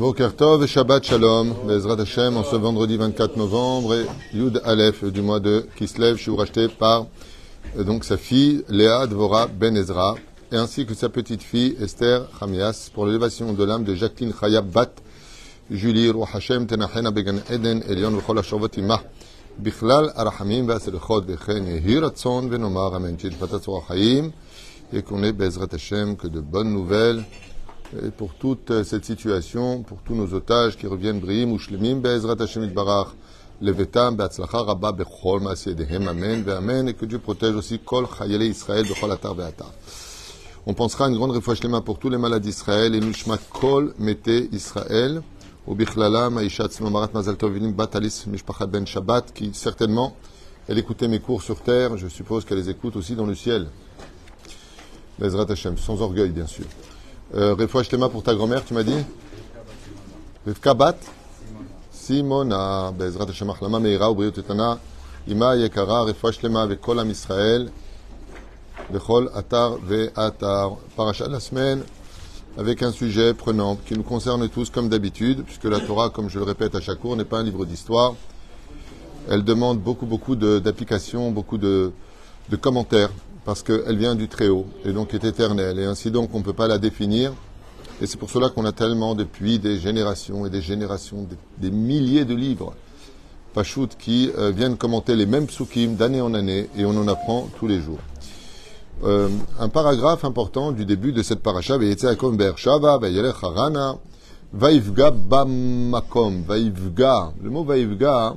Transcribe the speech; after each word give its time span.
Bokertov 0.00 0.62
et 0.62 0.66
Shabbat 0.66 1.04
Shalom, 1.04 1.52
Bezrat 1.66 2.00
Hashem, 2.00 2.34
en 2.34 2.42
ce 2.42 2.56
vendredi 2.56 2.96
24 2.96 3.36
novembre, 3.36 3.94
et 3.96 4.06
Yud 4.32 4.58
Aleph 4.64 5.04
du 5.04 5.20
mois 5.20 5.40
de 5.40 5.66
Kislev, 5.76 6.16
je 6.16 6.22
suis 6.22 6.34
racheté 6.34 6.68
par 6.68 7.04
euh, 7.76 7.84
donc 7.84 8.04
sa 8.04 8.16
fille 8.16 8.64
Léa 8.70 9.06
Dvora 9.06 9.46
Ben 9.46 9.76
Ezra, 9.76 10.14
et 10.52 10.56
ainsi 10.56 10.86
que 10.86 10.94
sa 10.94 11.10
petite 11.10 11.42
fille 11.42 11.76
Esther 11.78 12.26
Hamias, 12.40 12.88
pour 12.94 13.04
l'élévation 13.04 13.52
de 13.52 13.62
l'âme 13.62 13.84
de 13.84 13.94
Jacqueline 13.94 14.32
Chaya 14.32 14.62
Bat, 14.62 14.88
Julie 15.70 16.08
Ruach 16.08 16.34
Hashem, 16.34 16.66
Tenachena 16.66 17.10
Began 17.10 17.40
Eden, 17.50 17.82
Elion 17.86 18.12
V'chol 18.12 18.38
Hashavot 18.38 18.70
Imah, 18.78 19.02
Bichlal 19.58 20.14
Arachamim 20.16 20.64
V'Aselechot 20.64 21.26
V'Chen 21.26 21.66
Yehi 21.66 21.98
Ratzon 21.98 22.48
V'Nomar 22.48 22.94
Amen, 22.94 23.18
Shilpat 23.20 23.48
et 24.92 25.02
qu'on 25.02 25.22
ait 25.22 25.32
Bezrat 25.32 25.68
Hashem 25.72 26.16
que 26.16 26.26
de 26.26 26.40
bonnes 26.40 26.72
nouvelles, 26.72 27.22
et 27.96 28.10
pour 28.10 28.34
toute 28.34 28.70
euh, 28.70 28.84
cette 28.84 29.04
situation, 29.04 29.82
pour 29.82 29.98
tous 30.02 30.14
nos 30.14 30.32
otages 30.32 30.76
qui 30.76 30.86
reviennent 30.86 31.18
brim 31.18 31.50
ou 31.52 31.58
shlemim 31.58 31.96
be'ezrat 31.96 32.40
Hashem 32.40 32.62
itbarach, 32.62 33.08
levetam 33.60 34.16
be'atzlacha 34.16 34.62
rabba 34.62 34.92
bechol 34.92 35.40
ma'asyedehem, 35.40 36.06
amen 36.06 36.42
ve'amen, 36.42 36.86
et 36.86 36.94
que 36.94 37.04
Dieu 37.04 37.18
protège 37.18 37.56
aussi 37.56 37.80
kol 37.80 38.06
chayele 38.06 38.46
Israël 38.46 38.86
bechol 38.86 39.10
atar 39.10 39.34
ve'atar. 39.34 39.72
On 40.66 40.74
pensera 40.74 41.08
une 41.08 41.16
grande 41.16 41.32
réfouach 41.32 41.58
shlema 41.58 41.80
pour 41.80 41.98
tous 41.98 42.10
les 42.10 42.18
malades 42.18 42.42
d'Israël, 42.42 42.94
et 42.94 43.00
nushma 43.00 43.38
kol 43.38 43.92
mete 43.98 44.48
Israël, 44.52 45.20
ou 45.66 45.74
bichlala 45.74 46.30
ma'ishat 46.30 46.68
marat 46.80 47.10
mazal 47.12 47.36
tov 47.36 47.52
vinim 47.54 47.72
bat 47.72 47.90
alis 47.94 48.24
mishpachat 48.28 48.66
ben 48.66 48.86
Shabbat, 48.86 49.32
qui 49.34 49.50
certainement, 49.52 50.14
elle 50.68 50.78
écoutait 50.78 51.08
mes 51.08 51.18
cours 51.18 51.42
sur 51.42 51.60
terre, 51.60 51.96
je 51.96 52.06
suppose 52.06 52.44
qu'elle 52.44 52.58
les 52.58 52.70
écoute 52.70 52.94
aussi 52.94 53.16
dans 53.16 53.26
le 53.26 53.34
ciel. 53.34 53.66
Bezrat 55.18 55.50
Hashem, 55.50 55.76
sans 55.76 56.00
orgueil 56.00 56.30
bien 56.30 56.46
sûr. 56.46 56.66
Euh, 57.32 57.54
Shlema 57.84 58.08
pour 58.08 58.24
ta 58.24 58.34
grand-mère, 58.34 58.64
tu 58.64 58.74
m'as 58.74 58.82
dit 58.82 59.04
Rivka 60.44 60.74
Bat 60.74 60.96
Simona, 61.92 62.90
Bezrat 62.90 63.26
Meira, 63.80 64.10
Ubriot 64.10 64.32
Etana, 64.32 64.80
Ima 65.28 65.54
Yekara, 65.54 66.02
Refouach 66.02 66.40
Shlema 66.40 66.62
avec 66.62 66.80
Kol 66.80 66.98
Am 66.98 67.08
Israël, 67.08 67.70
Bechol 68.92 69.30
Atar 69.32 69.76
Ve 69.76 70.10
Atar, 70.16 70.72
Parasha 70.96 71.28
de 71.28 71.32
la 71.32 71.38
semaine, 71.38 71.84
avec 72.58 72.82
un 72.82 72.90
sujet 72.90 73.32
prenant 73.32 73.76
qui 73.76 73.94
nous 73.94 74.02
concerne 74.02 74.48
tous 74.48 74.68
comme 74.68 74.88
d'habitude, 74.88 75.44
puisque 75.44 75.66
la 75.66 75.78
Torah, 75.78 76.10
comme 76.10 76.28
je 76.28 76.40
le 76.40 76.44
répète 76.44 76.74
à 76.74 76.80
chaque 76.80 76.98
cours, 76.98 77.14
n'est 77.14 77.24
pas 77.24 77.38
un 77.38 77.44
livre 77.44 77.64
d'histoire. 77.64 78.14
Elle 79.28 79.44
demande 79.44 79.78
beaucoup, 79.78 80.06
beaucoup 80.06 80.34
d'applications, 80.34 81.30
beaucoup 81.30 81.58
de, 81.58 81.92
de 82.48 82.56
commentaires, 82.56 83.10
parce 83.44 83.62
qu'elle 83.62 83.96
vient 83.96 84.14
du 84.14 84.28
Très-Haut, 84.28 84.66
et 84.84 84.92
donc 84.92 85.14
est 85.14 85.24
éternelle, 85.24 85.78
et 85.78 85.84
ainsi 85.84 86.10
donc 86.10 86.30
on 86.34 86.38
ne 86.38 86.44
peut 86.44 86.52
pas 86.52 86.68
la 86.68 86.78
définir. 86.78 87.32
Et 88.02 88.06
c'est 88.06 88.16
pour 88.16 88.30
cela 88.30 88.48
qu'on 88.48 88.64
a 88.64 88.72
tellement, 88.72 89.14
depuis 89.14 89.58
des 89.58 89.78
générations 89.78 90.46
et 90.46 90.50
des 90.50 90.62
générations, 90.62 91.26
des, 91.58 91.70
milliers 91.70 92.24
de 92.24 92.34
livres, 92.34 92.74
Pachout, 93.52 93.88
qui 93.98 94.30
euh, 94.38 94.50
viennent 94.50 94.76
commenter 94.76 95.16
les 95.16 95.26
mêmes 95.26 95.46
psukim 95.46 95.96
d'année 95.96 96.20
en 96.20 96.32
année, 96.34 96.68
et 96.76 96.84
on 96.84 96.96
en 96.96 97.08
apprend 97.08 97.48
tous 97.58 97.66
les 97.66 97.80
jours. 97.80 97.98
Euh, 99.02 99.28
un 99.58 99.68
paragraphe 99.68 100.24
important 100.24 100.72
du 100.72 100.84
début 100.84 101.12
de 101.12 101.22
cette 101.22 101.40
paracha, 101.40 101.76
Yaakov 101.76 102.36
Be'ershava, 102.36 102.98
Vayelech 102.98 103.36
Harana, 103.42 103.96
Vaivga 104.52 105.10
Bamakom, 105.10 106.42
Vaivga. 106.42 107.32
Le 107.42 107.50
mot 107.50 107.64
Vaivga, 107.64 108.34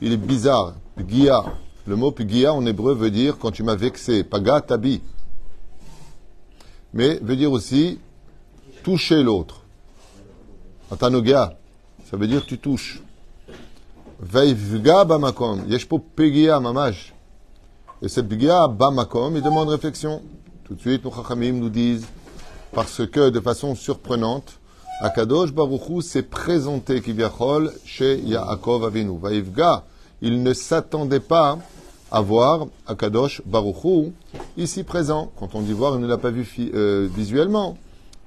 il 0.00 0.12
est 0.12 0.16
bizarre. 0.16 0.74
Pgia. 0.96 1.44
Le 1.90 1.96
mot 1.96 2.12
Pgia 2.12 2.54
en 2.54 2.64
hébreu 2.66 2.94
veut 2.94 3.10
dire 3.10 3.36
quand 3.36 3.50
tu 3.50 3.64
m'as 3.64 3.74
vexé. 3.74 4.22
Paga 4.22 4.60
tabi. 4.60 5.02
Mais 6.94 7.18
veut 7.20 7.34
dire 7.34 7.50
aussi 7.50 7.98
toucher 8.84 9.24
l'autre. 9.24 9.64
Atanoga. 10.92 11.58
Ça 12.08 12.16
veut 12.16 12.28
dire 12.28 12.46
tu 12.46 12.58
touches. 12.58 13.02
Vaivga 14.20 15.04
Bamakom. 15.04 15.64
Yeshpo 15.66 15.98
Pegia 15.98 16.60
Mamash. 16.60 17.12
Et 18.02 18.08
cette 18.08 18.28
Pgia 18.28 18.68
Bamakom, 18.68 19.34
il 19.34 19.42
demande 19.42 19.70
réflexion. 19.70 20.22
Tout 20.62 20.76
de 20.76 20.80
suite, 20.80 21.04
nos 21.04 21.10
Chachamim 21.10 21.54
nous 21.54 21.70
disent, 21.70 22.06
parce 22.72 23.04
que 23.04 23.30
de 23.30 23.40
façon 23.40 23.74
surprenante, 23.74 24.60
Akadosh 25.00 25.52
Baruchou 25.52 26.02
s'est 26.02 26.22
présenté 26.22 27.00
Kivyachol 27.00 27.72
chez 27.84 28.20
Yaakov 28.20 28.84
Avinu. 28.84 29.18
Il 30.22 30.44
ne 30.44 30.52
s'attendait 30.52 31.18
pas 31.18 31.58
à 32.10 32.20
voir 32.20 32.66
Akadosh 32.86 33.42
Baruchou 33.46 34.12
ici 34.56 34.82
présent. 34.84 35.30
Quand 35.38 35.54
on 35.54 35.60
dit 35.60 35.72
voir, 35.72 35.94
il 35.94 36.00
ne 36.00 36.06
l'a 36.06 36.18
pas 36.18 36.30
vu 36.30 36.46
euh, 36.74 37.08
visuellement, 37.14 37.76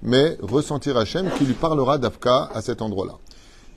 mais 0.01 0.37
ressentir 0.41 0.97
Hachem 0.97 1.29
qui 1.37 1.45
lui 1.45 1.53
parlera 1.53 1.97
d'Afka 1.97 2.49
à 2.53 2.61
cet 2.61 2.81
endroit-là. 2.81 3.13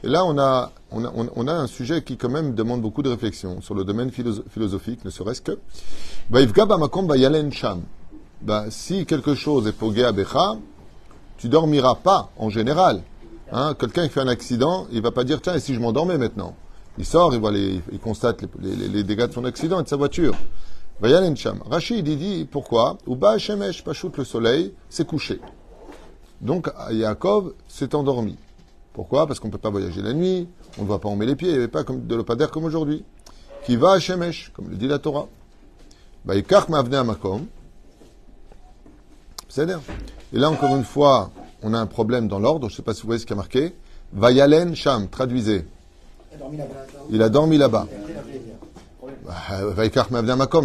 Et 0.04 0.08
là, 0.08 0.24
on 0.24 0.38
a, 0.38 0.70
on, 0.92 1.04
a, 1.04 1.12
on- 1.34 1.48
a 1.48 1.52
un 1.52 1.66
sujet 1.66 2.02
qui 2.02 2.16
quand 2.16 2.28
même 2.28 2.54
demande 2.54 2.82
beaucoup 2.82 3.02
de 3.02 3.08
réflexion 3.08 3.60
sur 3.62 3.74
le 3.74 3.82
domaine 3.84 4.10
philosoph- 4.10 4.42
philosophique, 4.50 5.04
ne 5.04 5.10
serait-ce 5.10 5.40
que. 5.40 5.58
Ben, 8.42 8.66
si 8.70 9.06
quelque 9.06 9.34
chose 9.34 9.66
est 9.66 9.72
pogé 9.72 10.04
Becha, 10.12 10.56
tu 11.38 11.48
dormiras 11.48 11.94
pas 11.96 12.30
en 12.36 12.50
général. 12.50 13.02
Hein, 13.52 13.74
Quelqu'un 13.78 14.06
qui 14.06 14.12
fait 14.12 14.20
un 14.20 14.28
accident, 14.28 14.86
il 14.92 15.00
va 15.02 15.10
pas 15.10 15.24
dire 15.24 15.40
tiens, 15.40 15.54
et 15.54 15.60
si 15.60 15.74
je 15.74 15.80
m'endormais 15.80 16.18
maintenant? 16.18 16.54
Il 16.98 17.04
sort, 17.04 17.34
il, 17.34 17.40
voit 17.40 17.52
les, 17.52 17.80
il 17.92 17.98
constate 17.98 18.44
les, 18.60 19.04
dégâts 19.04 19.26
de 19.26 19.32
son 19.32 19.44
accident 19.44 19.80
et 19.80 19.82
de 19.82 19.88
sa 19.88 19.96
voiture. 19.96 20.34
Rachid, 21.02 22.08
il 22.08 22.18
dit 22.18 22.48
pourquoi? 22.50 22.96
Uba 23.06 23.36
shemesh 23.38 23.84
pachout 23.84 24.12
le 24.16 24.24
soleil 24.24 24.72
s'est 24.88 25.04
couché. 25.04 25.40
Donc 26.40 26.70
Yaakov 26.90 27.52
s'est 27.68 27.94
endormi. 27.94 28.36
Pourquoi? 28.94 29.26
Parce 29.26 29.40
qu'on 29.40 29.48
ne 29.48 29.52
peut 29.52 29.58
pas 29.58 29.68
voyager 29.68 30.00
la 30.00 30.14
nuit, 30.14 30.48
on 30.78 30.84
ne 30.84 30.88
va 30.88 30.98
pas 30.98 31.10
en 31.10 31.16
met 31.16 31.26
les 31.26 31.36
pieds, 31.36 31.48
il 31.48 31.52
n'y 31.52 31.58
avait 31.58 31.68
pas 31.68 31.82
de 31.82 32.14
l'opadaire 32.14 32.50
comme 32.50 32.64
aujourd'hui. 32.64 33.04
Qui 33.66 33.76
va 33.76 33.92
à 33.92 33.98
Shemesh, 33.98 34.52
comme 34.54 34.70
le 34.70 34.76
dit 34.76 34.86
la 34.86 34.98
Torah. 34.98 35.26
Baïkach 36.24 36.68
ma'avne 36.68 36.94
amakom. 36.94 37.46
C'est 39.48 39.66
dire. 39.66 39.80
Et 40.32 40.38
là, 40.38 40.50
encore 40.50 40.74
une 40.76 40.84
fois, 40.84 41.30
on 41.62 41.74
a 41.74 41.78
un 41.78 41.86
problème 41.86 42.28
dans 42.28 42.38
l'ordre, 42.38 42.68
je 42.68 42.74
ne 42.74 42.76
sais 42.76 42.82
pas 42.82 42.94
si 42.94 43.02
vous 43.02 43.08
voyez 43.08 43.18
ce 43.18 43.26
qui 43.26 43.32
a 43.32 43.36
marqué. 43.36 43.74
Vayalen 44.12 44.74
Sham, 44.74 45.08
traduisez. 45.08 45.66
Il 47.10 47.22
a 47.22 47.28
dormi 47.28 47.58
là-bas. 47.58 47.86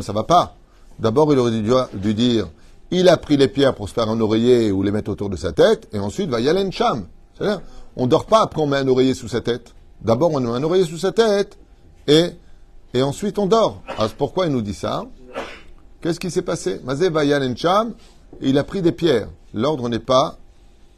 Ça 0.02 0.14
va 0.14 0.24
pas. 0.24 0.56
D'abord, 1.00 1.34
il 1.34 1.40
aurait 1.40 1.52
dû, 1.52 2.14
dire, 2.14 2.48
il 2.92 3.10
a 3.10 3.18
pris 3.18 3.38
les 3.38 3.48
pierres 3.48 3.74
pour 3.74 3.90
se 3.90 3.94
faire 3.94 4.10
un 4.10 4.20
oreiller 4.20 4.72
ou 4.72 4.84
les 4.84 4.92
mettre 4.92 5.10
autour 5.10 5.30
de 5.30 5.36
sa 5.36 5.52
tête, 5.52 5.88
et 5.94 6.00
ensuite, 6.00 6.30
Vayalen 6.30 6.72
Sham. 6.72 7.06
C'est-à-dire, 7.36 7.62
on 7.96 8.08
dort 8.08 8.26
pas 8.26 8.42
après 8.42 8.62
on 8.62 8.68
met 8.68 8.78
un 8.78 8.88
oreiller 8.88 9.14
sous 9.14 9.28
sa 9.28 9.42
tête. 9.42 9.74
D'abord, 10.02 10.32
on 10.34 10.40
met 10.40 10.50
un 10.50 10.64
oreiller 10.64 10.86
sous 10.86 11.00
sa 11.00 11.12
tête, 11.12 11.58
et, 12.08 12.32
ensuite 13.02 13.40
on 13.40 13.48
dort. 13.48 13.82
Alors, 13.98 14.12
pourquoi 14.12 14.46
il 14.46 14.52
nous 14.52 14.62
dit 14.62 14.74
ça 14.74 15.06
Qu'est-ce 16.02 16.20
qui 16.20 16.32
s'est 16.32 16.42
passé? 16.42 16.82
Mazé 16.84 17.10
Vayalen 17.10 17.56
Sham, 17.56 17.94
il 18.42 18.58
a 18.58 18.64
pris 18.64 18.82
des 18.82 18.92
pierres. 18.92 19.30
L'ordre 19.54 19.88
n'est 19.90 20.00
pas 20.00 20.38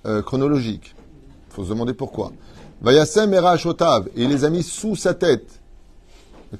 euh, 0.05 0.21
chronologique. 0.21 0.95
Il 1.49 1.53
faut 1.53 1.63
se 1.63 1.69
demander 1.69 1.93
pourquoi. 1.93 2.31
Vayasem 2.83 3.33
Shotav, 3.57 4.09
et 4.13 4.23
il 4.23 4.29
les 4.29 4.43
a 4.43 4.49
mis 4.49 4.61
sous 4.61 4.97
sa 4.97 5.13
tête. 5.13 5.61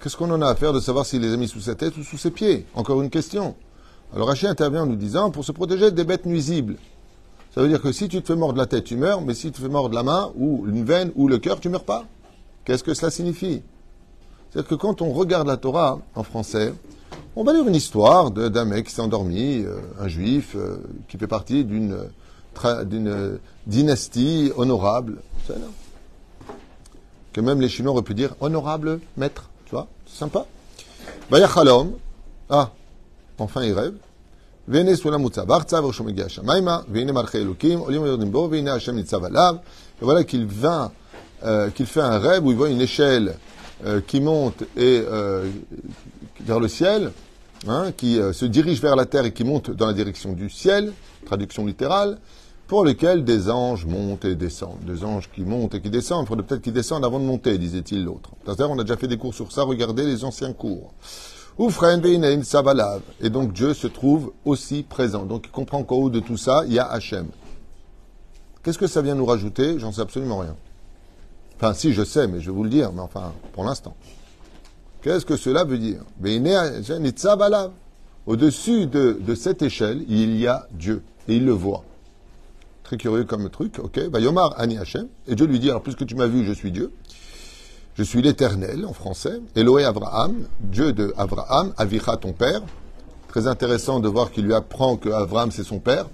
Qu'est-ce 0.02 0.16
qu'on 0.16 0.32
en 0.32 0.42
a 0.42 0.48
à 0.48 0.56
faire 0.56 0.72
de 0.72 0.80
savoir 0.80 1.06
s'il 1.06 1.22
les 1.22 1.34
a 1.34 1.38
mis 1.38 1.50
sous 1.50 1.60
sa 1.60 1.76
tête 1.76 1.98
ou 1.98 2.04
sous 2.04 2.18
ses 2.18 2.32
pieds? 2.32 2.66
Encore 2.76 3.02
une 3.02 3.10
question. 3.10 3.56
Alors 4.16 4.30
Rachid 4.30 4.48
intervient 4.48 4.84
en 4.84 4.86
nous 4.86 4.96
disant 4.96 5.32
pour 5.32 5.44
se 5.44 5.52
protéger 5.52 5.92
des 5.92 6.06
bêtes 6.06 6.26
nuisibles. 6.26 6.78
Ça 7.54 7.62
veut 7.62 7.68
dire 7.68 7.82
que 7.82 7.92
si 7.92 8.08
tu 8.08 8.22
te 8.22 8.28
fais 8.28 8.38
mordre 8.38 8.58
la 8.58 8.68
tête, 8.68 8.86
tu 8.86 8.96
meurs, 8.96 9.22
mais 9.22 9.34
si 9.34 9.48
tu 9.48 9.52
te 9.52 9.62
fais 9.62 9.68
mordre 9.68 9.94
la 9.94 10.04
main 10.04 10.32
ou 10.38 10.66
une 10.66 10.86
veine 10.86 11.12
ou 11.16 11.28
le 11.28 11.40
cœur, 11.40 11.60
tu 11.60 11.68
meurs 11.68 11.84
pas. 11.84 12.06
Qu'est-ce 12.64 12.86
que 12.86 12.94
cela 12.94 13.12
signifie? 13.12 13.62
C'est-à-dire 14.50 14.70
que 14.70 14.76
quand 14.76 15.02
on 15.02 15.12
regarde 15.12 15.48
la 15.48 15.58
Torah 15.58 16.00
en 16.16 16.24
français, 16.24 16.74
on 17.36 17.44
va 17.44 17.52
lire 17.52 17.68
une 17.68 17.76
histoire 17.76 18.32
d'un 18.32 18.64
mec 18.66 18.88
qui 18.88 18.94
s'est 18.94 19.02
endormi, 19.02 19.64
euh, 19.66 19.82
un 20.00 20.08
juif 20.08 20.56
euh, 20.56 20.78
qui 21.10 21.18
fait 21.18 21.28
partie 21.28 21.66
d'une, 21.66 21.98
euh, 22.64 23.38
dynastie 23.68 24.54
honorable 24.56 25.18
C'est 27.35 27.41
là. 27.41 27.41
Que 27.41 27.41
même 27.41 27.61
les 27.61 27.69
Chinois 27.69 27.93
auraient 27.93 28.03
pu 28.03 28.15
dire 28.15 28.35
honorable 28.41 29.01
maître. 29.17 29.51
Tu 29.65 29.71
vois, 29.71 29.87
c'est 30.07 30.19
sympa. 30.19 30.47
Vayachalom. 31.31 31.93
Ah, 32.51 32.71
enfin 33.39 33.63
il 33.65 33.73
rêve. 33.73 33.95
והנה 34.71 34.97
סולם 34.97 35.21
מוצב 35.21 35.53
ארצה 35.53 35.85
וראשו 35.85 36.05
מגיע 36.05 36.25
השמיימה, 36.25 36.81
והנה 36.93 37.13
מלכי 37.13 37.39
אלוקים 37.39 37.79
עולים 37.79 38.03
ויורדים 38.03 38.33
בו, 38.33 38.49
והנה 38.51 38.75
השם 38.75 38.97
ניצב 38.97 39.25
עליו. 39.25 39.57
Et 40.01 40.05
voilà 40.05 40.25
qu'il 40.25 40.47
vint, 40.47 40.93
euh, 41.43 41.71
qu'il 41.71 41.87
fait 41.87 42.01
un 42.01 42.19
rêve 42.19 42.45
où 42.45 42.51
il 42.51 42.57
voit 42.57 42.69
une 42.69 42.81
échelle 42.81 43.35
euh, 43.87 44.01
qui 44.07 44.21
monte 44.21 44.63
et 44.77 45.03
euh, 45.09 45.49
vers 46.41 46.61
le 46.61 46.69
ciel, 46.69 47.13
hein, 47.67 47.93
qui 47.97 48.21
euh, 48.21 48.33
se 48.33 48.45
dirige 48.45 48.81
vers 48.81 48.97
la 48.97 49.07
terre 49.07 49.25
et 49.25 49.33
qui 49.33 49.45
monte 49.45 49.71
dans 49.71 49.87
la 49.87 49.93
direction 49.93 50.35
du 50.35 50.51
ciel, 50.51 50.93
traduction 51.27 51.65
littérale, 51.65 52.19
pour 52.68 52.86
lequel 52.86 53.24
des 53.24 53.50
anges 53.50 53.86
montent 53.86 54.26
et 54.26 54.36
descendent. 54.36 54.84
Des 54.86 55.04
anges 55.04 55.30
qui 55.34 55.42
montent 55.42 55.76
et 55.76 55.82
qui 55.82 55.90
descendent. 55.90 56.26
Il 56.26 56.28
faudrait 56.28 56.46
peut-être 56.46 56.62
qu'ils 56.62 56.74
descendent 56.74 57.06
avant 57.06 57.20
de 57.20 57.26
monter, 57.26 57.58
disait-il 57.58 58.04
l'autre. 58.04 58.32
C'est-à-dire, 58.44 58.72
on 58.72 58.80
a 58.80 58.84
déjà 58.84 58.98
fait 58.98 59.08
des 59.08 59.18
cours 59.18 59.34
sur 59.34 59.52
ça, 59.52 59.64
regardez 59.64 60.06
les 60.06 60.24
anciens 60.24 60.54
cours. 60.54 60.94
Et 63.22 63.30
donc 63.30 63.54
Dieu 63.54 63.74
se 63.76 63.88
trouve 63.88 64.32
aussi 64.44 64.82
présent. 64.84 65.26
Donc 65.26 65.46
il 65.46 65.52
comprend 65.52 65.84
qu'au 65.84 66.04
haut 66.04 66.10
de 66.10 66.20
tout 66.20 66.38
ça, 66.38 66.64
il 66.66 66.74
y 66.74 66.80
a 66.80 66.86
Hachem. 66.86 67.28
Qu'est-ce 68.64 68.80
que 68.80 68.88
ça 68.88 69.02
vient 69.02 69.14
nous 69.14 69.26
rajouter? 69.26 69.78
J'en 69.78 69.92
sais 69.92 70.02
absolument 70.02 70.40
rien. 70.40 70.56
Enfin, 71.58 71.74
si, 71.74 71.94
je 71.94 72.04
sais, 72.04 72.28
mais 72.28 72.40
je 72.40 72.48
vais 72.48 72.56
vous 72.56 72.64
le 72.64 72.70
dire, 72.70 72.92
mais 72.92 73.02
enfin, 73.02 73.34
pour 73.52 73.64
l'instant. 73.66 73.96
Qu'est-ce 75.04 75.26
que 75.26 75.36
cela 75.36 75.64
veut 75.64 75.78
dire? 75.78 76.02
Au-dessus 78.26 78.88
de, 78.88 79.20
de 79.22 79.36
cette 79.36 79.62
échelle, 79.62 80.06
il 80.08 80.38
y 80.38 80.48
a 80.48 80.66
Dieu, 80.72 81.04
et 81.28 81.36
il 81.36 81.46
le 81.46 81.52
voit. 81.52 81.84
Très 82.84 82.98
curieux 82.98 83.24
comme 83.24 83.50
truc, 83.50 83.80
ok 83.80 84.10
bah, 84.10 84.20
Yomar 84.20 84.60
Ani 84.60 84.78
Hashem, 84.78 85.08
et 85.28 85.36
Dieu 85.36 85.46
lui 85.46 85.60
dit, 85.60 85.70
alors 85.70 85.82
puisque 85.82 86.06
tu 86.06 86.16
m'as 86.16 86.28
vu, 86.28 86.46
je 86.46 86.52
suis 86.52 86.72
Dieu. 86.72 86.92
Je 87.96 88.04
suis 88.04 88.22
l'éternel 88.22 88.86
en 88.86 88.94
français. 88.94 89.40
Eloé 89.56 89.84
Abraham, 89.84 90.48
Dieu 90.60 90.94
de 90.94 91.14
Abraham, 91.16 91.74
Avicha 91.78 92.18
ton 92.18 92.34
père. 92.34 92.62
Très 93.28 93.48
intéressant 93.48 94.00
de 94.00 94.08
voir 94.08 94.32
qu'il 94.32 94.46
lui 94.46 94.54
apprend 94.54 94.98
que 94.98 95.10
Abraham 95.10 95.52
c'est 95.52 95.64
son 95.64 95.80
père. 95.80 96.08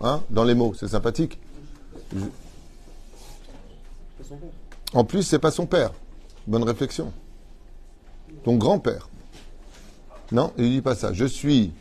Hein, 0.00 0.22
dans 0.30 0.44
les 0.44 0.54
mots, 0.54 0.72
c'est 0.74 0.88
sympathique. 0.88 1.38
En 4.92 5.04
plus, 5.04 5.22
c'est 5.22 5.38
pas 5.38 5.50
son 5.50 5.66
père. 5.66 5.92
Bonne 6.46 6.64
réflexion. 6.64 7.12
Ton 8.42 8.56
grand-père. 8.56 9.08
Non, 10.32 10.52
il 10.56 10.70
dit 10.70 10.80
pas 10.80 10.94
ça. 10.94 11.12
Je 11.12 11.24
suis 11.24 11.72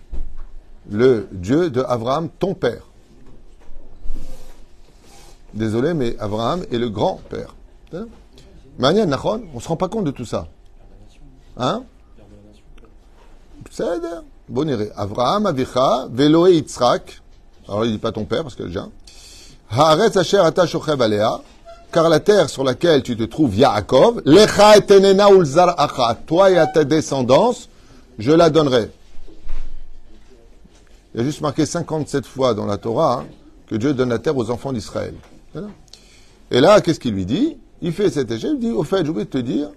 le 0.89 1.27
Dieu 1.31 1.69
de 1.69 1.81
Abraham, 1.81 2.29
ton 2.29 2.53
père. 2.53 2.88
Désolé, 5.53 5.93
mais 5.93 6.15
Abraham 6.19 6.63
est 6.71 6.77
le 6.77 6.89
grand-père. 6.89 7.55
Mania 8.77 9.05
Nachon, 9.05 9.43
on 9.53 9.57
ne 9.57 9.61
se 9.61 9.67
rend 9.67 9.75
pas 9.75 9.87
compte 9.87 10.05
de 10.05 10.11
tout 10.11 10.25
ça. 10.25 10.47
Hein 11.57 11.83
C'est 13.71 13.83
Boniré. 14.47 14.91
Abraham, 14.95 15.45
Avicha, 15.45 16.07
Veloé 16.11 16.55
Yitzhak. 16.55 17.21
Alors 17.67 17.85
il 17.85 17.91
dit 17.91 17.97
pas 17.97 18.11
ton 18.11 18.25
père 18.25 18.43
parce 18.43 18.55
que 18.55 18.63
déjà. 18.63 18.87
Haaretz 19.69 20.17
Asher. 20.17 20.41
Car 21.91 22.07
la 22.07 22.19
terre 22.19 22.49
sur 22.49 22.63
laquelle 22.63 23.01
tu 23.01 23.17
te 23.17 23.23
trouves, 23.23 23.55
Yaakov, 23.55 24.21
Lecha 24.25 24.77
et. 24.77 24.81
Toi 26.27 26.51
et 26.51 26.57
à 26.57 26.67
ta 26.67 26.83
descendance, 26.83 27.67
je 28.19 28.31
la 28.31 28.49
donnerai. 28.51 28.91
Il 31.13 31.19
y 31.19 31.21
a 31.21 31.25
juste 31.25 31.41
marqué 31.41 31.65
57 31.65 32.27
fois 32.27 32.53
dans 32.53 32.67
la 32.67 32.77
Torah 32.77 33.21
hein, 33.21 33.25
que 33.67 33.75
Dieu 33.75 33.95
donne 33.95 34.09
la 34.09 34.19
terre 34.19 34.37
aux 34.37 34.51
enfants 34.51 34.71
d'Israël. 34.71 35.15
Et 36.51 36.61
là, 36.61 36.81
qu'est-ce 36.81 36.99
qu'il 36.99 37.13
lui 37.13 37.25
dit? 37.25 37.57
Il 37.81 37.93
fait 37.93 38.09
cet 38.09 38.31
échelle, 38.31 38.55
il 38.55 38.59
dit, 38.59 38.71
au 38.71 38.83
fait, 38.83 39.03
j'ai 39.03 39.09
oublié 39.09 39.25
de 39.25 39.29
te 39.29 39.37
dire 39.37 39.69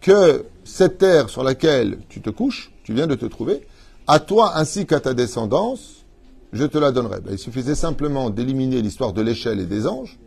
que 0.00 0.44
cette 0.64 0.98
terre 0.98 1.28
sur 1.28 1.42
laquelle 1.42 1.98
tu 2.08 2.20
te 2.20 2.30
couches, 2.30 2.72
tu 2.84 2.92
viens 2.92 3.06
de 3.06 3.14
te 3.14 3.26
trouver, 3.26 3.66
à 4.06 4.20
toi 4.20 4.56
ainsi 4.56 4.86
qu'à 4.86 5.00
ta 5.00 5.14
descendance, 5.14 6.04
je 6.52 6.64
te 6.64 6.78
la 6.78 6.92
donnerai. 6.92 7.20
Ben, 7.20 7.32
il 7.32 7.38
suffisait 7.38 7.74
simplement 7.74 8.30
d'éliminer 8.30 8.80
l'histoire 8.80 9.12
de 9.12 9.22
l'échelle 9.22 9.60
et 9.60 9.66
des 9.66 9.86
anges 9.86 10.18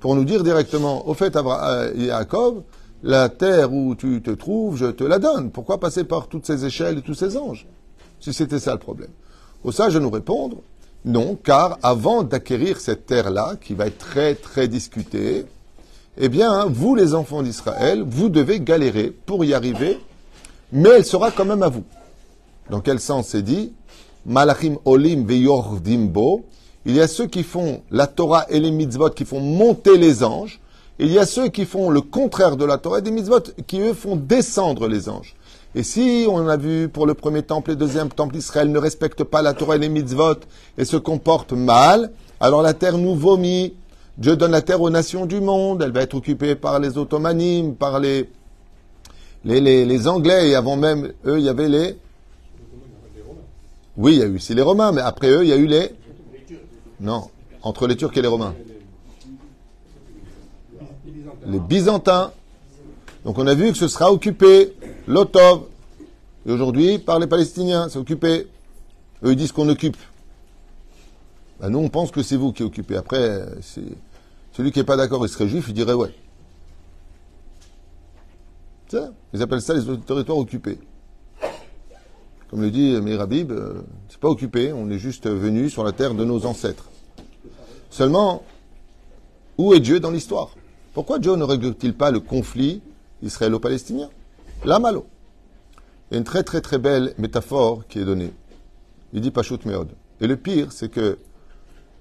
pour 0.00 0.14
nous 0.14 0.24
dire 0.24 0.44
directement, 0.44 1.08
au 1.08 1.14
fait, 1.14 1.36
euh, 1.36 1.92
Yaakov, 1.96 2.62
la 3.02 3.28
terre 3.28 3.72
où 3.72 3.94
tu 3.94 4.22
te 4.22 4.30
trouves, 4.30 4.76
je 4.76 4.86
te 4.86 5.04
la 5.04 5.18
donne. 5.18 5.50
Pourquoi 5.50 5.80
passer 5.80 6.04
par 6.04 6.28
toutes 6.28 6.46
ces 6.46 6.64
échelles 6.64 6.98
et 6.98 7.02
tous 7.02 7.14
ces 7.14 7.36
anges 7.36 7.66
Si 8.20 8.32
c'était 8.32 8.58
ça 8.58 8.72
le 8.72 8.78
problème? 8.78 9.10
Au 9.64 9.72
ça, 9.72 9.90
je 9.90 9.98
nous 9.98 10.10
répondre, 10.10 10.58
non, 11.08 11.38
car 11.42 11.78
avant 11.82 12.22
d'acquérir 12.22 12.80
cette 12.80 13.06
terre-là, 13.06 13.54
qui 13.60 13.72
va 13.72 13.86
être 13.86 13.96
très 13.96 14.34
très 14.34 14.68
discutée, 14.68 15.46
eh 16.18 16.28
bien, 16.28 16.66
vous 16.66 16.94
les 16.94 17.14
enfants 17.14 17.42
d'Israël, 17.42 18.04
vous 18.06 18.28
devez 18.28 18.60
galérer 18.60 19.10
pour 19.24 19.42
y 19.42 19.54
arriver, 19.54 19.98
mais 20.70 20.90
elle 20.90 21.06
sera 21.06 21.30
quand 21.30 21.46
même 21.46 21.62
à 21.62 21.70
vous. 21.70 21.84
Dans 22.68 22.80
quel 22.80 23.00
sens 23.00 23.28
c'est 23.28 23.42
dit? 23.42 23.72
Malachim 24.26 24.76
olim 24.84 25.24
bo. 25.24 26.44
Il 26.84 26.94
y 26.94 27.00
a 27.00 27.08
ceux 27.08 27.26
qui 27.26 27.42
font 27.42 27.82
la 27.90 28.06
Torah 28.06 28.44
et 28.50 28.60
les 28.60 28.70
mitzvot, 28.70 29.10
qui 29.10 29.24
font 29.24 29.40
monter 29.40 29.96
les 29.96 30.22
anges. 30.22 30.60
Il 30.98 31.10
y 31.10 31.18
a 31.18 31.24
ceux 31.24 31.48
qui 31.48 31.64
font 31.64 31.88
le 31.88 32.02
contraire 32.02 32.58
de 32.58 32.66
la 32.66 32.76
Torah 32.76 32.98
et 32.98 33.02
des 33.02 33.10
mitzvot, 33.10 33.40
qui 33.66 33.80
eux 33.80 33.94
font 33.94 34.16
descendre 34.16 34.88
les 34.88 35.08
anges. 35.08 35.34
Et 35.74 35.82
si 35.82 36.26
on 36.28 36.48
a 36.48 36.56
vu 36.56 36.88
pour 36.88 37.06
le 37.06 37.14
premier 37.14 37.42
temple 37.42 37.72
et 37.72 37.76
deuxième 37.76 38.08
temple, 38.08 38.36
Israël 38.36 38.72
ne 38.72 38.78
respecte 38.78 39.22
pas 39.22 39.42
la 39.42 39.52
Torah 39.52 39.76
et 39.76 39.78
les 39.78 39.88
mitzvot 39.88 40.40
et 40.78 40.84
se 40.84 40.96
comporte 40.96 41.52
mal, 41.52 42.10
alors 42.40 42.62
la 42.62 42.74
terre 42.74 42.96
nous 42.96 43.14
vomit. 43.14 43.74
Dieu 44.16 44.36
donne 44.36 44.50
la 44.50 44.62
terre 44.62 44.80
aux 44.80 44.90
nations 44.90 45.26
du 45.26 45.40
monde. 45.40 45.82
Elle 45.82 45.92
va 45.92 46.02
être 46.02 46.14
occupée 46.14 46.56
par 46.56 46.80
les 46.80 46.98
Ottomanimes, 46.98 47.76
par 47.76 48.00
les, 48.00 48.28
les, 49.44 49.60
les, 49.60 50.08
Anglais. 50.08 50.48
Et 50.48 50.54
avant 50.54 50.76
même 50.76 51.12
eux, 51.24 51.38
il 51.38 51.44
y 51.44 51.48
avait 51.48 51.68
les. 51.68 51.96
Oui, 53.96 54.14
il 54.14 54.18
y 54.18 54.22
a 54.22 54.26
eu 54.26 54.36
aussi 54.36 54.54
les 54.54 54.62
Romains, 54.62 54.92
mais 54.92 55.02
après 55.02 55.28
eux, 55.28 55.44
il 55.44 55.48
y 55.48 55.52
a 55.52 55.56
eu 55.56 55.66
les. 55.66 55.94
Non, 57.00 57.28
entre 57.62 57.86
les 57.86 57.96
Turcs 57.96 58.16
et 58.16 58.22
les 58.22 58.28
Romains. 58.28 58.54
Les 61.46 61.60
Byzantins. 61.60 62.32
Donc 63.24 63.38
on 63.38 63.46
a 63.46 63.54
vu 63.54 63.72
que 63.72 63.78
ce 63.78 63.88
sera 63.88 64.12
occupé. 64.12 64.74
L'Otov, 65.06 65.64
et 66.46 66.52
aujourd'hui, 66.52 66.98
par 66.98 67.18
les 67.18 67.26
Palestiniens, 67.26 67.88
c'est 67.88 67.98
occupé. 67.98 68.46
Eux, 69.22 69.32
ils 69.32 69.36
disent 69.36 69.52
qu'on 69.52 69.68
occupe. 69.68 69.96
Ben, 71.60 71.70
nous, 71.70 71.78
on 71.78 71.88
pense 71.88 72.10
que 72.10 72.22
c'est 72.22 72.36
vous 72.36 72.52
qui 72.52 72.62
occupez. 72.62 72.96
Après, 72.96 73.42
celui 74.52 74.72
qui 74.72 74.78
n'est 74.78 74.84
pas 74.84 74.96
d'accord, 74.96 75.26
il 75.26 75.28
serait 75.28 75.48
juif, 75.48 75.66
il 75.68 75.74
dirait 75.74 75.92
ouais. 75.92 76.14
Ça, 78.88 79.10
ils 79.34 79.42
appellent 79.42 79.60
ça 79.60 79.74
les 79.74 79.98
territoires 79.98 80.38
occupés. 80.38 80.78
Comme 82.48 82.62
le 82.62 82.70
dit 82.70 82.98
Meir 83.02 83.20
Habib, 83.20 83.52
euh, 83.52 83.82
c'est 84.08 84.18
pas 84.18 84.28
occupé, 84.28 84.72
on 84.72 84.88
est 84.88 84.98
juste 84.98 85.28
venu 85.28 85.68
sur 85.68 85.84
la 85.84 85.92
terre 85.92 86.14
de 86.14 86.24
nos 86.24 86.46
ancêtres. 86.46 86.88
Seulement, 87.90 88.42
où 89.58 89.74
est 89.74 89.80
Dieu 89.80 90.00
dans 90.00 90.10
l'histoire? 90.10 90.50
Pourquoi 90.94 91.18
Dieu 91.18 91.36
ne 91.36 91.44
règle-t-il 91.44 91.92
pas 91.92 92.10
le 92.10 92.20
conflit 92.20 92.80
israélo-palestinien 93.22 94.08
la 94.64 94.78
malo. 94.78 95.06
Il 96.10 96.14
y 96.14 96.16
a 96.16 96.18
une 96.18 96.24
très 96.24 96.42
très 96.42 96.60
très 96.60 96.78
belle 96.78 97.14
métaphore 97.18 97.86
qui 97.88 97.98
est 97.98 98.04
donnée. 98.04 98.32
Il 99.12 99.20
dit 99.20 99.30
Pashut 99.30 99.58
Meod. 99.64 99.88
Et 100.20 100.26
le 100.26 100.36
pire, 100.36 100.72
c'est 100.72 100.90
que 100.90 101.18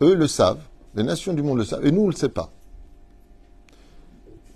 eux 0.01 0.15
le 0.15 0.27
savent, 0.27 0.61
les 0.95 1.03
nations 1.03 1.33
du 1.33 1.43
monde 1.43 1.59
le 1.59 1.65
savent, 1.65 1.85
et 1.85 1.91
nous 1.91 2.01
on 2.01 2.07
ne 2.07 2.11
le 2.11 2.17
sait 2.17 2.29
pas. 2.29 2.51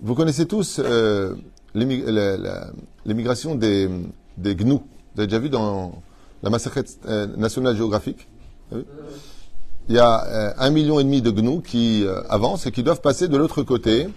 Vous 0.00 0.14
connaissez 0.14 0.46
tous 0.46 0.80
euh, 0.80 1.36
l'émigration 1.74 3.54
des, 3.54 3.88
des 4.36 4.56
gnous. 4.56 4.82
Vous 5.14 5.20
avez 5.20 5.28
déjà 5.28 5.38
vu 5.38 5.48
dans 5.48 6.02
la 6.42 6.50
massacre 6.50 6.80
euh, 7.06 7.26
nationale 7.36 7.76
géographique 7.76 8.26
Il 8.72 9.94
y 9.94 9.98
a 9.98 10.24
euh, 10.26 10.52
un 10.58 10.70
million 10.70 10.98
et 10.98 11.04
demi 11.04 11.22
de 11.22 11.30
gnous 11.30 11.60
qui 11.60 12.04
avancent 12.28 12.66
et 12.66 12.72
qui 12.72 12.82
doivent 12.82 13.00
passer 13.00 13.28
de 13.28 13.36
l'autre 13.36 13.62
côté 13.62 14.08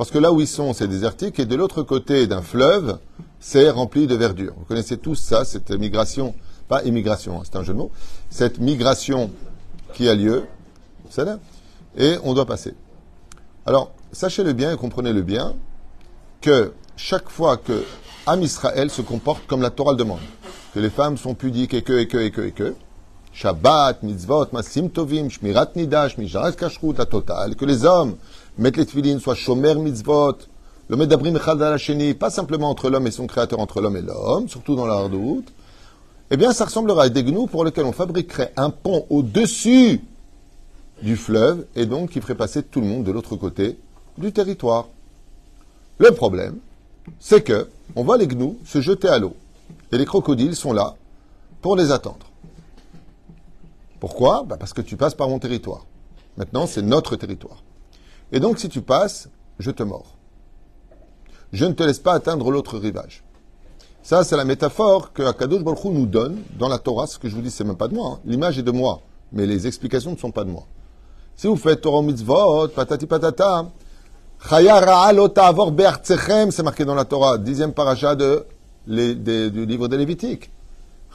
parce 0.00 0.10
que 0.10 0.16
là 0.16 0.32
où 0.32 0.40
ils 0.40 0.48
sont, 0.48 0.72
c'est 0.72 0.88
désertique, 0.88 1.38
et 1.40 1.44
de 1.44 1.54
l'autre 1.54 1.82
côté 1.82 2.26
d'un 2.26 2.40
fleuve, 2.40 2.96
c'est 3.38 3.68
rempli 3.68 4.06
de 4.06 4.14
verdure. 4.14 4.54
Vous 4.56 4.64
connaissez 4.64 4.96
tous 4.96 5.16
ça, 5.16 5.44
cette 5.44 5.70
migration, 5.72 6.34
pas 6.68 6.82
immigration, 6.84 7.38
hein, 7.38 7.42
c'est 7.44 7.56
un 7.56 7.62
jeu 7.64 7.74
de 7.74 7.78
mots, 7.78 7.90
cette 8.30 8.60
migration 8.60 9.30
qui 9.92 10.08
a 10.08 10.14
lieu, 10.14 10.44
là, 11.18 11.38
et 11.98 12.16
on 12.24 12.32
doit 12.32 12.46
passer. 12.46 12.72
Alors, 13.66 13.92
sachez-le 14.10 14.54
bien 14.54 14.72
et 14.72 14.76
comprenez-le 14.78 15.20
bien, 15.20 15.52
que 16.40 16.72
chaque 16.96 17.28
fois 17.28 17.58
que 17.58 17.84
Am 18.24 18.40
Israël 18.40 18.90
se 18.90 19.02
comporte 19.02 19.46
comme 19.46 19.60
la 19.60 19.68
Torah 19.68 19.92
le 19.92 19.98
demande, 19.98 20.20
que 20.72 20.80
les 20.80 20.88
femmes 20.88 21.18
sont 21.18 21.34
pudiques 21.34 21.74
et 21.74 21.82
que, 21.82 21.92
et 21.92 22.08
que, 22.08 22.16
et 22.16 22.30
que, 22.30 22.40
et 22.40 22.52
que, 22.52 22.74
Shabbat, 23.32 24.02
mitzvot, 24.02 24.46
masim 24.52 24.88
tovim, 24.88 25.28
shmirat 25.28 25.76
nidash, 25.76 26.16
mijarat 26.16 26.52
kashrut, 26.52 26.96
la 26.98 27.04
que 27.04 27.64
les 27.66 27.84
hommes 27.84 28.16
mettre 28.58 28.78
les 28.78 28.86
tefillin, 28.86 29.18
soit 29.18 29.34
shomer 29.34 29.74
mitzvot, 29.74 30.38
le 30.88 30.96
medabrim 30.96 31.36
echad 31.36 31.62
al 31.62 31.78
pas 32.16 32.30
simplement 32.30 32.70
entre 32.70 32.90
l'homme 32.90 33.06
et 33.06 33.10
son 33.10 33.26
créateur, 33.26 33.60
entre 33.60 33.80
l'homme 33.80 33.96
et 33.96 34.02
l'homme, 34.02 34.48
surtout 34.48 34.74
dans 34.74 34.86
la 34.86 35.08
doute, 35.08 35.52
eh 36.32 36.36
bien, 36.36 36.52
ça 36.52 36.64
ressemblera 36.64 37.04
à 37.04 37.08
des 37.08 37.24
gnous 37.24 37.48
pour 37.48 37.64
lesquels 37.64 37.84
on 37.84 37.92
fabriquerait 37.92 38.52
un 38.56 38.70
pont 38.70 39.04
au-dessus 39.10 40.00
du 41.02 41.16
fleuve 41.16 41.66
et 41.74 41.86
donc 41.86 42.10
qui 42.10 42.20
ferait 42.20 42.36
passer 42.36 42.62
tout 42.62 42.80
le 42.80 42.86
monde 42.86 43.04
de 43.04 43.10
l'autre 43.10 43.36
côté 43.36 43.78
du 44.16 44.32
territoire. 44.32 44.88
Le 45.98 46.12
problème, 46.12 46.58
c'est 47.18 47.42
que 47.42 47.68
on 47.96 48.04
voit 48.04 48.16
les 48.16 48.28
gnous 48.28 48.58
se 48.64 48.80
jeter 48.80 49.08
à 49.08 49.18
l'eau 49.18 49.34
et 49.90 49.98
les 49.98 50.04
crocodiles 50.04 50.54
sont 50.54 50.72
là 50.72 50.94
pour 51.62 51.76
les 51.76 51.90
attendre. 51.90 52.26
Pourquoi? 53.98 54.44
Bah, 54.46 54.56
Parce 54.58 54.72
que 54.72 54.80
tu 54.80 54.96
passes 54.96 55.14
par 55.14 55.28
mon 55.28 55.38
territoire. 55.38 55.84
Maintenant, 56.36 56.66
c'est 56.66 56.82
notre 56.82 57.16
territoire. 57.16 57.62
Et 58.32 58.40
donc, 58.40 58.58
si 58.58 58.68
tu 58.68 58.80
passes, 58.80 59.28
je 59.58 59.70
te 59.70 59.82
mords. 59.82 60.16
Je 61.52 61.64
ne 61.64 61.72
te 61.72 61.82
laisse 61.82 61.98
pas 61.98 62.12
atteindre 62.12 62.50
l'autre 62.50 62.78
rivage. 62.78 63.24
Ça, 64.02 64.24
c'est 64.24 64.36
la 64.36 64.44
métaphore 64.44 65.12
que 65.12 65.22
Akadosh 65.22 65.62
Baruch 65.62 65.84
nous 65.84 66.06
donne 66.06 66.38
dans 66.58 66.68
la 66.68 66.78
Torah. 66.78 67.06
Ce 67.06 67.18
que 67.18 67.28
je 67.28 67.34
vous 67.34 67.42
dis, 67.42 67.50
c'est 67.50 67.64
même 67.64 67.76
pas 67.76 67.88
de 67.88 67.94
moi. 67.94 68.14
Hein. 68.14 68.20
L'image 68.24 68.58
est 68.58 68.62
de 68.62 68.70
moi, 68.70 69.00
mais 69.32 69.46
les 69.46 69.66
explications 69.66 70.12
ne 70.12 70.16
sont 70.16 70.30
pas 70.30 70.44
de 70.44 70.50
moi. 70.50 70.64
Si 71.36 71.46
vous 71.46 71.56
faites 71.56 71.80
Torah 71.80 72.02
mitzvot, 72.02 72.68
patati 72.68 73.06
patata, 73.06 73.66
c'est 74.42 74.62
marqué 76.62 76.84
dans 76.84 76.94
la 76.94 77.04
Torah, 77.04 77.36
dixième 77.36 77.72
paracha 77.72 78.14
du 78.14 78.24
livre 78.86 79.88
des 79.88 79.96
Lévitiques. 79.98 80.50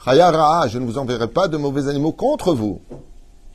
je 0.06 0.78
ne 0.78 0.86
vous 0.86 0.98
enverrai 0.98 1.28
pas 1.28 1.48
de 1.48 1.56
mauvais 1.56 1.88
animaux 1.88 2.12
contre 2.12 2.54
vous. 2.54 2.80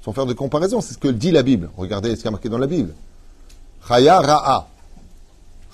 sans 0.04 0.14
faire 0.14 0.26
de 0.26 0.34
comparaison. 0.34 0.82
C'est 0.82 0.96
ce 0.96 0.98
que 0.98 1.08
dit 1.08 1.32
la 1.32 1.44
Bible. 1.44 1.70
Regardez 1.78 2.16
ce 2.16 2.22
qui 2.22 2.28
est 2.28 2.32
marqué 2.32 2.50
dans 2.50 2.58
la 2.58 2.68
Bible. 2.68 2.94
Chaya 3.88 4.20
ra'a. 4.20 4.68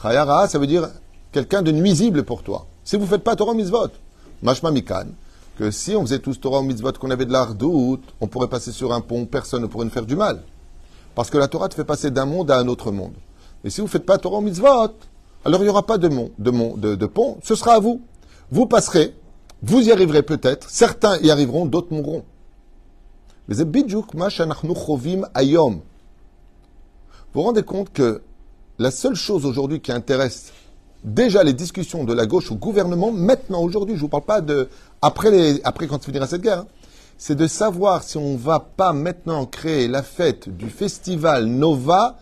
Chaya 0.01 0.25
ra'a, 0.25 0.47
ça 0.47 0.59
veut 0.59 0.67
dire 0.67 0.89
quelqu'un 1.31 1.61
de 1.61 1.71
nuisible 1.71 2.23
pour 2.23 2.43
toi. 2.43 2.65
Si 2.83 2.95
vous 2.95 3.03
ne 3.03 3.07
faites 3.07 3.23
pas 3.23 3.35
Torah 3.35 3.53
mitzvot, 3.53 3.89
mashma 4.41 4.71
mikan, 4.71 5.07
que 5.57 5.71
si 5.71 5.95
on 5.95 6.01
faisait 6.01 6.19
tous 6.19 6.39
Torah 6.39 6.61
mitzvot, 6.61 6.93
qu'on 6.93 7.11
avait 7.11 7.25
de 7.25 7.33
l'ardoute, 7.33 8.03
on 8.21 8.27
pourrait 8.27 8.47
passer 8.47 8.71
sur 8.71 8.93
un 8.93 9.01
pont, 9.01 9.25
personne 9.25 9.61
ne 9.61 9.67
pourrait 9.67 9.85
nous 9.85 9.91
faire 9.91 10.05
du 10.05 10.15
mal. 10.15 10.41
Parce 11.15 11.29
que 11.29 11.37
la 11.37 11.47
Torah 11.47 11.67
te 11.67 11.75
fait 11.75 11.83
passer 11.83 12.11
d'un 12.11 12.25
monde 12.25 12.49
à 12.51 12.59
un 12.59 12.67
autre 12.67 12.91
monde. 12.91 13.13
Et 13.63 13.69
si 13.69 13.81
vous 13.81 13.87
ne 13.87 13.91
faites 13.91 14.05
pas 14.05 14.17
Torah 14.17 14.39
mitzvot, 14.39 14.93
alors 15.43 15.61
il 15.61 15.63
n'y 15.63 15.69
aura 15.69 15.85
pas 15.85 15.97
de, 15.97 16.07
de, 16.37 16.95
de 16.95 17.05
pont, 17.05 17.37
ce 17.43 17.55
sera 17.55 17.73
à 17.73 17.79
vous. 17.79 18.01
Vous 18.51 18.67
passerez, 18.67 19.13
vous 19.61 19.81
y 19.81 19.91
arriverez 19.91 20.23
peut-être, 20.23 20.69
certains 20.69 21.17
y 21.19 21.29
arriveront, 21.29 21.65
d'autres 21.65 21.93
mourront. 21.93 22.23
Mais 23.47 23.55
c'est 23.55 23.67
ayom. 25.35 25.81
Vous 27.37 27.43
vous 27.43 27.49
rendez 27.49 27.61
compte 27.61 27.93
que 27.93 28.23
la 28.79 28.89
seule 28.89 29.13
chose 29.13 29.45
aujourd'hui 29.45 29.79
qui 29.79 29.91
intéresse 29.91 30.53
déjà 31.03 31.43
les 31.43 31.53
discussions 31.53 32.03
de 32.03 32.11
la 32.11 32.25
gauche 32.25 32.51
au 32.51 32.55
gouvernement, 32.55 33.11
maintenant, 33.11 33.61
aujourd'hui, 33.61 33.93
je 33.93 33.99
ne 33.99 34.01
vous 34.01 34.09
parle 34.09 34.23
pas 34.23 34.41
de 34.41 34.69
après, 35.03 35.29
les, 35.29 35.61
après 35.63 35.85
quand 35.85 36.03
finira 36.03 36.25
cette 36.25 36.41
guerre, 36.41 36.61
hein, 36.61 36.67
c'est 37.15 37.35
de 37.35 37.45
savoir 37.45 38.01
si 38.01 38.17
on 38.17 38.33
ne 38.33 38.37
va 38.39 38.59
pas 38.59 38.91
maintenant 38.91 39.45
créer 39.45 39.87
la 39.87 40.01
fête 40.01 40.49
du 40.49 40.71
festival 40.71 41.45
Nova 41.45 42.17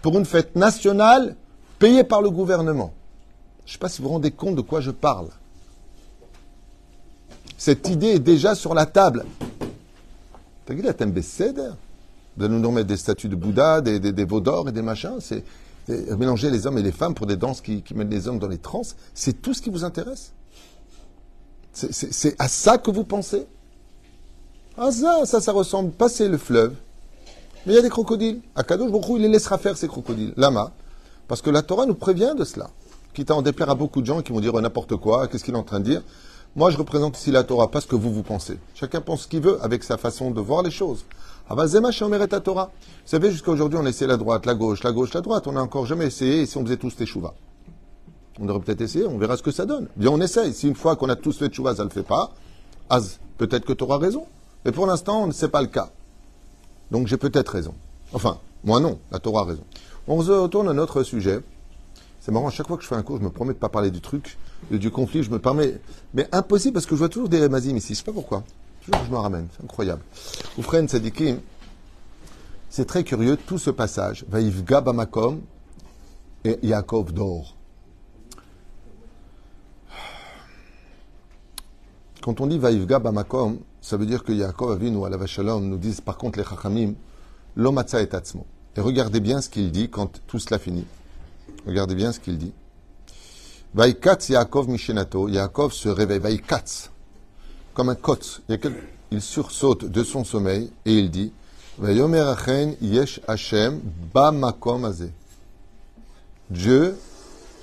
pour 0.00 0.16
une 0.16 0.24
fête 0.24 0.56
nationale 0.56 1.36
payée 1.78 2.02
par 2.02 2.22
le 2.22 2.30
gouvernement. 2.30 2.94
Je 3.66 3.70
ne 3.70 3.72
sais 3.74 3.78
pas 3.78 3.90
si 3.90 4.00
vous 4.00 4.08
vous 4.08 4.14
rendez 4.14 4.30
compte 4.30 4.56
de 4.56 4.62
quoi 4.62 4.80
je 4.80 4.92
parle. 4.92 5.28
Cette 7.58 7.90
idée 7.90 8.12
est 8.12 8.18
déjà 8.18 8.54
sur 8.54 8.72
la 8.72 8.86
table. 8.86 9.26
T'as 10.64 10.72
de 12.36 12.48
nous 12.48 12.68
remettre 12.68 12.88
des 12.88 12.96
statues 12.96 13.28
de 13.28 13.36
Bouddha, 13.36 13.80
des, 13.80 14.00
des, 14.00 14.24
veaux 14.24 14.40
d'or 14.40 14.68
et 14.68 14.72
des 14.72 14.82
machins. 14.82 15.18
C'est 15.20 15.44
mélanger 15.88 16.50
les 16.50 16.66
hommes 16.66 16.78
et 16.78 16.82
les 16.82 16.92
femmes 16.92 17.14
pour 17.14 17.26
des 17.26 17.36
danses 17.36 17.60
qui, 17.60 17.82
mettent 17.94 18.10
les 18.10 18.28
hommes 18.28 18.38
dans 18.38 18.48
les 18.48 18.58
trans. 18.58 18.82
C'est 19.14 19.40
tout 19.40 19.54
ce 19.54 19.62
qui 19.62 19.70
vous 19.70 19.84
intéresse? 19.84 20.32
C'est 21.72 22.36
à 22.38 22.48
ça 22.48 22.78
que 22.78 22.90
vous 22.90 23.04
pensez? 23.04 23.46
Ah 24.76 24.90
ça, 24.90 25.24
ça, 25.24 25.40
ça 25.40 25.52
ressemble. 25.52 25.90
Passer 25.90 26.28
le 26.28 26.38
fleuve. 26.38 26.74
Mais 27.66 27.72
il 27.72 27.76
y 27.76 27.78
a 27.78 27.82
des 27.82 27.90
crocodiles. 27.90 28.40
Akadosh 28.54 28.90
Baruch 28.90 29.06
il 29.10 29.22
les 29.22 29.28
laissera 29.28 29.58
faire 29.58 29.76
ces 29.76 29.88
crocodiles. 29.88 30.34
Lama. 30.36 30.72
Parce 31.28 31.42
que 31.42 31.50
la 31.50 31.62
Torah 31.62 31.86
nous 31.86 31.94
prévient 31.94 32.34
de 32.36 32.44
cela. 32.44 32.70
Quitte 33.14 33.30
à 33.30 33.36
en 33.36 33.42
déplaire 33.42 33.70
à 33.70 33.74
beaucoup 33.74 34.00
de 34.00 34.06
gens 34.06 34.22
qui 34.22 34.32
vont 34.32 34.40
dire 34.40 34.52
n'importe 34.60 34.96
quoi, 34.96 35.28
qu'est-ce 35.28 35.44
qu'il 35.44 35.54
est 35.54 35.58
en 35.58 35.62
train 35.62 35.80
de 35.80 35.84
dire. 35.84 36.02
Moi, 36.56 36.70
je 36.70 36.76
représente 36.76 37.18
ici 37.18 37.30
la 37.30 37.42
Torah, 37.42 37.70
pas 37.70 37.80
ce 37.80 37.86
que 37.86 37.96
vous, 37.96 38.12
vous 38.12 38.22
pensez. 38.22 38.58
Chacun 38.74 39.00
pense 39.00 39.22
ce 39.22 39.28
qu'il 39.28 39.40
veut 39.40 39.58
avec 39.62 39.82
sa 39.82 39.96
façon 39.96 40.30
de 40.30 40.40
voir 40.40 40.62
les 40.62 40.70
choses. 40.70 41.04
Avazema 41.48 41.90
ta 42.28 42.40
Torah. 42.40 42.70
Vous 42.74 43.08
savez, 43.10 43.30
jusqu'à 43.30 43.50
aujourd'hui, 43.50 43.78
on 43.80 43.86
essaie 43.86 44.06
la 44.06 44.16
droite, 44.16 44.46
la 44.46 44.54
gauche, 44.54 44.82
la 44.82 44.92
gauche, 44.92 45.12
la 45.12 45.20
droite. 45.20 45.46
On 45.46 45.52
n'a 45.52 45.62
encore 45.62 45.86
jamais 45.86 46.06
essayé 46.06 46.42
et 46.42 46.46
si 46.46 46.56
on 46.56 46.64
faisait 46.64 46.76
tous 46.76 46.96
teshuva. 46.96 47.34
On 48.40 48.48
aurait 48.48 48.60
peut-être 48.60 48.80
essayé, 48.80 49.06
on 49.06 49.18
verra 49.18 49.36
ce 49.36 49.42
que 49.42 49.50
ça 49.50 49.66
donne. 49.66 49.88
Bien, 49.96 50.10
on 50.10 50.20
essaye. 50.20 50.54
Si 50.54 50.68
une 50.68 50.74
fois 50.74 50.96
qu'on 50.96 51.08
a 51.08 51.16
tous 51.16 51.38
fait 51.38 51.48
teshuva, 51.48 51.76
ça 51.76 51.84
ne 51.84 51.88
le 51.88 51.92
fait 51.92 52.02
pas, 52.02 52.32
peut-être 53.38 53.64
que 53.64 53.72
tu 53.72 53.84
auras 53.84 53.98
raison. 53.98 54.26
Mais 54.64 54.72
pour 54.72 54.86
l'instant, 54.86 55.30
ce 55.30 55.44
n'est 55.44 55.50
pas 55.50 55.60
le 55.60 55.68
cas. 55.68 55.90
Donc 56.90 57.06
j'ai 57.06 57.18
peut-être 57.18 57.50
raison. 57.50 57.74
Enfin, 58.12 58.38
moi 58.64 58.80
non, 58.80 58.98
la 59.10 59.18
Torah 59.18 59.42
a 59.42 59.44
raison. 59.44 59.64
On 60.08 60.22
se 60.22 60.30
retourne 60.30 60.68
à 60.68 60.72
notre 60.72 61.02
sujet. 61.02 61.40
C'est 62.20 62.32
marrant, 62.32 62.48
à 62.48 62.50
chaque 62.50 62.68
fois 62.68 62.78
que 62.78 62.82
je 62.82 62.88
fais 62.88 62.94
un 62.94 63.02
cours, 63.02 63.18
je 63.18 63.22
me 63.22 63.28
promets 63.28 63.52
de 63.52 63.58
ne 63.58 63.60
pas 63.60 63.68
parler 63.68 63.90
du 63.90 64.00
truc, 64.00 64.38
du 64.70 64.90
conflit, 64.90 65.22
je 65.22 65.30
me 65.30 65.38
permets. 65.38 65.78
Mais 66.14 66.26
impossible 66.32 66.72
parce 66.72 66.86
que 66.86 66.94
je 66.94 67.00
vois 67.00 67.10
toujours 67.10 67.28
des 67.28 67.38
remazim 67.38 67.76
ici, 67.76 67.92
je 67.92 67.98
sais 67.98 68.04
pas 68.04 68.12
pourquoi. 68.12 68.44
Je 68.86 69.10
me 69.10 69.16
ramène, 69.16 69.48
c'est 69.56 69.64
incroyable. 69.64 70.02
Oufren 70.58 70.86
Sadikim, 70.86 71.40
c'est 72.68 72.84
très 72.86 73.04
curieux, 73.04 73.36
tout 73.36 73.58
ce 73.58 73.70
passage. 73.70 74.24
Vaïvga 74.28 74.80
Bamakom 74.80 75.40
et 76.44 76.58
Yaakov 76.62 77.12
dort. 77.12 77.56
Quand 82.22 82.40
on 82.40 82.46
dit 82.46 82.58
Vaïvga 82.58 82.98
Bamakom, 82.98 83.58
ça 83.80 83.96
veut 83.96 84.06
dire 84.06 84.24
que 84.24 84.32
Yaakov 84.32 84.72
Avinu 84.72 84.96
ou 84.96 85.04
Alavashalom 85.04 85.66
nous 85.66 85.76
disent 85.76 86.00
par 86.00 86.16
contre 86.18 86.38
les 86.38 86.44
Chachamim, 86.44 86.94
Lomatza 87.56 88.02
et 88.02 88.08
Tatsmo. 88.08 88.46
Et 88.76 88.80
regardez 88.80 89.20
bien 89.20 89.40
ce 89.40 89.48
qu'il 89.48 89.70
dit 89.70 89.88
quand 89.88 90.20
tout 90.26 90.38
cela 90.38 90.58
finit. 90.58 90.86
Regardez 91.66 91.94
bien 91.94 92.12
ce 92.12 92.20
qu'il 92.20 92.38
dit. 92.38 92.52
Vaikatz 93.74 94.28
Yaakov 94.28 94.68
Mishenato. 94.68 95.28
Yaakov 95.28 95.72
se 95.72 95.88
réveille. 95.88 96.18
Vaikatz. 96.18 96.90
Comme 97.74 97.88
un 97.88 97.96
kotz. 97.96 98.40
Il 99.10 99.20
sursaute 99.20 99.84
de 99.84 100.02
son 100.02 100.24
sommeil 100.24 100.70
et 100.86 100.94
il 100.94 101.10
dit 101.10 101.32
Yesh 101.80 103.20
Hashem. 103.26 103.80
Dieu 106.50 106.96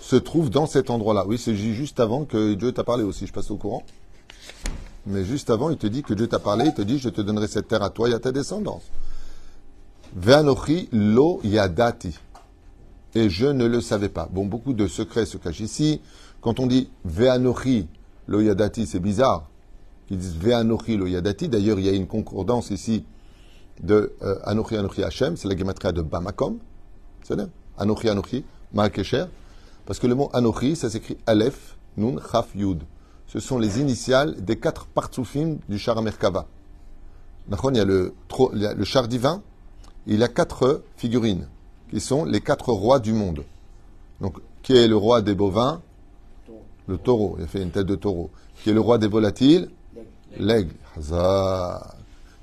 se 0.02 0.16
trouve 0.18 0.50
dans 0.50 0.66
cet 0.66 0.90
endroit-là. 0.90 1.26
Oui, 1.28 1.38
c'est 1.38 1.56
juste 1.56 2.00
avant 2.00 2.26
que 2.26 2.54
Dieu 2.56 2.74
t'a 2.74 2.84
parlé 2.84 3.04
aussi. 3.04 3.26
Je 3.26 3.32
passe 3.32 3.52
au 3.52 3.56
courant. 3.56 3.84
Mais 5.06 5.24
juste 5.24 5.50
avant, 5.50 5.70
il 5.70 5.78
te 5.78 5.88
dit 5.88 6.04
que 6.04 6.14
Dieu 6.14 6.28
t'a 6.28 6.40
parlé. 6.40 6.66
Il 6.66 6.74
te 6.74 6.82
dit 6.82 7.00
Je 7.00 7.10
te 7.10 7.22
donnerai 7.22 7.48
cette 7.48 7.70
terre 7.70 7.84
à 7.84 7.90
toi 7.90 8.10
et 8.10 8.14
à 8.14 8.20
ta 8.20 8.32
descendance. 8.32 8.84
Ve'anochi 10.14 10.90
lo 10.92 11.40
yadati 11.44 12.18
et 13.16 13.30
je 13.30 13.46
ne 13.46 13.66
le 13.66 13.80
savais 13.80 14.10
pas. 14.10 14.28
Bon, 14.32 14.46
beaucoup 14.46 14.74
de 14.74 14.88
secrets 14.88 15.26
se 15.26 15.38
cachent 15.38 15.62
ici. 15.62 16.02
Quand 16.42 16.60
on 16.60 16.68
dit 16.68 16.90
Ve'anochi 17.06 17.88
lo 18.28 18.42
yadati, 18.42 18.86
c'est 18.86 19.00
bizarre 19.00 19.51
qu'ils 20.12 20.20
disent 20.20 20.36
Ve'anochi 20.36 20.98
lo 20.98 21.08
yadati. 21.08 21.48
D'ailleurs, 21.48 21.80
il 21.80 21.86
y 21.86 21.90
a 21.90 21.94
une 21.94 22.08
concordance 22.08 22.70
ici 22.70 23.06
de 23.82 24.14
euh, 24.22 24.36
Anochi 24.44 24.76
Anochi 24.76 25.04
Hashem, 25.04 25.38
c'est 25.38 25.48
la 25.48 25.56
gematria 25.56 25.94
de 25.94 26.02
Bamakom. 26.02 26.58
C'est 27.24 27.38
ça 27.38 27.48
Anochi 27.78 28.10
Anochi, 28.10 28.44
Ma'akesher. 28.74 29.26
Parce 29.86 30.00
que 30.00 30.08
le 30.08 30.16
mot 30.16 30.30
Anochi, 30.34 30.76
ça 30.76 30.90
s'écrit 30.90 31.18
Aleph, 31.26 31.78
Nun, 31.96 32.18
Chaf, 32.30 32.50
Yud. 32.56 32.84
Ce 33.28 33.40
sont 33.40 33.58
les 33.58 33.80
initiales 33.80 34.36
des 34.44 34.60
quatre 34.60 34.86
partsoufim 34.88 35.58
du 35.70 35.80
char 35.80 36.02
Merkava. 36.02 36.46
Il 37.50 37.78
y 37.78 37.80
a 37.80 37.86
le, 37.86 38.14
le 38.52 38.84
char 38.84 39.08
divin, 39.08 39.42
il 40.08 40.22
a 40.24 40.28
quatre 40.28 40.84
figurines 40.98 41.48
qui 41.90 42.02
sont 42.02 42.26
les 42.26 42.42
quatre 42.42 42.72
rois 42.74 43.00
du 43.00 43.14
monde. 43.14 43.44
Donc, 44.20 44.40
qui 44.62 44.74
est 44.74 44.88
le 44.88 44.98
roi 44.98 45.22
des 45.22 45.36
bovins? 45.36 45.82
Le 46.88 46.98
taureau. 46.98 47.36
Il 47.38 47.46
a 47.46 47.48
fait 47.48 47.62
une 47.64 47.72
tête 47.72 47.88
de 47.88 47.96
taureau. 47.96 48.30
Qui 48.62 48.72
est 48.72 48.74
le 48.74 48.82
roi 48.82 48.98
des 48.98 49.08
volatiles? 49.08 49.70
L'aigle. 50.38 50.74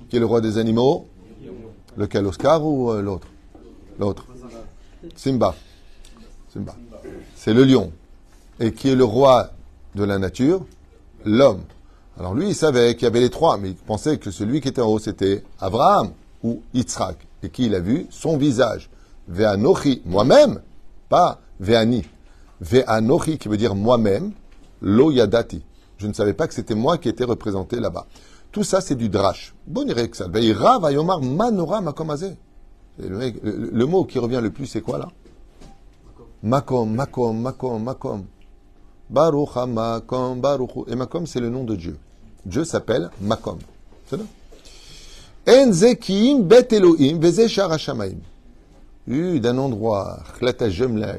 Qui 0.09 0.15
est 0.15 0.19
le 0.19 0.25
roi 0.25 0.41
des 0.41 0.57
animaux? 0.57 1.07
Lequel 1.97 2.25
Oscar 2.25 2.65
ou 2.65 2.91
euh, 2.91 3.01
l'autre? 3.01 3.27
L'autre. 3.99 4.25
Simba. 5.15 5.53
Simba. 6.53 6.75
C'est 7.35 7.53
le 7.53 7.63
lion. 7.63 7.91
Et 8.59 8.73
qui 8.73 8.89
est 8.89 8.95
le 8.95 9.03
roi 9.03 9.51
de 9.95 10.03
la 10.03 10.17
nature? 10.17 10.65
L'homme. 11.25 11.61
Alors 12.17 12.33
lui, 12.33 12.49
il 12.49 12.55
savait 12.55 12.95
qu'il 12.95 13.03
y 13.03 13.07
avait 13.07 13.21
les 13.21 13.29
trois, 13.29 13.57
mais 13.57 13.69
il 13.69 13.75
pensait 13.75 14.17
que 14.17 14.31
celui 14.31 14.61
qui 14.61 14.67
était 14.67 14.81
en 14.81 14.87
haut, 14.87 14.99
c'était 14.99 15.43
Abraham 15.59 16.11
ou 16.43 16.61
Yitzhak. 16.73 17.17
Et 17.43 17.49
qui 17.49 17.65
il 17.65 17.75
a 17.75 17.79
vu? 17.79 18.07
Son 18.09 18.37
visage. 18.37 18.89
Ve'anochi, 19.27 20.01
moi-même, 20.05 20.61
pas 21.07 21.39
ve'ani. 21.59 22.03
Ve'anochi, 22.61 23.37
qui 23.37 23.47
veut 23.47 23.57
dire 23.57 23.75
moi-même, 23.75 24.31
lo 24.81 25.11
yadati. 25.11 25.61
Je 25.99 26.07
ne 26.07 26.13
savais 26.13 26.33
pas 26.33 26.47
que 26.47 26.53
c'était 26.53 26.75
moi 26.75 26.97
qui 26.97 27.09
étais 27.09 27.25
représenté 27.25 27.79
là-bas. 27.79 28.07
Tout 28.51 28.63
ça, 28.63 28.79
c'est 28.79 28.95
du 28.95 29.09
drash. 29.09 29.53
Bon, 29.67 29.85
ça. 30.13 30.27
Vayomar 30.29 31.21
manora 31.21 31.81
makomazé. 31.81 32.37
Le, 32.97 33.31
le, 33.71 33.85
mot 33.85 34.05
qui 34.05 34.17
revient 34.17 34.39
le 34.41 34.49
plus, 34.49 34.65
c'est 34.65 34.81
quoi 34.81 34.97
là 34.97 35.09
Makom, 36.41 36.89
makom, 36.93 37.39
makom, 37.39 37.83
makom. 37.83 38.25
Baruch 39.09 39.55
makom, 39.67 40.39
baruch. 40.39 40.71
Et 40.87 40.95
makom, 40.95 41.25
c'est 41.25 41.41
le 41.41 41.49
nom 41.49 41.65
de 41.65 41.75
Dieu. 41.75 41.97
Dieu 42.45 42.63
s'appelle 42.63 43.09
makom. 43.21 43.59
C'est 44.07 44.17
là. 44.17 44.23
En 45.47 45.71
zekim 45.71 46.43
bet 46.43 46.67
Elohim, 46.71 47.19
d'un 49.39 49.57
endroit, 49.57 50.19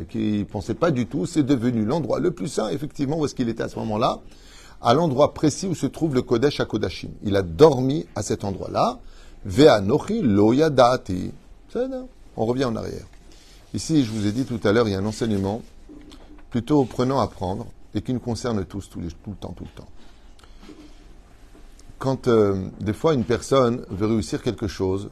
qui 0.08 0.18
ne 0.18 0.44
pensait 0.44 0.74
pas 0.74 0.90
du 0.90 1.06
tout, 1.06 1.26
c'est 1.26 1.42
devenu 1.42 1.84
l'endroit 1.84 2.20
le 2.20 2.30
plus 2.30 2.48
saint, 2.48 2.68
effectivement, 2.68 3.18
où 3.18 3.24
est-ce 3.24 3.34
qu'il 3.34 3.48
était 3.48 3.64
à 3.64 3.68
ce 3.68 3.78
moment-là 3.80 4.20
À 4.82 4.94
l'endroit 4.94 5.34
précis 5.34 5.66
où 5.66 5.74
se 5.74 5.86
trouve 5.86 6.14
le 6.14 6.22
Kodesh 6.22 6.60
à 6.60 6.64
Kodashim. 6.64 7.10
Il 7.22 7.36
a 7.36 7.42
dormi 7.42 8.06
à 8.14 8.22
cet 8.22 8.44
endroit-là. 8.44 8.98
Ve'anochi 9.44 10.22
loyadati. 10.22 11.32
On 12.36 12.46
revient 12.46 12.64
en 12.64 12.76
arrière. 12.76 13.06
Ici, 13.74 14.04
je 14.04 14.10
vous 14.10 14.26
ai 14.26 14.32
dit 14.32 14.44
tout 14.44 14.60
à 14.64 14.72
l'heure, 14.72 14.88
il 14.88 14.92
y 14.92 14.94
a 14.94 14.98
un 14.98 15.06
enseignement 15.06 15.62
plutôt 16.50 16.84
prenant 16.84 17.20
à 17.20 17.28
prendre 17.28 17.66
et 17.94 18.02
qui 18.02 18.12
nous 18.12 18.20
concerne 18.20 18.64
tous, 18.64 18.88
tout 18.90 19.00
le 19.00 19.34
temps, 19.34 19.52
tout 19.52 19.64
le 19.64 19.70
temps. 19.76 19.88
Quand 21.98 22.28
euh, 22.28 22.68
des 22.80 22.94
fois 22.94 23.14
une 23.14 23.24
personne 23.24 23.84
veut 23.90 24.06
réussir 24.06 24.42
quelque 24.42 24.66
chose, 24.66 25.10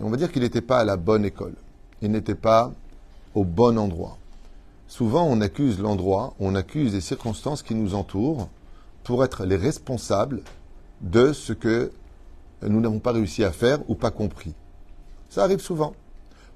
on 0.00 0.10
va 0.10 0.16
dire 0.16 0.30
qu'il 0.30 0.42
n'était 0.42 0.60
pas 0.60 0.78
à 0.78 0.84
la 0.84 0.96
bonne 0.96 1.24
école. 1.24 1.54
Il 2.02 2.10
n'était 2.10 2.34
pas 2.34 2.72
au 3.34 3.44
bon 3.44 3.78
endroit. 3.78 4.18
Souvent, 4.92 5.24
on 5.24 5.40
accuse 5.40 5.80
l'endroit, 5.80 6.34
on 6.38 6.54
accuse 6.54 6.92
les 6.92 7.00
circonstances 7.00 7.62
qui 7.62 7.74
nous 7.74 7.94
entourent 7.94 8.50
pour 9.04 9.24
être 9.24 9.46
les 9.46 9.56
responsables 9.56 10.42
de 11.00 11.32
ce 11.32 11.54
que 11.54 11.92
nous 12.60 12.78
n'avons 12.78 12.98
pas 12.98 13.12
réussi 13.12 13.42
à 13.42 13.52
faire 13.52 13.78
ou 13.88 13.94
pas 13.94 14.10
compris. 14.10 14.52
Ça 15.30 15.44
arrive 15.44 15.60
souvent. 15.60 15.94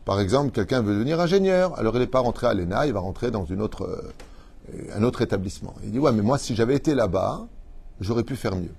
Par 0.04 0.20
exemple, 0.20 0.50
quelqu'un 0.50 0.82
veut 0.82 0.92
devenir 0.92 1.18
ingénieur, 1.18 1.78
alors 1.78 1.96
il 1.96 2.00
n'est 2.00 2.06
pas 2.06 2.20
rentré 2.20 2.46
à 2.46 2.52
l'ENA, 2.52 2.86
il 2.86 2.92
va 2.92 3.00
rentrer 3.00 3.30
dans 3.30 3.46
euh, 3.50 4.12
un 4.94 5.02
autre 5.02 5.22
établissement. 5.22 5.74
Il 5.82 5.92
dit, 5.92 5.98
ouais, 5.98 6.12
mais 6.12 6.20
moi, 6.20 6.36
si 6.36 6.54
j'avais 6.54 6.74
été 6.74 6.94
là-bas, 6.94 7.46
j'aurais 8.02 8.22
pu 8.22 8.36
faire 8.36 8.54
mieux. 8.54 8.74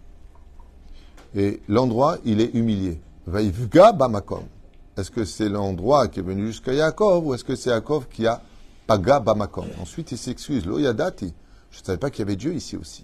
Et 1.35 1.63
l'endroit, 1.67 2.19
il 2.25 2.41
est 2.41 2.53
humilié. 2.53 3.01
Vaïvga 3.25 3.91
Bamakom. 3.91 4.43
Est-ce 4.97 5.09
que 5.09 5.25
c'est 5.25 5.49
l'endroit 5.49 6.09
qui 6.09 6.19
est 6.19 6.23
venu 6.23 6.45
jusqu'à 6.45 6.73
Yaakov 6.73 7.25
ou 7.25 7.33
est-ce 7.33 7.43
que 7.43 7.55
c'est 7.55 7.71
Yaakov 7.71 8.07
qui 8.07 8.27
a 8.27 8.43
Paga 8.87 9.19
Bamakom 9.19 9.67
Ensuite, 9.81 10.13
il 10.13 10.17
s'excuse. 10.17 10.65
Lo 10.65 10.79
Yadati. 10.79 11.33
Je 11.71 11.81
ne 11.81 11.85
savais 11.85 11.97
pas 11.97 12.09
qu'il 12.09 12.19
y 12.19 12.21
avait 12.21 12.37
Dieu 12.37 12.53
ici 12.53 12.77
aussi. 12.77 13.03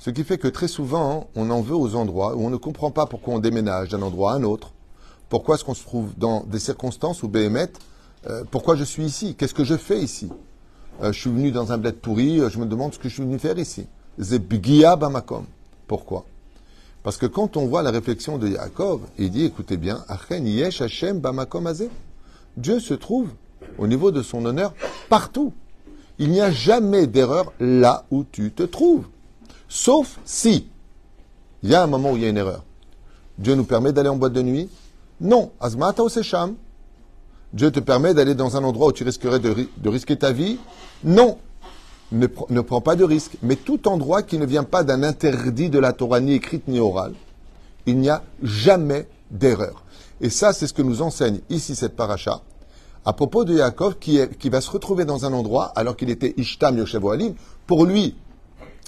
Ce 0.00 0.10
qui 0.10 0.24
fait 0.24 0.38
que 0.38 0.48
très 0.48 0.68
souvent, 0.68 1.28
on 1.36 1.50
en 1.50 1.60
veut 1.60 1.76
aux 1.76 1.94
endroits 1.94 2.34
où 2.34 2.40
on 2.44 2.50
ne 2.50 2.56
comprend 2.56 2.90
pas 2.90 3.06
pourquoi 3.06 3.34
on 3.34 3.38
déménage 3.38 3.90
d'un 3.90 4.02
endroit 4.02 4.32
à 4.32 4.34
un 4.34 4.42
autre. 4.42 4.72
Pourquoi 5.28 5.54
est-ce 5.54 5.64
qu'on 5.64 5.74
se 5.74 5.84
trouve 5.84 6.10
dans 6.16 6.42
des 6.44 6.58
circonstances 6.58 7.22
où 7.22 7.28
Béhémet, 7.28 7.70
euh, 8.26 8.42
pourquoi 8.50 8.74
je 8.74 8.84
suis 8.84 9.04
ici? 9.04 9.34
Qu'est-ce 9.36 9.54
que 9.54 9.64
je 9.64 9.76
fais 9.76 10.00
ici? 10.00 10.30
Euh, 11.02 11.12
Je 11.12 11.20
suis 11.20 11.30
venu 11.30 11.52
dans 11.52 11.70
un 11.72 11.78
bled 11.78 11.96
pourri, 11.96 12.40
euh, 12.40 12.48
je 12.48 12.58
me 12.58 12.66
demande 12.66 12.94
ce 12.94 12.98
que 12.98 13.08
je 13.08 13.14
suis 13.14 13.22
venu 13.22 13.38
faire 13.38 13.58
ici. 13.58 13.86
Zebgia 14.18 14.96
Bamakom. 14.96 15.44
Pourquoi? 15.86 16.24
Parce 17.02 17.18
que 17.18 17.26
quand 17.26 17.56
on 17.56 17.66
voit 17.66 17.82
la 17.82 17.90
réflexion 17.90 18.38
de 18.38 18.48
Yaakov, 18.48 19.02
il 19.18 19.30
dit, 19.30 19.44
écoutez 19.44 19.76
bien, 19.76 20.04
Achen 20.08 20.46
Yesh 20.46 20.80
Hashem 20.80 21.20
Bamakom. 21.20 21.72
Dieu 22.56 22.80
se 22.80 22.94
trouve 22.94 23.30
au 23.78 23.86
niveau 23.86 24.10
de 24.10 24.22
son 24.22 24.44
honneur 24.44 24.74
partout. 25.08 25.52
Il 26.18 26.30
n'y 26.30 26.40
a 26.40 26.50
jamais 26.50 27.06
d'erreur 27.06 27.52
là 27.60 28.04
où 28.10 28.24
tu 28.30 28.50
te 28.50 28.64
trouves. 28.64 29.06
Sauf 29.68 30.18
si 30.24 30.66
il 31.62 31.70
y 31.70 31.74
a 31.74 31.82
un 31.82 31.86
moment 31.86 32.12
où 32.12 32.16
il 32.16 32.22
y 32.22 32.26
a 32.26 32.28
une 32.28 32.36
erreur. 32.36 32.64
Dieu 33.38 33.54
nous 33.54 33.64
permet 33.64 33.92
d'aller 33.92 34.08
en 34.08 34.16
boîte 34.16 34.32
de 34.32 34.42
nuit? 34.42 34.68
Non. 35.20 35.50
Azmata 35.60 36.02
ou 36.02 36.08
Secham? 36.08 36.54
Dieu 37.52 37.70
te 37.70 37.80
permet 37.80 38.14
d'aller 38.14 38.34
dans 38.34 38.56
un 38.56 38.64
endroit 38.64 38.88
où 38.88 38.92
tu 38.92 39.04
risquerais 39.04 39.38
de, 39.38 39.88
risquer 39.88 40.16
ta 40.16 40.32
vie? 40.32 40.58
Non. 41.02 41.38
Ne, 42.10 42.26
ne 42.50 42.60
prends 42.60 42.80
pas 42.80 42.96
de 42.96 43.04
risque. 43.04 43.36
Mais 43.42 43.56
tout 43.56 43.88
endroit 43.88 44.22
qui 44.22 44.38
ne 44.38 44.46
vient 44.46 44.64
pas 44.64 44.84
d'un 44.84 45.02
interdit 45.02 45.70
de 45.70 45.78
la 45.78 45.92
Torah 45.92 46.20
ni 46.20 46.34
écrite 46.34 46.68
ni 46.68 46.78
orale, 46.78 47.14
il 47.86 47.98
n'y 47.98 48.08
a 48.08 48.22
jamais 48.42 49.08
d'erreur. 49.30 49.84
Et 50.20 50.30
ça, 50.30 50.52
c'est 50.52 50.66
ce 50.66 50.72
que 50.72 50.82
nous 50.82 51.02
enseigne 51.02 51.40
ici 51.48 51.74
cette 51.74 51.96
paracha 51.96 52.42
à 53.04 53.12
propos 53.12 53.44
de 53.44 53.54
Yaakov 53.54 53.98
qui, 53.98 54.20
qui 54.38 54.48
va 54.48 54.60
se 54.60 54.70
retrouver 54.70 55.04
dans 55.04 55.24
un 55.24 55.32
endroit 55.32 55.72
alors 55.76 55.96
qu'il 55.96 56.10
était 56.10 56.34
Ishtam 56.36 56.78
Yoshev 56.78 57.06
Alim. 57.08 57.34
Pour 57.66 57.84
lui, 57.84 58.16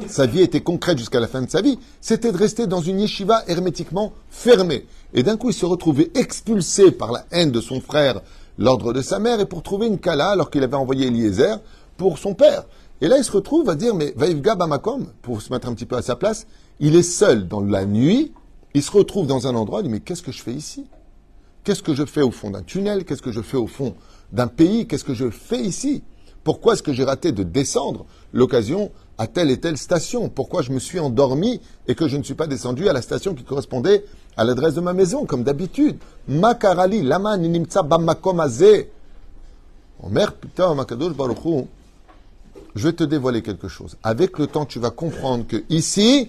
sa 0.07 0.26
vie 0.26 0.40
était 0.40 0.61
concrète 0.61 0.99
jusqu'à 0.99 1.21
la 1.21 1.29
fin 1.29 1.43
de 1.43 1.50
sa 1.50 1.61
vie, 1.61 1.79
c'était 2.00 2.33
de 2.33 2.37
rester 2.37 2.67
dans 2.67 2.81
une 2.81 3.00
yeshiva 3.00 3.43
hermétiquement 3.47 4.12
fermée. 4.31 4.87
Et 5.12 5.23
d'un 5.23 5.37
coup, 5.37 5.50
il 5.50 5.55
se 5.55 5.67
retrouvait 5.67 6.11
expulsé 6.14 6.90
par 6.90 7.12
la 7.12 7.25
haine 7.31 7.50
de 7.50 7.61
son 7.61 7.81
frère, 7.81 8.21
l'ordre 8.59 8.93
de 8.93 9.02
sa 9.02 9.19
mère, 9.19 9.40
et 9.40 9.47
pour 9.47 9.62
trouver 9.62 9.87
une 9.87 9.99
kala 9.99 10.31
alors 10.31 10.50
qu'il 10.50 10.62
avait 10.62 10.76
envoyé 10.76 11.09
Eliezer 11.09 11.61
pour 11.97 12.19
son 12.19 12.35
père. 12.35 12.64
Et 13.00 13.09
là, 13.09 13.19
il 13.19 13.25
se 13.25 13.33
retrouve 13.33 13.69
à 13.69 13.75
dire, 13.75 13.95
mais 13.95 14.12
Vaivga 14.17 14.55
Bamakom, 14.55 15.07
pour 15.23 15.43
se 15.43 15.52
mettre 15.52 15.69
un 15.69 15.75
petit 15.75 15.87
peu 15.87 15.97
à 15.97 16.02
sa 16.02 16.17
place, 16.17 16.47
il 16.79 16.97
est 16.97 17.02
seul 17.02 17.49
dans 17.49 17.61
la 17.61 17.85
nuit, 17.85 18.33
il 18.75 18.83
se 18.83 18.90
retrouve 18.90 19.26
dans 19.26 19.47
un 19.47 19.55
endroit, 19.55 19.81
il 19.81 19.85
dit, 19.85 19.88
mais 19.90 20.00
qu'est-ce 20.00 20.23
que 20.23 20.33
je 20.33 20.43
fais 20.43 20.52
ici? 20.52 20.87
Qu'est-ce 21.64 21.83
que 21.83 21.95
je 21.95 22.05
fais 22.05 22.23
au 22.23 22.31
fond 22.31 22.50
d'un 22.50 22.62
tunnel? 22.62 23.05
Qu'est-ce 23.05 23.23
que 23.23 23.33
je 23.33 23.43
fais 23.43 23.57
au 23.57 23.67
fond 23.67 23.95
d'un 24.33 24.47
pays? 24.47 24.87
Qu'est-ce 24.87 25.05
que 25.05 25.14
je 25.14 25.31
fais 25.31 25.61
ici? 25.61 26.02
Pourquoi 26.43 26.73
est-ce 26.73 26.83
que 26.83 26.93
j'ai 26.93 27.05
raté 27.05 27.33
de 27.33 27.43
descendre 27.43 28.07
l'occasion 28.33 28.90
à 29.19 29.26
telle 29.26 29.50
et 29.50 29.61
telle 29.61 29.76
station? 29.76 30.31
Pourquoi 30.31 30.62
je 30.62 30.73
me 30.73 30.79
suis 30.79 30.99
endormi 30.99 31.61
et 31.87 31.95
que 31.95 32.09
je 32.09 32.17
ne 32.17 32.23
suis 32.23 32.35
pas 32.35 32.47
descendu 32.47 32.88
à 32.88 32.95
la 32.95 33.02
station 33.02 33.35
qui 33.35 33.45
correspondait 33.45 34.05
à 34.37 34.45
l'adresse 34.45 34.75
de 34.75 34.81
ma 34.81 34.95
maison, 34.95 35.26
comme 35.26 35.43
d'habitude? 35.43 35.99
Makarali, 36.29 37.02
lama 37.02 37.37
ninimtsa. 37.37 37.87
Omer 40.02 40.32
putain, 40.32 40.75
makadosh 40.75 41.13
baruchou. 41.13 41.69
Je 42.75 42.89
vais 42.89 42.95
te 42.95 43.04
dévoiler 43.04 43.43
quelque 43.43 43.69
chose. 43.69 43.99
Avec 44.02 44.39
le 44.39 44.47
temps, 44.47 44.65
tu 44.65 44.78
vas 44.78 44.91
comprendre 44.91 45.47
que 45.47 45.63
ici, 45.69 46.28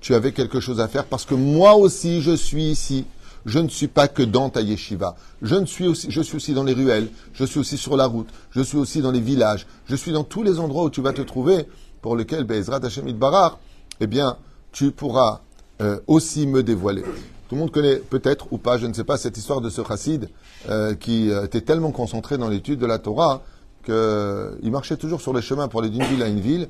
tu 0.00 0.14
avais 0.14 0.32
quelque 0.32 0.60
chose 0.60 0.80
à 0.80 0.88
faire 0.88 1.04
parce 1.04 1.26
que 1.26 1.34
moi 1.34 1.74
aussi, 1.74 2.22
je 2.22 2.34
suis 2.34 2.70
ici. 2.70 3.04
Je 3.46 3.60
ne 3.60 3.68
suis 3.68 3.86
pas 3.86 4.08
que 4.08 4.24
dans 4.24 4.50
ta 4.50 4.60
yeshiva. 4.60 5.16
Je, 5.40 5.64
suis 5.64 5.86
aussi, 5.86 6.10
je 6.10 6.52
dans 6.52 6.64
les 6.64 6.72
ruelles, 6.72 7.08
je 7.32 7.44
suis 7.44 7.60
aussi 7.60 7.78
sur 7.78 7.96
la 7.96 8.06
route, 8.06 8.28
je 8.50 8.60
suis 8.60 8.76
aussi 8.76 9.00
dans 9.00 9.12
les 9.12 9.20
villages, 9.20 9.66
je 9.86 9.94
suis 9.94 10.10
dans 10.10 10.24
tous 10.24 10.42
les 10.42 10.58
endroits 10.58 10.84
où 10.84 10.90
tu 10.90 11.00
vas 11.00 11.12
te 11.12 11.22
trouver, 11.22 11.66
pour 12.02 12.16
lesquels 12.16 12.44
Bezrat 12.44 12.84
Hashem 12.84 13.10
Barar, 13.12 13.58
eh 14.00 14.08
bien, 14.08 14.36
tu 14.72 14.90
pourras 14.90 15.40
euh, 15.80 15.98
aussi 16.08 16.46
me 16.46 16.62
dévoiler. 16.62 17.02
Tout 17.48 17.54
le 17.54 17.60
monde 17.60 17.70
connaît 17.70 17.96
peut-être 17.96 18.52
ou 18.52 18.58
pas, 18.58 18.78
je 18.78 18.86
ne 18.86 18.92
sais 18.92 19.04
pas, 19.04 19.16
cette 19.16 19.38
histoire 19.38 19.60
de 19.60 19.70
ce 19.70 19.82
chassid 19.84 20.28
euh, 20.68 20.94
qui 20.94 21.30
euh, 21.30 21.44
était 21.44 21.60
tellement 21.60 21.92
concentré 21.92 22.38
dans 22.38 22.48
l'étude 22.48 22.80
de 22.80 22.86
la 22.86 22.98
Torah 22.98 23.42
qu'il 23.84 24.72
marchait 24.72 24.96
toujours 24.96 25.20
sur 25.20 25.32
les 25.32 25.42
chemins 25.42 25.68
pour 25.68 25.80
aller 25.80 25.90
d'une 25.90 26.02
ville 26.02 26.22
à 26.22 26.26
une 26.26 26.40
ville. 26.40 26.68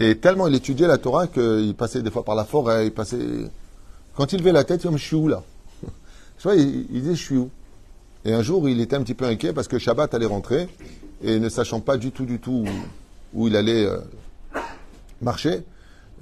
Et 0.00 0.16
tellement 0.16 0.46
il 0.46 0.54
étudiait 0.54 0.86
la 0.86 0.96
Torah 0.96 1.26
qu'il 1.26 1.74
passait 1.76 2.00
des 2.00 2.10
fois 2.10 2.24
par 2.24 2.34
la 2.34 2.44
forêt, 2.44 2.86
il 2.86 2.92
passait... 2.92 3.18
Quand 4.16 4.32
il 4.32 4.38
levait 4.38 4.52
la 4.52 4.64
tête, 4.64 4.84
il 4.84 4.96
je 4.96 4.96
suis 4.96 5.16
où 5.16 5.28
là? 5.28 5.42
Il, 6.52 6.86
disait, 6.88 7.14
je 7.14 7.22
suis 7.22 7.36
où? 7.36 7.50
Et 8.24 8.32
un 8.32 8.42
jour, 8.42 8.68
il 8.68 8.80
était 8.80 8.96
un 8.96 9.02
petit 9.02 9.14
peu 9.14 9.24
inquiet 9.24 9.52
parce 9.52 9.68
que 9.68 9.78
Shabbat 9.78 10.14
allait 10.14 10.26
rentrer 10.26 10.68
et 11.22 11.38
ne 11.38 11.48
sachant 11.48 11.80
pas 11.80 11.96
du 11.96 12.10
tout, 12.10 12.24
du 12.24 12.38
tout 12.38 12.64
où, 13.32 13.48
il 13.48 13.56
allait 13.56 13.84
euh, 13.84 13.98
marcher, 15.20 15.64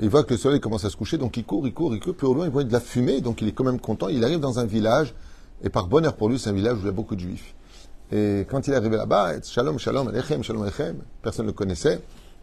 il 0.00 0.08
voit 0.08 0.24
que 0.24 0.30
le 0.35 0.38
soleil 0.38 0.61
commence 0.61 0.85
à 0.85 0.90
se 0.90 0.96
coucher, 0.96 1.18
donc 1.18 1.37
il 1.37 1.44
court, 1.44 1.66
il 1.66 1.74
court, 1.74 1.94
il 1.94 2.00
court. 2.00 2.14
Plus 2.14 2.26
au 2.26 2.35
loin, 2.35 2.46
il 2.46 2.50
voit 2.50 2.64
de 2.64 2.72
la 2.72 2.80
fumée, 2.80 3.20
donc 3.20 3.42
il 3.42 3.48
est 3.48 3.52
quand 3.52 3.64
même 3.64 3.80
content. 3.80 4.08
Il 4.08 4.24
arrive 4.24 4.40
dans 4.40 4.58
un 4.58 4.64
village, 4.64 5.14
et 5.62 5.68
par 5.68 5.87
bonheur 5.87 6.14
pour 6.14 6.28
lui, 6.28 6.38
c'est 6.38 6.50
un 6.50 6.54
village 6.54 6.78
où 6.78 6.80
il 6.80 6.87
y 6.87 6.88
a 6.88 6.92
beaucoup 6.92 7.14
de 7.14 7.20
juifs. 7.20 7.54
Et 8.11 8.46
quand 8.48 8.66
il 8.66 8.72
est 8.72 8.76
arrivé 8.76 8.96
là-bas, 8.96 9.40
Shalom, 9.42 9.78
Shalom, 9.78 10.08
Alechem, 10.08 10.42
Shalom, 10.42 10.62
Alechem, 10.62 10.96
personne 11.22 11.46
ne 11.46 11.50
le 11.50 11.54
connaissait, 11.54 12.00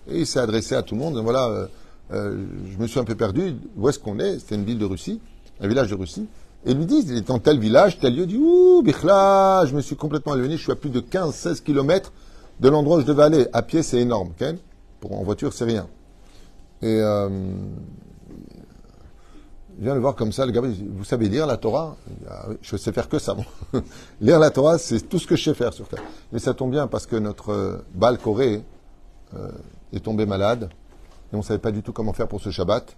et 0.08 0.20
il 0.20 0.28
s'est 0.28 0.40
adressé 0.40 0.76
à 0.76 0.84
tout 0.84 0.96
le 0.96 1.02
monde. 1.02 1.18
voilà, 1.18 1.48
euh, 1.48 1.68
euh, 2.12 2.46
je 2.72 2.78
me 2.78 2.88
suis 2.88 3.00
un 3.00 3.04
peu 3.04 3.16
perdu, 3.16 3.56
où 3.76 3.90
est-ce 3.90 4.00
qu'on 4.00 4.20
est? 4.20 4.40
C'était 4.40 4.56
une 4.56 4.66
ville 4.66 4.80
de 4.80 4.86
Russie, 4.86 5.20
un 5.60 5.68
village 5.68 5.90
de 5.90 5.96
Russie. 5.96 6.28
Et 6.66 6.74
lui 6.74 6.86
disent, 6.86 7.10
il 7.10 7.18
est 7.18 7.28
dans 7.28 7.40
tel 7.40 7.60
village, 7.60 8.00
tel 8.00 8.16
lieu, 8.16 8.26
dit, 8.26 8.38
ouh, 8.38 8.82
Bichla, 8.84 9.66
je 9.66 9.76
me 9.76 9.82
suis 9.82 9.96
complètement 9.96 10.36
éloigné, 10.36 10.58
je 10.58 10.64
suis 10.64 10.72
à 10.72 10.76
plus 10.76 10.90
de 10.90 11.00
15-16 11.00 11.64
kilomètres 11.64 12.12
de 12.60 12.70
l'endroit 12.70 12.98
où 12.98 13.02
je 13.02 13.06
devais 13.06 13.24
aller. 13.24 13.48
À 13.54 13.62
pied, 13.62 13.82
c'est 13.82 14.00
énorme, 14.00 14.30
okay 14.32 14.58
Pour, 15.00 15.18
en 15.18 15.24
voiture, 15.24 15.54
c'est 15.54 15.66
rien. 15.66 15.88
Et, 16.82 17.00
euh, 17.02 17.30
je 19.80 19.86
viens 19.86 19.94
le 19.94 20.02
voir 20.02 20.14
comme 20.14 20.34
ça, 20.34 20.46
le 20.46 20.52
gars, 20.52 20.60
vous 20.62 21.06
savez 21.06 21.30
lire 21.30 21.48
la 21.48 21.56
Torah? 21.56 21.96
Ah 22.30 22.48
Je 22.62 22.76
sais 22.76 22.92
faire 22.92 23.08
que 23.08 23.18
ça, 23.18 23.38
lire 24.22 24.38
la 24.38 24.50
Torah, 24.52 24.78
c'est 24.78 25.08
tout 25.08 25.20
ce 25.20 25.26
que 25.26 25.38
je 25.38 25.44
sais 25.46 25.54
faire 25.54 25.72
sur 25.72 25.88
Terre. 25.88 26.04
Mais 26.34 26.40
ça 26.40 26.54
tombe 26.54 26.72
bien 26.72 26.88
parce 26.88 27.06
que 27.06 27.16
notre 27.16 27.54
euh, 27.54 27.78
Baal 27.96 28.18
Corée 28.18 28.62
euh, 29.36 29.50
est 29.94 30.02
tombé 30.02 30.26
malade 30.26 30.70
et 31.32 31.36
on 31.36 31.38
ne 31.38 31.44
savait 31.44 31.60
pas 31.60 31.72
du 31.72 31.82
tout 31.82 31.94
comment 31.94 32.12
faire 32.12 32.28
pour 32.28 32.42
ce 32.42 32.50
Shabbat. 32.50 32.94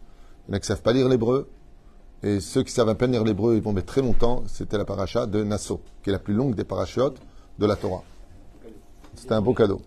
Il 0.47 0.51
y 0.51 0.53
en 0.53 0.57
a 0.57 0.59
qui 0.59 0.63
ne 0.63 0.67
savent 0.75 0.81
pas 0.81 0.91
lire 0.91 1.07
l'hébreu, 1.07 1.47
et 2.23 2.39
ceux 2.39 2.63
qui 2.63 2.71
savent 2.71 2.89
à 2.89 2.95
peine 2.95 3.11
lire 3.11 3.23
l'hébreu, 3.23 3.55
ils 3.55 3.61
vont 3.61 3.73
mettre 3.73 3.87
très 3.87 4.01
longtemps. 4.01 4.43
C'était 4.47 4.77
la 4.77 4.85
paracha 4.85 5.25
de 5.25 5.43
Nassau, 5.43 5.81
qui 6.03 6.09
est 6.09 6.13
la 6.13 6.19
plus 6.19 6.33
longue 6.33 6.55
des 6.55 6.63
parachutes 6.63 7.17
de 7.57 7.65
la 7.65 7.75
Torah. 7.75 8.03
C'était 9.15 9.33
un 9.33 9.41
beau 9.41 9.53
cadeau. 9.53 9.81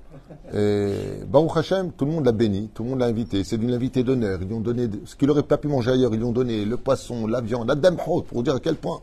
Et 0.52 0.92
Baruch 1.26 1.56
Hashem, 1.56 1.92
tout 1.92 2.04
le 2.04 2.12
monde 2.12 2.26
l'a 2.26 2.32
béni, 2.32 2.68
tout 2.74 2.82
le 2.82 2.90
monde 2.90 2.98
l'a 2.98 3.06
invité. 3.06 3.42
C'est 3.44 3.56
d'une 3.56 3.72
invité 3.72 4.02
d'honneur. 4.02 4.38
Ils 4.42 4.48
lui 4.48 4.54
ont 4.54 4.60
donné 4.60 4.88
ce 5.06 5.16
qu'il 5.16 5.28
n'aurait 5.28 5.42
pas 5.42 5.56
pu 5.56 5.68
manger 5.68 5.92
ailleurs. 5.92 6.12
Ils 6.12 6.18
lui 6.18 6.24
ont 6.24 6.32
donné 6.32 6.64
le 6.64 6.76
poisson, 6.76 7.26
la 7.26 7.40
viande, 7.40 7.68
la 7.68 7.74
damhot, 7.74 8.22
pour 8.22 8.38
vous 8.38 8.42
dire 8.42 8.54
à 8.54 8.60
quel 8.60 8.76
point. 8.76 9.00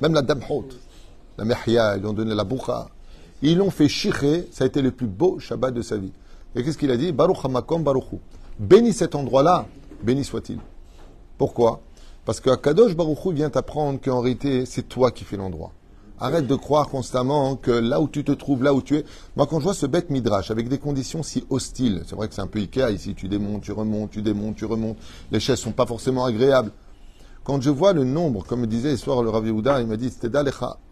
Même 0.00 0.14
la 0.14 0.22
damhot, 0.22 0.64
la 1.36 1.44
mehya, 1.44 1.96
ils 1.96 2.00
lui 2.00 2.06
ont 2.06 2.12
donné 2.12 2.34
la 2.34 2.44
boucha. 2.44 2.88
Ils 3.42 3.58
l'ont 3.58 3.70
fait 3.70 3.88
chirer. 3.88 4.48
Ça 4.50 4.64
a 4.64 4.66
été 4.66 4.80
le 4.80 4.92
plus 4.92 5.06
beau 5.06 5.38
Shabbat 5.38 5.74
de 5.74 5.82
sa 5.82 5.96
vie. 5.96 6.12
Et 6.54 6.64
qu'est-ce 6.64 6.78
qu'il 6.78 6.90
a 6.90 6.96
dit? 6.96 7.12
Baruch 7.12 7.44
Hamakom 7.44 7.82
Baruchu. 7.82 8.16
Bénis 8.58 8.94
cet 8.94 9.14
endroit-là, 9.14 9.66
béni 10.02 10.24
soit-il. 10.24 10.58
Pourquoi? 11.36 11.80
Parce 12.28 12.40
que 12.40 12.54
Kadosh 12.54 12.94
Baruchou 12.94 13.30
vient 13.30 13.48
t'apprendre 13.48 13.98
qu'en 14.04 14.20
réalité, 14.20 14.66
c'est 14.66 14.82
toi 14.86 15.10
qui 15.10 15.24
fais 15.24 15.38
l'endroit. 15.38 15.72
Arrête 16.20 16.46
de 16.46 16.54
croire 16.56 16.90
constamment 16.90 17.56
que 17.56 17.70
là 17.70 18.02
où 18.02 18.06
tu 18.06 18.22
te 18.22 18.32
trouves, 18.32 18.62
là 18.62 18.74
où 18.74 18.82
tu 18.82 18.96
es. 18.98 19.06
Moi, 19.34 19.46
quand 19.46 19.60
je 19.60 19.64
vois 19.64 19.72
ce 19.72 19.86
bête 19.86 20.10
midrash 20.10 20.50
avec 20.50 20.68
des 20.68 20.76
conditions 20.76 21.22
si 21.22 21.46
hostiles, 21.48 22.02
c'est 22.04 22.14
vrai 22.14 22.28
que 22.28 22.34
c'est 22.34 22.42
un 22.42 22.46
peu 22.46 22.58
Ikea 22.58 22.90
ici, 22.90 23.14
tu 23.14 23.28
démontes, 23.28 23.62
tu 23.62 23.72
remontes, 23.72 24.10
tu 24.10 24.20
démontes, 24.20 24.56
tu 24.56 24.66
remontes. 24.66 24.98
Les 25.32 25.40
chaises 25.40 25.58
sont 25.58 25.72
pas 25.72 25.86
forcément 25.86 26.26
agréables. 26.26 26.70
Quand 27.44 27.62
je 27.62 27.70
vois 27.70 27.94
le 27.94 28.04
nombre, 28.04 28.44
comme 28.44 28.60
me 28.60 28.66
disait 28.66 28.94
ce 28.98 29.04
soir 29.04 29.22
le 29.22 29.30
Rav 29.30 29.46
Yehuda, 29.46 29.80
il 29.80 29.86
m'a 29.86 29.96
dit, 29.96 30.10
c'était 30.10 30.28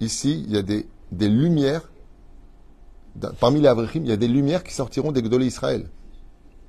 Ici, 0.01 0.43
il 0.49 0.55
y 0.55 0.57
a 0.57 0.63
des, 0.63 0.89
des 1.13 1.29
lumières. 1.29 1.83
Parmi 3.41 3.61
les 3.61 3.69
Avrechim, 3.69 4.01
il 4.05 4.09
y 4.09 4.13
a 4.13 4.17
des 4.17 4.29
lumières 4.29 4.65
qui 4.65 4.73
sortiront 4.73 5.13
des 5.13 5.21
Gdolé 5.21 5.45
Israël. 5.45 5.91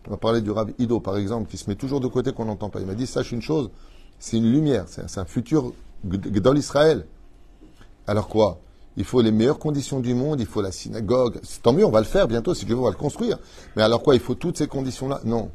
On 0.07 0.11
va 0.11 0.17
parler 0.17 0.41
du 0.41 0.51
Rav 0.51 0.73
Ido, 0.77 0.99
par 0.99 1.15
exemple, 1.15 1.49
qui 1.49 1.55
se 1.55 1.69
met 1.69 1.77
toujours 1.77 2.01
de 2.01 2.07
côté 2.07 2.33
qu'on 2.33 2.43
n'entend 2.43 2.69
pas. 2.69 2.81
Il 2.81 2.85
m'a 2.85 2.95
dit, 2.95 3.07
sache 3.07 3.31
une 3.31 3.41
chose, 3.41 3.69
c'est 4.19 4.37
une 4.37 4.51
lumière, 4.51 4.85
c'est 4.87 5.19
un 5.19 5.25
futur 5.25 5.73
dans 6.03 6.53
l'Israël. 6.53 7.05
Alors 8.05 8.27
quoi? 8.27 8.59
Il 8.95 9.03
faut 9.03 9.21
les 9.21 9.31
meilleures 9.31 9.59
conditions 9.59 9.99
du 9.99 10.15
monde, 10.15 10.39
il 10.39 10.47
faut 10.47 10.61
la 10.61 10.71
synagogue. 10.71 11.39
Tant 11.61 11.71
mieux, 11.71 11.85
on 11.85 11.91
va 11.91 11.99
le 11.99 12.05
faire 12.05 12.27
bientôt, 12.27 12.55
si 12.55 12.65
Dieu 12.65 12.73
veut, 12.73 12.81
on 12.81 12.85
va 12.85 12.89
le 12.89 12.95
construire. 12.95 13.37
Mais 13.75 13.83
alors 13.83 14.01
quoi 14.01 14.15
Il 14.15 14.19
faut 14.21 14.33
toutes 14.33 14.57
ces 14.57 14.67
conditions-là? 14.67 15.21
Non. 15.23 15.51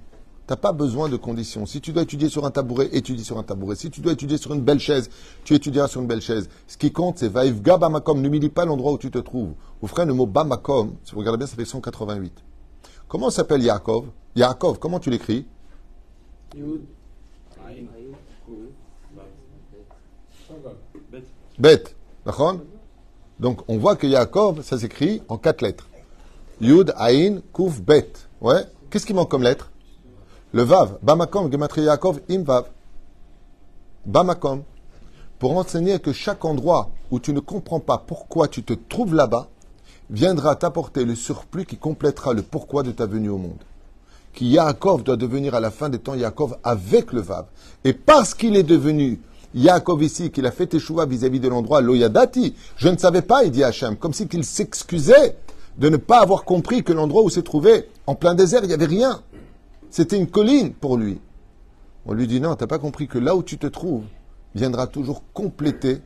T'as 0.47 0.57
pas 0.57 0.73
besoin 0.73 1.09
de 1.09 1.17
conditions. 1.17 1.67
Si 1.67 1.81
tu 1.81 1.93
dois 1.93 2.03
étudier 2.03 2.29
sur 2.29 2.45
un 2.45 2.51
tabouret, 2.51 2.89
étudie 2.93 3.25
sur 3.25 3.39
un 3.39 3.43
tabouret. 3.43 3.75
Si 3.75 3.91
tu 3.91 4.01
dois 4.01 4.13
étudier 4.13 4.39
sur 4.39 4.53
une 4.55 4.61
belle 4.61 4.79
chaise, 4.79 5.09
tu 5.45 5.55
étudieras 5.55 5.89
sur 5.89 6.01
une 6.01 6.07
belle 6.07 6.21
chaise. 6.21 6.49
Ce 6.69 6.77
qui 6.77 6.93
compte, 6.93 7.19
c'est 7.19 7.29
Vaivga 7.29 7.79
Bamakom. 7.79 8.21
N'humilie 8.21 8.49
pas 8.49 8.65
l'endroit 8.65 8.93
où 8.93 8.99
tu 8.99 9.11
te 9.11 9.19
trouves. 9.19 9.55
Vous 9.81 9.89
ferez 9.89 10.05
le 10.05 10.15
mot 10.15 10.27
Bamakom. 10.27 10.95
Si 11.05 11.13
vous 11.13 11.21
regardez 11.21 11.39
bien, 11.39 11.47
ça 11.47 11.57
fait 11.57 11.65
188. 11.65 12.33
Comment 13.09 13.31
s'appelle 13.31 13.63
Yaakov? 13.63 14.07
Yaakov, 14.37 14.79
comment 14.79 15.01
tu 15.01 15.11
l'écris? 15.11 15.47
Bête. 21.63 21.95
Donc, 23.39 23.61
on 23.69 23.79
voit 23.79 23.95
que 23.95 24.09
Yaakov, 24.09 24.65
ça 24.65 24.81
s'écrit 24.81 25.23
en 25.29 25.39
quatre 25.39 25.63
lettres. 25.63 25.87
Yud, 26.61 26.93
Ain, 26.99 27.39
Kuf, 27.55 27.81
Bet. 27.81 28.11
Ouais. 28.41 28.65
Qu'est-ce 28.91 29.07
qui 29.07 29.15
manque 29.15 29.31
comme 29.31 29.45
lettre? 29.45 29.71
Le 30.53 30.63
Vav. 30.63 30.99
Bamakom, 31.03 31.53
Gematria 31.53 31.85
Yaakov, 31.85 32.19
Im 32.29 32.43
Vav. 32.43 32.65
Bamakom. 34.05 34.65
Pour 35.39 35.57
enseigner 35.57 36.01
que 36.01 36.13
chaque 36.13 36.45
endroit 36.45 36.91
où 37.13 37.21
tu 37.21 37.33
ne 37.33 37.39
comprends 37.39 37.79
pas 37.79 37.99
pourquoi 37.99 38.49
tu 38.49 38.65
te 38.65 38.73
trouves 38.73 39.15
là-bas, 39.15 39.47
viendra 40.11 40.57
t'apporter 40.57 41.05
le 41.05 41.15
surplus 41.15 41.65
qui 41.65 41.77
complétera 41.77 42.35
le 42.35 42.43
pourquoi 42.43 42.83
de 42.83 42.91
ta 42.91 43.07
venue 43.07 43.31
au 43.31 43.39
monde. 43.39 43.63
Qui 44.35 44.47
Yaakov 44.47 45.05
doit 45.05 45.17
devenir 45.17 45.55
à 45.55 45.61
la 45.61 45.71
fin 45.71 45.89
des 45.89 46.01
temps 46.01 46.17
Yaakov 46.17 46.57
avec 46.65 47.13
le 47.13 47.21
Vav. 47.21 47.45
Et 47.85 47.93
parce 47.93 48.35
qu'il 48.35 48.57
est 48.57 48.65
devenu 48.65 49.21
Yaakov 49.55 50.03
ici, 50.03 50.31
qu'il 50.31 50.47
a 50.47 50.51
fait 50.51 50.73
échouva 50.75 51.07
vis-à-vis 51.07 51.41
de 51.41 51.49
l'endroit 51.49 51.81
Loyadati, 51.81 52.55
je 52.77 52.89
ne 52.89 52.97
savais 52.97 53.23
pas, 53.23 53.45
il 53.45 53.51
dit 53.51 53.65
Hachem, 53.65 53.97
comme 53.97 54.15
si 54.15 54.29
qu'il 54.29 54.45
s'excusait 54.45 55.37
de 55.79 55.89
ne 55.89 55.97
pas 55.97 56.21
avoir 56.21 56.45
compris 56.45 56.83
que 56.83 56.93
l'endroit 56.93 57.23
où 57.23 57.31
s'est 57.31 57.43
trouvé, 57.43 57.89
en 58.07 58.15
plein 58.15 58.35
désert, 58.35 58.61
il 58.63 58.69
n'y 58.69 58.75
avait 58.75 58.87
rien. 58.87 59.23
C'était 59.91 60.17
une 60.17 60.27
colline 60.27 60.73
pour 60.73 60.97
lui. 60.97 61.21
On 62.07 62.15
lui 62.15 62.27
dit 62.27 62.41
non, 62.41 62.57
tu 62.57 62.63
n'as 62.63 62.69
pas 62.69 62.79
compris 62.79 63.07
que 63.07 63.19
là 63.19 63.37
où 63.37 63.43
tu 63.43 63.59
te 63.59 63.67
trouves 63.67 64.05
viendra 64.55 64.87
toujours 64.87 65.23
compléter 65.33 66.01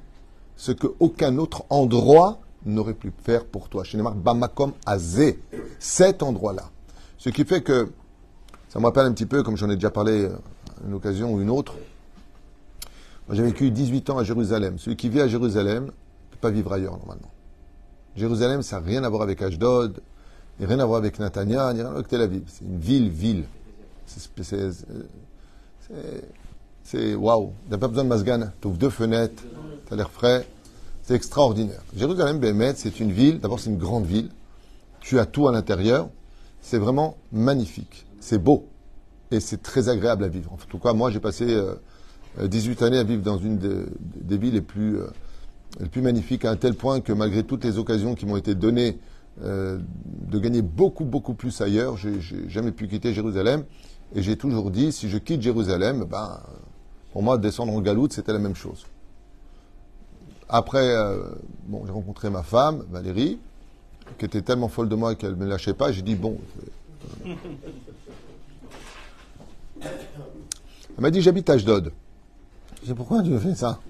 ce 0.56 0.72
que 0.72 0.86
aucun 1.00 1.38
autre 1.38 1.64
endroit 1.70 2.38
n'aurait 2.64 2.94
pu 2.94 3.12
faire 3.24 3.44
pour 3.44 3.68
toi. 3.68 3.84
Chez 3.84 3.98
Bamakom 3.98 4.72
Azé, 4.84 5.40
cet 5.78 6.22
endroit-là. 6.22 6.70
Ce 7.18 7.30
qui 7.30 7.44
fait 7.44 7.62
que, 7.62 7.92
ça 8.68 8.78
me 8.78 8.84
rappelle 8.84 9.06
un 9.06 9.12
petit 9.12 9.26
peu, 9.26 9.42
comme 9.42 9.56
j'en 9.56 9.70
ai 9.70 9.74
déjà 9.76 9.90
parlé 9.90 10.26
à 10.26 10.86
une 10.86 10.94
occasion 10.94 11.32
ou 11.32 11.40
une 11.40 11.50
autre, 11.50 11.74
j'ai 13.30 13.42
vécu 13.42 13.70
18 13.70 14.10
ans 14.10 14.18
à 14.18 14.24
Jérusalem. 14.24 14.78
Celui 14.78 14.96
qui 14.96 15.08
vit 15.08 15.20
à 15.20 15.28
Jérusalem 15.28 15.84
ne 15.84 15.90
peut 15.90 16.38
pas 16.40 16.50
vivre 16.50 16.72
ailleurs 16.72 16.96
normalement. 16.96 17.30
Jérusalem, 18.14 18.62
ça 18.62 18.80
n'a 18.80 18.86
rien 18.86 19.04
à 19.04 19.08
voir 19.08 19.22
avec 19.22 19.42
Ashdod, 19.42 20.00
rien 20.60 20.78
à 20.78 20.84
voir 20.84 20.98
avec 20.98 21.18
Natania, 21.18 21.72
ni 21.72 21.80
rien 21.80 21.86
à 21.86 21.88
voir 21.88 21.96
avec 21.96 22.08
Tel 22.08 22.22
Aviv. 22.22 22.42
C'est 22.46 22.64
une 22.64 22.78
ville, 22.78 23.08
ville. 23.10 23.44
C'est 26.84 27.14
waouh. 27.14 27.52
Tu 27.64 27.70
n'as 27.70 27.78
pas 27.78 27.88
besoin 27.88 28.04
de 28.04 28.08
masgan. 28.08 28.50
Tu 28.60 28.68
ouvres 28.68 28.78
deux 28.78 28.90
fenêtres, 28.90 29.42
tu 29.86 29.92
as 29.92 29.96
l'air 29.96 30.10
frais. 30.10 30.46
C'est 31.02 31.14
extraordinaire. 31.14 31.82
Jérusalem, 31.94 32.38
Bémet, 32.38 32.74
c'est 32.76 33.00
une 33.00 33.12
ville. 33.12 33.38
D'abord, 33.40 33.60
c'est 33.60 33.70
une 33.70 33.78
grande 33.78 34.06
ville. 34.06 34.30
Tu 35.00 35.18
as 35.18 35.26
tout 35.26 35.46
à 35.46 35.52
l'intérieur. 35.52 36.08
C'est 36.60 36.78
vraiment 36.78 37.16
magnifique. 37.32 38.06
C'est 38.20 38.38
beau. 38.38 38.66
Et 39.30 39.40
c'est 39.40 39.62
très 39.62 39.88
agréable 39.88 40.24
à 40.24 40.28
vivre. 40.28 40.52
En 40.52 40.56
tout 40.56 40.78
cas, 40.78 40.92
moi, 40.92 41.10
j'ai 41.10 41.20
passé 41.20 41.60
18 42.40 42.82
euh, 42.82 42.86
années 42.86 42.98
à 42.98 43.04
vivre 43.04 43.22
dans 43.22 43.38
une 43.38 43.58
des 43.58 44.38
villes 44.38 44.54
les 44.54 44.60
plus, 44.60 44.98
euh, 44.98 45.06
les 45.80 45.88
plus 45.88 46.02
magnifiques, 46.02 46.44
à 46.44 46.50
un 46.50 46.56
tel 46.56 46.74
point 46.74 47.00
que 47.00 47.12
malgré 47.12 47.42
toutes 47.42 47.64
les 47.64 47.78
occasions 47.78 48.14
qui 48.14 48.26
m'ont 48.26 48.36
été 48.36 48.54
données 48.54 48.98
euh, 49.42 49.78
de 50.04 50.38
gagner 50.38 50.62
beaucoup, 50.62 51.04
beaucoup 51.04 51.34
plus 51.34 51.60
ailleurs, 51.60 51.96
j'ai 51.96 52.20
jamais 52.48 52.72
pu 52.72 52.88
quitter 52.88 53.12
Jérusalem. 53.12 53.64
Et 54.14 54.22
j'ai 54.22 54.36
toujours 54.36 54.70
dit, 54.70 54.92
si 54.92 55.08
je 55.08 55.18
quitte 55.18 55.42
Jérusalem, 55.42 56.04
ben, 56.04 56.40
pour 57.12 57.22
moi, 57.22 57.38
descendre 57.38 57.72
en 57.72 57.80
galoute, 57.80 58.12
c'était 58.12 58.32
la 58.32 58.38
même 58.38 58.54
chose. 58.54 58.86
Après, 60.48 60.94
bon, 61.66 61.84
j'ai 61.84 61.92
rencontré 61.92 62.30
ma 62.30 62.44
femme, 62.44 62.84
Valérie, 62.90 63.40
qui 64.16 64.24
était 64.24 64.42
tellement 64.42 64.68
folle 64.68 64.88
de 64.88 64.94
moi 64.94 65.16
qu'elle 65.16 65.32
ne 65.32 65.36
me 65.36 65.46
lâchait 65.46 65.74
pas. 65.74 65.90
J'ai 65.90 66.02
dit, 66.02 66.14
bon. 66.14 66.38
Elle 69.84 71.02
m'a 71.02 71.10
dit, 71.10 71.20
j'habite 71.20 71.50
Ashdod. 71.50 71.92
Je 72.86 72.92
pourquoi 72.92 73.22
me 73.22 73.38
fais 73.38 73.54
ça? 73.54 73.80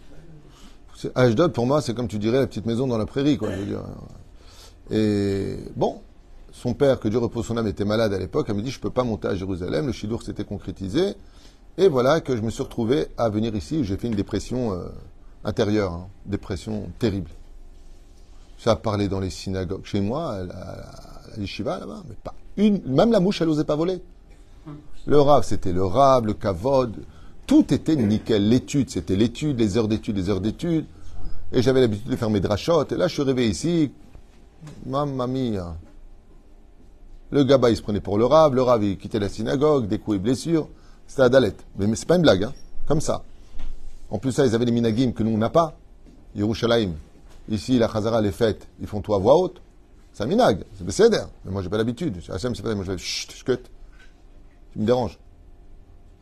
Ashdod, 1.15 1.53
pour 1.53 1.67
moi, 1.67 1.83
c'est 1.83 1.95
comme 1.95 2.09
tu 2.09 2.19
dirais 2.19 2.41
la 2.41 2.47
petite 2.47 2.65
maison 2.65 2.87
dans 2.87 2.97
la 2.97 3.05
prairie, 3.05 3.37
quoi. 3.37 3.51
Et 4.91 5.57
bon, 5.77 6.01
son 6.53 6.73
père, 6.73 6.99
que 6.99 7.09
Dieu 7.09 7.19
repose 7.19 7.45
son 7.45 7.59
âme, 7.59 7.67
était 7.67 7.85
malade 7.85 8.15
à 8.15 8.19
l'époque. 8.19 8.47
Elle 8.49 8.57
me 8.57 8.63
dit, 8.63 8.71
je 8.71 8.79
ne 8.79 8.83
peux 8.83 8.91
pas 8.91 9.05
monter 9.05 9.29
à 9.29 9.35
Jérusalem. 9.35 9.87
Le 9.87 9.93
Shidour 9.93 10.23
s'était 10.23 10.45
concrétisé. 10.45 11.15
Et 11.77 11.89
voilà 11.89 12.23
que 12.23 12.35
je 12.35 12.41
me 12.41 12.49
suis 12.49 12.63
retrouvé 12.63 13.09
à 13.19 13.29
venir 13.29 13.55
ici. 13.55 13.85
J'ai 13.85 13.99
fait 13.99 14.07
une 14.07 14.15
dépression 14.15 14.73
euh, 14.73 14.87
intérieure, 15.45 15.93
hein. 15.93 16.09
dépression 16.25 16.89
terrible. 16.99 17.31
Ça 18.57 18.73
a 18.73 18.77
parlé 18.77 19.09
dans 19.09 19.21
les 19.21 19.29
synagogues. 19.29 19.85
Chez 19.85 20.01
moi, 20.01 20.33
à 20.33 20.43
la, 20.45 21.39
yeshiva, 21.39 21.79
là-bas, 21.79 22.03
mais 22.09 22.15
pas 22.25 22.35
une. 22.57 22.81
Même 22.87 23.13
la 23.13 23.21
mouche, 23.21 23.43
elle 23.43 23.49
n'osait 23.49 23.65
pas 23.65 23.77
voler. 23.77 24.01
Le 25.07 25.21
rave, 25.21 25.45
c'était 25.45 25.75
le 25.75 25.85
rave, 25.85 26.25
le 26.25 26.33
kavod. 26.33 26.97
Tout 27.47 27.73
était 27.73 27.97
nickel. 27.97 28.49
L'étude, 28.49 28.91
c'était 28.91 29.17
l'étude, 29.17 29.59
les 29.59 29.77
heures 29.77 29.89
d'étude, 29.89 30.17
les 30.17 30.31
heures 30.31 30.41
d'étude. 30.41 30.87
Et 31.53 31.63
j'avais 31.63 31.81
l'habitude 31.81 32.11
de 32.11 32.17
faire 32.17 32.31
mes 32.31 32.41
drachotes. 32.41 32.93
Et 32.93 32.97
là, 32.97 33.07
je 33.07 33.15
suis 33.15 33.23
arrivé 33.23 33.49
ici. 33.49 33.93
Mamma 34.85 35.27
mia. 35.27 35.77
Le 37.31 37.45
gaba, 37.45 37.71
il 37.71 37.77
se 37.77 37.83
prenait 37.83 38.01
pour 38.01 38.19
le 38.19 38.25
rave. 38.25 38.55
Le 38.55 38.63
rave, 38.63 38.85
il 38.85 38.99
quittait 38.99 39.19
la 39.19 39.29
synagogue, 39.29 39.87
des 39.87 39.99
coups 39.99 40.17
et 40.17 40.21
blessures. 40.21 40.69
C'était 41.07 41.23
la 41.23 41.29
dalette. 41.29 41.65
Mais, 41.77 41.95
c'est 41.95 42.07
pas 42.07 42.17
une 42.17 42.23
blague, 42.23 42.45
hein. 42.45 42.53
Comme 42.87 43.01
ça. 43.01 43.23
En 44.11 44.19
plus, 44.19 44.33
ça, 44.33 44.45
ils 44.47 44.55
avaient 44.55 44.65
les 44.65 44.73
minagim 44.73 45.13
que 45.13 45.23
nous, 45.23 45.31
on 45.31 45.39
n'a 45.39 45.51
pas. 45.51 45.77
Yerushalayim. 46.35 46.95
Ici, 47.49 47.79
la 47.79 47.89
Chazara, 47.89 48.21
les 48.21 48.33
fêtes, 48.33 48.67
ils 48.81 48.87
font 48.87 49.01
tout 49.01 49.15
à 49.15 49.19
voix 49.19 49.37
haute. 49.37 49.61
C'est 50.13 50.25
un 50.25 50.27
minag. 50.27 50.65
C'est 50.77 50.85
Besséder. 50.85 51.23
Mais 51.45 51.53
moi, 51.53 51.63
j'ai 51.63 51.69
pas 51.69 51.79
l'habitude. 51.79 52.21
Hachem, 52.29 52.55
c'est 52.55 52.63
pas 52.63 52.75
Moi, 52.75 52.85
je 52.85 52.93
vais 52.93 52.99
chut, 52.99 53.31
chut. 53.33 53.71
Tu 54.73 54.79
me 54.79 54.85
déranges. 54.85 55.19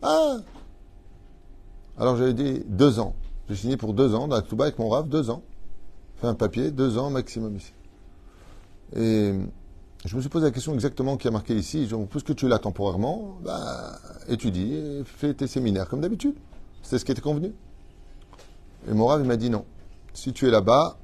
Ah! 0.02 0.36
Alors 1.98 2.16
j'avais 2.16 2.34
dit 2.34 2.62
deux 2.66 2.98
ans. 2.98 3.14
J'ai 3.48 3.56
signé 3.56 3.76
pour 3.76 3.94
deux 3.94 4.14
ans 4.14 4.26
dans 4.26 4.36
la 4.36 4.42
Touba 4.42 4.64
avec 4.64 4.78
mon 4.78 4.88
rave, 4.88 5.08
deux 5.08 5.30
ans. 5.30 5.42
Fait 6.16 6.26
un 6.26 6.34
papier, 6.34 6.70
deux 6.70 6.98
ans 6.98 7.10
maximum 7.10 7.56
ici. 7.56 7.72
Et 8.96 9.32
je 10.04 10.16
me 10.16 10.20
suis 10.20 10.30
posé 10.30 10.46
la 10.46 10.50
question 10.50 10.74
exactement 10.74 11.16
qui 11.16 11.28
a 11.28 11.30
marqué 11.30 11.54
ici. 11.54 11.88
Puisque 12.10 12.34
tu 12.34 12.46
es 12.46 12.48
là 12.48 12.58
temporairement, 12.58 13.38
bah, 13.42 13.98
étudie 14.28 14.74
et 14.74 15.02
fais 15.04 15.34
tes 15.34 15.46
séminaires 15.46 15.88
comme 15.88 16.00
d'habitude. 16.00 16.34
C'est 16.82 16.98
ce 16.98 17.04
qui 17.04 17.12
était 17.12 17.22
convenu. 17.22 17.52
Et 18.88 18.92
mon 18.92 19.06
rave, 19.06 19.20
il 19.22 19.28
m'a 19.28 19.36
dit 19.36 19.50
non. 19.50 19.64
Si 20.12 20.32
tu 20.32 20.48
es 20.48 20.50
là-bas, 20.50 20.98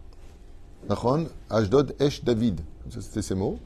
Nachon, 0.89 1.27
Ashdod, 1.51 1.95
Esh 1.99 2.25
David. 2.25 2.61
C'était 2.89 3.23
ces 3.23 3.35
mots. 3.35 3.59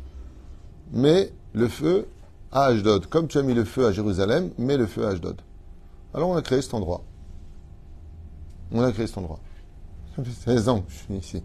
Mais 0.92 1.32
le 1.54 1.68
feu 1.68 2.06
à 2.52 2.66
Ashdod. 2.66 3.06
Comme 3.06 3.28
tu 3.28 3.38
as 3.38 3.42
mis 3.42 3.54
le 3.54 3.64
feu 3.64 3.86
à 3.86 3.92
Jérusalem, 3.92 4.50
mets 4.58 4.76
le 4.76 4.86
feu 4.86 5.06
à 5.06 5.10
Ashdod. 5.10 5.40
Alors 6.12 6.28
on 6.28 6.36
a 6.36 6.42
créé 6.42 6.60
cet 6.60 6.74
endroit. 6.74 7.02
On 8.74 8.82
a 8.82 8.90
créé 8.90 9.06
cet 9.06 9.16
endroit. 9.18 9.38
Ça 10.16 10.24
fait 10.24 10.50
16 10.52 10.68
ans 10.68 10.80
que 10.80 10.90
je 10.92 10.96
suis 10.96 11.14
ici. 11.14 11.42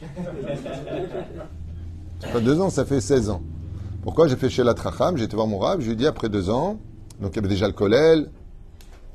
C'est 2.20 2.32
pas 2.32 2.40
deux 2.40 2.60
ans, 2.60 2.70
ça 2.70 2.84
fait 2.84 3.00
16 3.00 3.30
ans. 3.30 3.42
Pourquoi 4.02 4.28
j'ai 4.28 4.36
fait 4.36 4.48
chez 4.48 4.62
la 4.62 4.72
Tracham 4.72 5.16
J'ai 5.16 5.24
été 5.24 5.34
voir 5.34 5.48
mon 5.48 5.58
rab, 5.58 5.80
je 5.80 5.86
lui 5.86 5.92
ai 5.94 5.96
dit 5.96 6.06
après 6.06 6.28
deux 6.28 6.48
ans, 6.48 6.78
donc 7.20 7.32
il 7.32 7.36
y 7.36 7.38
avait 7.40 7.48
déjà 7.48 7.66
le 7.66 7.72
Kolel. 7.72 8.30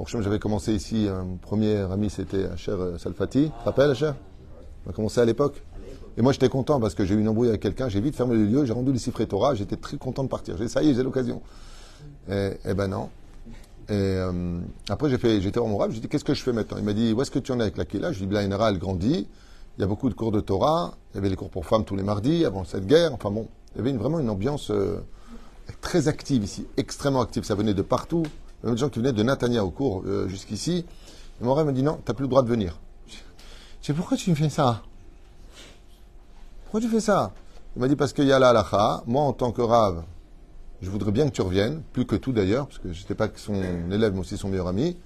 J'avais 0.08 0.40
commencé 0.40 0.74
ici, 0.74 1.08
mon 1.10 1.38
premier 1.38 1.78
ami 1.78 2.10
c'était 2.10 2.48
Cher 2.58 2.78
Salfati. 2.98 3.44
Tu 3.44 3.50
te 3.50 3.64
rappelles, 3.64 3.96
Cher 3.96 4.16
On 4.86 4.90
a 4.90 4.94
commencé 4.94 5.22
à 5.22 5.26
l'époque. 5.26 5.64
Et 6.18 6.22
moi 6.22 6.34
j'étais 6.34 6.50
content 6.50 6.82
parce 6.82 6.96
que 6.96 7.06
j'ai 7.06 7.16
eu 7.16 7.20
une 7.20 7.30
embrouille 7.30 7.50
avec 7.50 7.62
quelqu'un, 7.62 7.88
j'ai 7.88 8.02
vite 8.02 8.16
fermé 8.16 8.36
le 8.36 8.46
lieu, 8.46 8.66
j'ai 8.66 8.74
rendu 8.74 8.92
le 8.92 8.98
cifre 8.98 9.24
Torah, 9.24 9.56
j'étais 9.56 9.78
très 9.78 9.96
content 9.98 10.24
de 10.24 10.30
partir. 10.30 10.58
J'ai 10.58 10.66
dit 10.66 10.70
ça 10.70 10.84
y 10.84 10.90
est, 10.90 10.96
j'ai 10.96 11.04
l'occasion. 11.04 11.42
Et, 12.30 12.52
eh 12.66 12.74
ben 12.74 12.90
non. 12.90 13.10
Et 13.92 13.94
euh, 13.94 14.62
après, 14.88 15.10
j'ai 15.10 15.18
fait, 15.18 15.42
j'étais 15.42 15.60
en 15.60 15.76
rab, 15.76 15.92
j'ai 15.92 16.00
dit, 16.00 16.08
qu'est-ce 16.08 16.24
que 16.24 16.34
je 16.34 16.42
fais 16.42 16.54
maintenant? 16.54 16.78
Il 16.78 16.86
m'a 16.86 16.94
dit, 16.94 17.12
où 17.12 17.22
est-ce 17.22 17.30
que 17.30 17.40
tu 17.40 17.52
en 17.52 17.60
es 17.60 17.64
avec 17.64 17.76
la 17.76 17.84
Kila 17.84 18.14
Je 18.14 18.20
lui 18.20 18.24
ai 18.24 18.28
dit, 18.28 18.34
là, 18.50 18.70
elle 18.70 18.80
grandit, 18.80 19.28
il 19.78 19.82
y 19.82 19.84
a 19.84 19.88
beaucoup 19.88 20.08
de 20.08 20.14
cours 20.14 20.32
de 20.32 20.40
Torah, 20.40 20.94
il 21.12 21.16
y 21.16 21.18
avait 21.18 21.28
les 21.28 21.36
cours 21.36 21.50
pour 21.50 21.66
femmes 21.66 21.84
tous 21.84 21.98
les 21.98 22.04
mardis, 22.04 22.46
avant 22.46 22.64
cette 22.64 22.88
guerre, 22.88 23.14
enfin 23.14 23.32
bon, 23.32 23.50
il 23.76 23.80
y 23.80 23.82
avait 23.82 23.92
vraiment 23.98 24.20
une 24.20 24.30
ambiance 24.30 24.72
euh, 24.72 25.04
très 25.82 26.08
active 26.08 26.42
ici, 26.42 26.66
extrêmement 26.78 27.20
active, 27.20 27.44
ça 27.44 27.54
venait 27.54 27.74
de 27.74 27.82
partout, 27.82 28.24
il 28.24 28.64
y 28.64 28.68
avait 28.68 28.76
des 28.76 28.80
gens 28.80 28.88
qui 28.88 29.00
venaient 29.00 29.12
de 29.12 29.24
Natania 29.24 29.66
au 29.66 29.72
cours 29.72 30.04
euh, 30.06 30.30
jusqu'ici, 30.30 30.86
et 31.42 31.44
mon 31.44 31.54
m'a 31.62 31.70
dit, 31.74 31.84
non, 31.84 31.96
tu 31.96 32.04
n'as 32.08 32.14
plus 32.14 32.24
le 32.24 32.30
droit 32.30 32.44
de 32.44 32.50
venir. 32.50 32.80
Je 33.82 33.92
dis, 33.92 33.98
pourquoi 33.98 34.16
tu 34.16 34.30
me 34.30 34.36
fais 34.36 34.48
ça? 34.48 34.84
Pourquoi 36.64 36.80
tu 36.80 36.88
fais 36.88 37.02
ça? 37.02 37.34
Il 37.76 37.82
m'a 37.82 37.90
dit, 37.90 37.98
parce 37.98 38.14
qu'il 38.14 38.26
y 38.26 38.32
a 38.32 38.40
la 38.40 38.52
halacha, 38.52 39.04
moi 39.06 39.24
en 39.24 39.34
tant 39.34 39.52
que 39.52 39.62
rave, 39.62 40.04
je 40.82 40.90
voudrais 40.90 41.12
bien 41.12 41.26
que 41.30 41.34
tu 41.34 41.42
reviennes, 41.42 41.82
plus 41.94 42.06
que 42.06 42.16
tout 42.16 42.32
d'ailleurs, 42.32 42.68
parce 42.68 42.80
que 42.80 42.92
je 42.92 43.02
n'étais 43.02 43.16
pas 43.16 43.28
que 43.28 43.40
son 43.40 43.56
élève, 43.92 44.14
mais 44.14 44.20
aussi 44.20 44.38
son 44.38 44.50
meilleur 44.50 44.68
ami. 44.68 44.98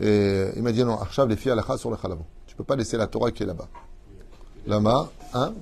Et 0.00 0.46
il 0.56 0.62
m'a 0.62 0.72
dit 0.72 0.82
non, 0.82 0.98
Archav, 0.98 1.28
les 1.28 1.36
filles 1.36 1.52
à 1.52 1.76
sur 1.76 1.90
le 1.90 1.96
khalavo. 1.96 2.24
Tu 2.46 2.54
ne 2.54 2.56
peux 2.58 2.64
pas 2.64 2.76
laisser 2.76 2.96
la 2.96 3.06
Torah 3.06 3.30
qui 3.30 3.42
est 3.42 3.46
là-bas. 3.46 3.68
Lama, 4.66 5.10
hein? 5.34 5.52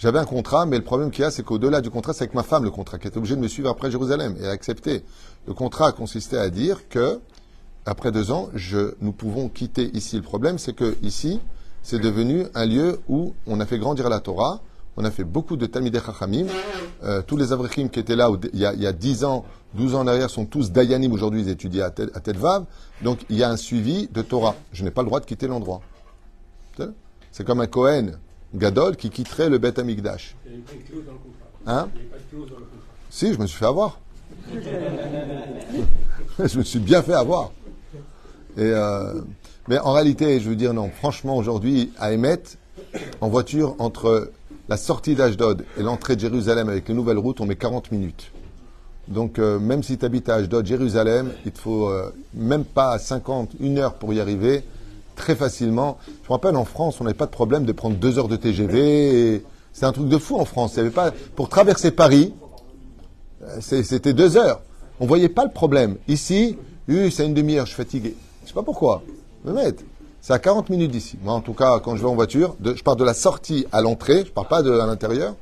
J'avais 0.00 0.18
un 0.18 0.24
contrat, 0.24 0.64
mais 0.64 0.78
le 0.78 0.84
problème 0.84 1.10
qu'il 1.10 1.22
y 1.22 1.26
a, 1.26 1.30
c'est 1.30 1.42
qu'au-delà 1.42 1.82
du 1.82 1.90
contrat, 1.90 2.14
c'est 2.14 2.24
avec 2.24 2.34
ma 2.34 2.42
femme 2.42 2.64
le 2.64 2.70
contrat, 2.70 2.98
qui 2.98 3.06
était 3.06 3.18
obligée 3.18 3.36
de 3.36 3.40
me 3.40 3.48
suivre 3.48 3.68
après 3.68 3.90
Jérusalem 3.90 4.34
et 4.40 4.46
a 4.46 4.50
accepté. 4.50 5.04
Le 5.46 5.52
contrat 5.52 5.92
consistait 5.92 6.38
à 6.38 6.48
dire 6.48 6.88
que, 6.88 7.20
après 7.84 8.10
deux 8.10 8.30
ans, 8.30 8.48
je, 8.54 8.94
nous 9.02 9.12
pouvons 9.12 9.48
quitter 9.48 9.90
ici. 9.94 10.16
Le 10.16 10.22
problème, 10.22 10.58
c'est 10.58 10.72
que 10.72 10.96
ici, 11.02 11.40
c'est 11.82 11.98
devenu 11.98 12.46
un 12.54 12.64
lieu 12.64 13.00
où 13.08 13.34
on 13.46 13.60
a 13.60 13.66
fait 13.66 13.78
grandir 13.78 14.08
la 14.08 14.20
Torah, 14.20 14.60
on 15.00 15.04
a 15.04 15.10
fait 15.10 15.24
beaucoup 15.24 15.56
de 15.56 15.66
Talmidei 15.66 16.00
Chachamim. 16.04 16.46
Euh, 17.02 17.22
tous 17.22 17.38
les 17.38 17.52
Avrichim 17.52 17.88
qui 17.88 17.98
étaient 17.98 18.16
là 18.16 18.30
il 18.52 18.58
y, 18.58 18.66
a, 18.66 18.74
il 18.74 18.82
y 18.82 18.86
a 18.86 18.92
10 18.92 19.24
ans, 19.24 19.46
12 19.74 19.94
ans 19.94 20.00
en 20.00 20.06
arrière 20.06 20.28
sont 20.28 20.44
tous 20.44 20.70
Dayanim. 20.70 21.12
Aujourd'hui, 21.12 21.40
ils 21.40 21.48
étudient 21.48 21.86
à 21.86 21.90
Tel, 21.90 22.10
à 22.14 22.20
Tel 22.20 22.36
Vav. 22.36 22.66
Donc, 23.02 23.20
il 23.30 23.36
y 23.36 23.42
a 23.42 23.48
un 23.48 23.56
suivi 23.56 24.08
de 24.12 24.20
Torah. 24.20 24.54
Je 24.72 24.84
n'ai 24.84 24.90
pas 24.90 25.00
le 25.00 25.06
droit 25.06 25.20
de 25.20 25.24
quitter 25.24 25.46
l'endroit. 25.46 25.80
C'est 27.32 27.44
comme 27.44 27.60
un 27.60 27.66
Kohen 27.66 28.18
Gadol 28.54 28.96
qui 28.96 29.10
quitterait 29.10 29.48
le 29.48 29.58
Beth 29.58 29.78
Amikdash. 29.78 30.36
Il 30.44 30.52
n'y 30.52 30.58
a 30.58 30.64
pas 30.66 30.72
de 30.74 30.82
clause 30.82 31.04
dans 31.06 31.12
le 31.12 31.18
contrat. 31.18 31.80
Hein? 31.80 31.88
Il 31.94 32.00
n'y 32.00 32.06
a 32.06 32.10
pas 32.10 32.18
de 32.18 32.22
clause 32.28 32.50
dans 32.50 32.58
le 32.58 32.64
contrat. 32.64 32.86
Si, 33.08 33.32
je 33.32 33.38
me 33.38 33.46
suis 33.46 33.58
fait 33.58 33.66
avoir. 33.66 33.98
je 36.44 36.58
me 36.58 36.62
suis 36.62 36.78
bien 36.78 37.02
fait 37.02 37.14
avoir. 37.14 37.52
Et 38.56 38.62
euh, 38.62 39.20
mais 39.68 39.78
en 39.78 39.92
réalité, 39.92 40.40
je 40.40 40.48
veux 40.48 40.56
dire, 40.56 40.74
non, 40.74 40.90
franchement, 40.90 41.36
aujourd'hui, 41.36 41.92
à 41.98 42.12
Emet, 42.12 42.42
en 43.20 43.28
voiture, 43.28 43.76
entre 43.78 44.32
la 44.70 44.76
sortie 44.76 45.16
d'Ashdod 45.16 45.64
et 45.76 45.82
l'entrée 45.82 46.14
de 46.14 46.20
Jérusalem 46.20 46.68
avec 46.68 46.88
les 46.88 46.94
nouvelles 46.94 47.18
routes, 47.18 47.40
on 47.40 47.46
met 47.46 47.56
40 47.56 47.90
minutes. 47.90 48.30
Donc, 49.08 49.40
euh, 49.40 49.58
même 49.58 49.82
si 49.82 49.98
tu 49.98 50.04
habites 50.04 50.28
à 50.28 50.36
Ashdod, 50.36 50.64
Jérusalem, 50.64 51.32
il 51.44 51.50
te 51.50 51.58
faut 51.58 51.88
euh, 51.88 52.14
même 52.34 52.64
pas 52.64 52.96
50, 52.96 53.50
une 53.58 53.78
heure 53.78 53.94
pour 53.94 54.12
y 54.12 54.20
arriver, 54.20 54.62
très 55.16 55.34
facilement. 55.34 55.98
Je 56.06 56.28
me 56.28 56.34
rappelle, 56.34 56.54
en 56.54 56.64
France, 56.64 57.00
on 57.00 57.04
n'avait 57.04 57.16
pas 57.16 57.26
de 57.26 57.32
problème 57.32 57.64
de 57.64 57.72
prendre 57.72 57.96
deux 57.96 58.16
heures 58.20 58.28
de 58.28 58.36
TGV. 58.36 59.42
C'est 59.72 59.86
un 59.86 59.92
truc 59.92 60.08
de 60.08 60.18
fou 60.18 60.36
en 60.36 60.44
France. 60.44 60.78
Pas, 60.94 61.10
pour 61.34 61.48
traverser 61.48 61.90
Paris, 61.90 62.32
euh, 63.42 63.60
c'était 63.60 64.12
deux 64.12 64.36
heures. 64.36 64.60
On 65.00 65.06
voyait 65.06 65.28
pas 65.28 65.44
le 65.44 65.50
problème. 65.50 65.96
Ici, 66.06 66.56
c'est 66.86 67.26
une 67.26 67.34
demi-heure, 67.34 67.66
je 67.66 67.72
suis 67.72 67.82
fatigué. 67.82 68.14
Je 68.44 68.48
sais 68.48 68.54
pas 68.54 68.62
pourquoi. 68.62 69.02
Mettre. 69.44 69.82
C'est 70.22 70.32
à 70.32 70.38
40 70.38 70.68
minutes 70.70 70.90
d'ici. 70.90 71.18
Moi, 71.22 71.32
en 71.32 71.40
tout 71.40 71.54
cas, 71.54 71.80
quand 71.80 71.96
je 71.96 72.02
vais 72.02 72.08
en 72.08 72.14
voiture, 72.14 72.56
de- 72.60 72.74
je 72.74 72.82
pars 72.82 72.96
de 72.96 73.04
la 73.04 73.14
sortie 73.14 73.66
à 73.72 73.80
l'entrée, 73.80 74.24
je 74.26 74.30
pars 74.30 74.46
pas 74.48 74.62
de 74.62 74.70
à 74.70 74.86
l'intérieur. 74.86 75.34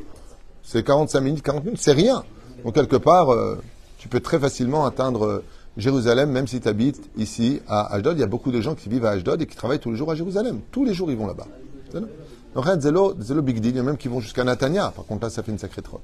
C'est 0.62 0.84
45 0.84 1.20
minutes, 1.20 1.42
40 1.42 1.64
minutes, 1.64 1.80
c'est 1.82 1.92
rien. 1.92 2.22
Donc, 2.64 2.74
quelque 2.74 2.96
part, 2.96 3.32
euh, 3.32 3.58
tu 3.98 4.08
peux 4.08 4.20
très 4.20 4.38
facilement 4.38 4.84
atteindre 4.86 5.24
euh, 5.24 5.44
Jérusalem, 5.76 6.30
même 6.30 6.46
si 6.46 6.60
tu 6.60 6.68
habites 6.68 7.00
ici 7.16 7.60
à 7.68 7.92
Ashdod. 7.94 8.16
Il 8.16 8.20
y 8.20 8.24
a 8.24 8.26
beaucoup 8.28 8.50
de 8.52 8.60
gens 8.60 8.74
qui 8.74 8.88
vivent 8.88 9.04
à 9.06 9.10
Ashdod 9.10 9.40
et 9.42 9.46
qui 9.46 9.56
travaillent 9.56 9.78
tous 9.80 9.90
les 9.90 9.96
jours 9.96 10.10
à 10.10 10.14
Jérusalem. 10.14 10.60
Tous 10.70 10.84
les 10.84 10.94
jours, 10.94 11.10
ils 11.10 11.16
vont 11.16 11.26
là-bas. 11.26 11.46
Donc, 12.54 12.64
big 13.42 13.60
deal. 13.60 13.72
Il 13.72 13.76
y 13.76 13.80
en 13.80 13.84
a 13.84 13.86
même 13.86 13.96
qui 13.96 14.08
vont 14.08 14.20
jusqu'à 14.20 14.44
Natania. 14.44 14.92
Par 14.94 15.04
contre, 15.06 15.24
là, 15.24 15.30
ça 15.30 15.42
fait 15.42 15.52
une 15.52 15.58
sacrée 15.58 15.82
trotte. 15.82 16.02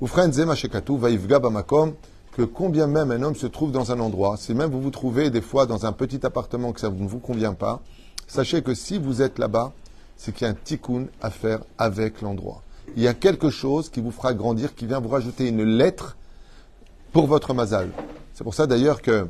Ou 0.00 0.06
frère 0.06 0.30
Zema 0.32 0.54
Shekatu, 0.54 0.98
Vaivga 0.98 1.38
Bamakom, 1.38 1.94
que 2.32 2.42
combien 2.42 2.86
même 2.86 3.10
un 3.10 3.22
homme 3.22 3.36
se 3.36 3.46
trouve 3.46 3.72
dans 3.72 3.92
un 3.92 4.00
endroit, 4.00 4.36
si 4.38 4.54
même 4.54 4.70
vous 4.70 4.80
vous 4.80 4.90
trouvez 4.90 5.30
des 5.30 5.42
fois 5.42 5.66
dans 5.66 5.84
un 5.84 5.92
petit 5.92 6.24
appartement 6.24 6.72
que 6.72 6.80
ça 6.80 6.90
ne 6.90 7.06
vous 7.06 7.18
convient 7.18 7.52
pas, 7.52 7.80
sachez 8.26 8.62
que 8.62 8.74
si 8.74 8.98
vous 8.98 9.20
êtes 9.20 9.38
là-bas, 9.38 9.72
c'est 10.16 10.32
qu'il 10.32 10.46
y 10.46 10.48
a 10.48 10.52
un 10.52 10.56
tikkun 10.56 11.06
à 11.20 11.30
faire 11.30 11.60
avec 11.78 12.22
l'endroit. 12.22 12.62
Il 12.96 13.02
y 13.02 13.08
a 13.08 13.14
quelque 13.14 13.50
chose 13.50 13.90
qui 13.90 14.00
vous 14.00 14.10
fera 14.10 14.32
grandir, 14.34 14.74
qui 14.74 14.86
vient 14.86 15.00
vous 15.00 15.08
rajouter 15.08 15.48
une 15.48 15.62
lettre 15.62 16.16
pour 17.12 17.26
votre 17.26 17.52
mazal. 17.54 17.90
C'est 18.32 18.44
pour 18.44 18.54
ça 18.54 18.66
d'ailleurs 18.66 19.02
que 19.02 19.28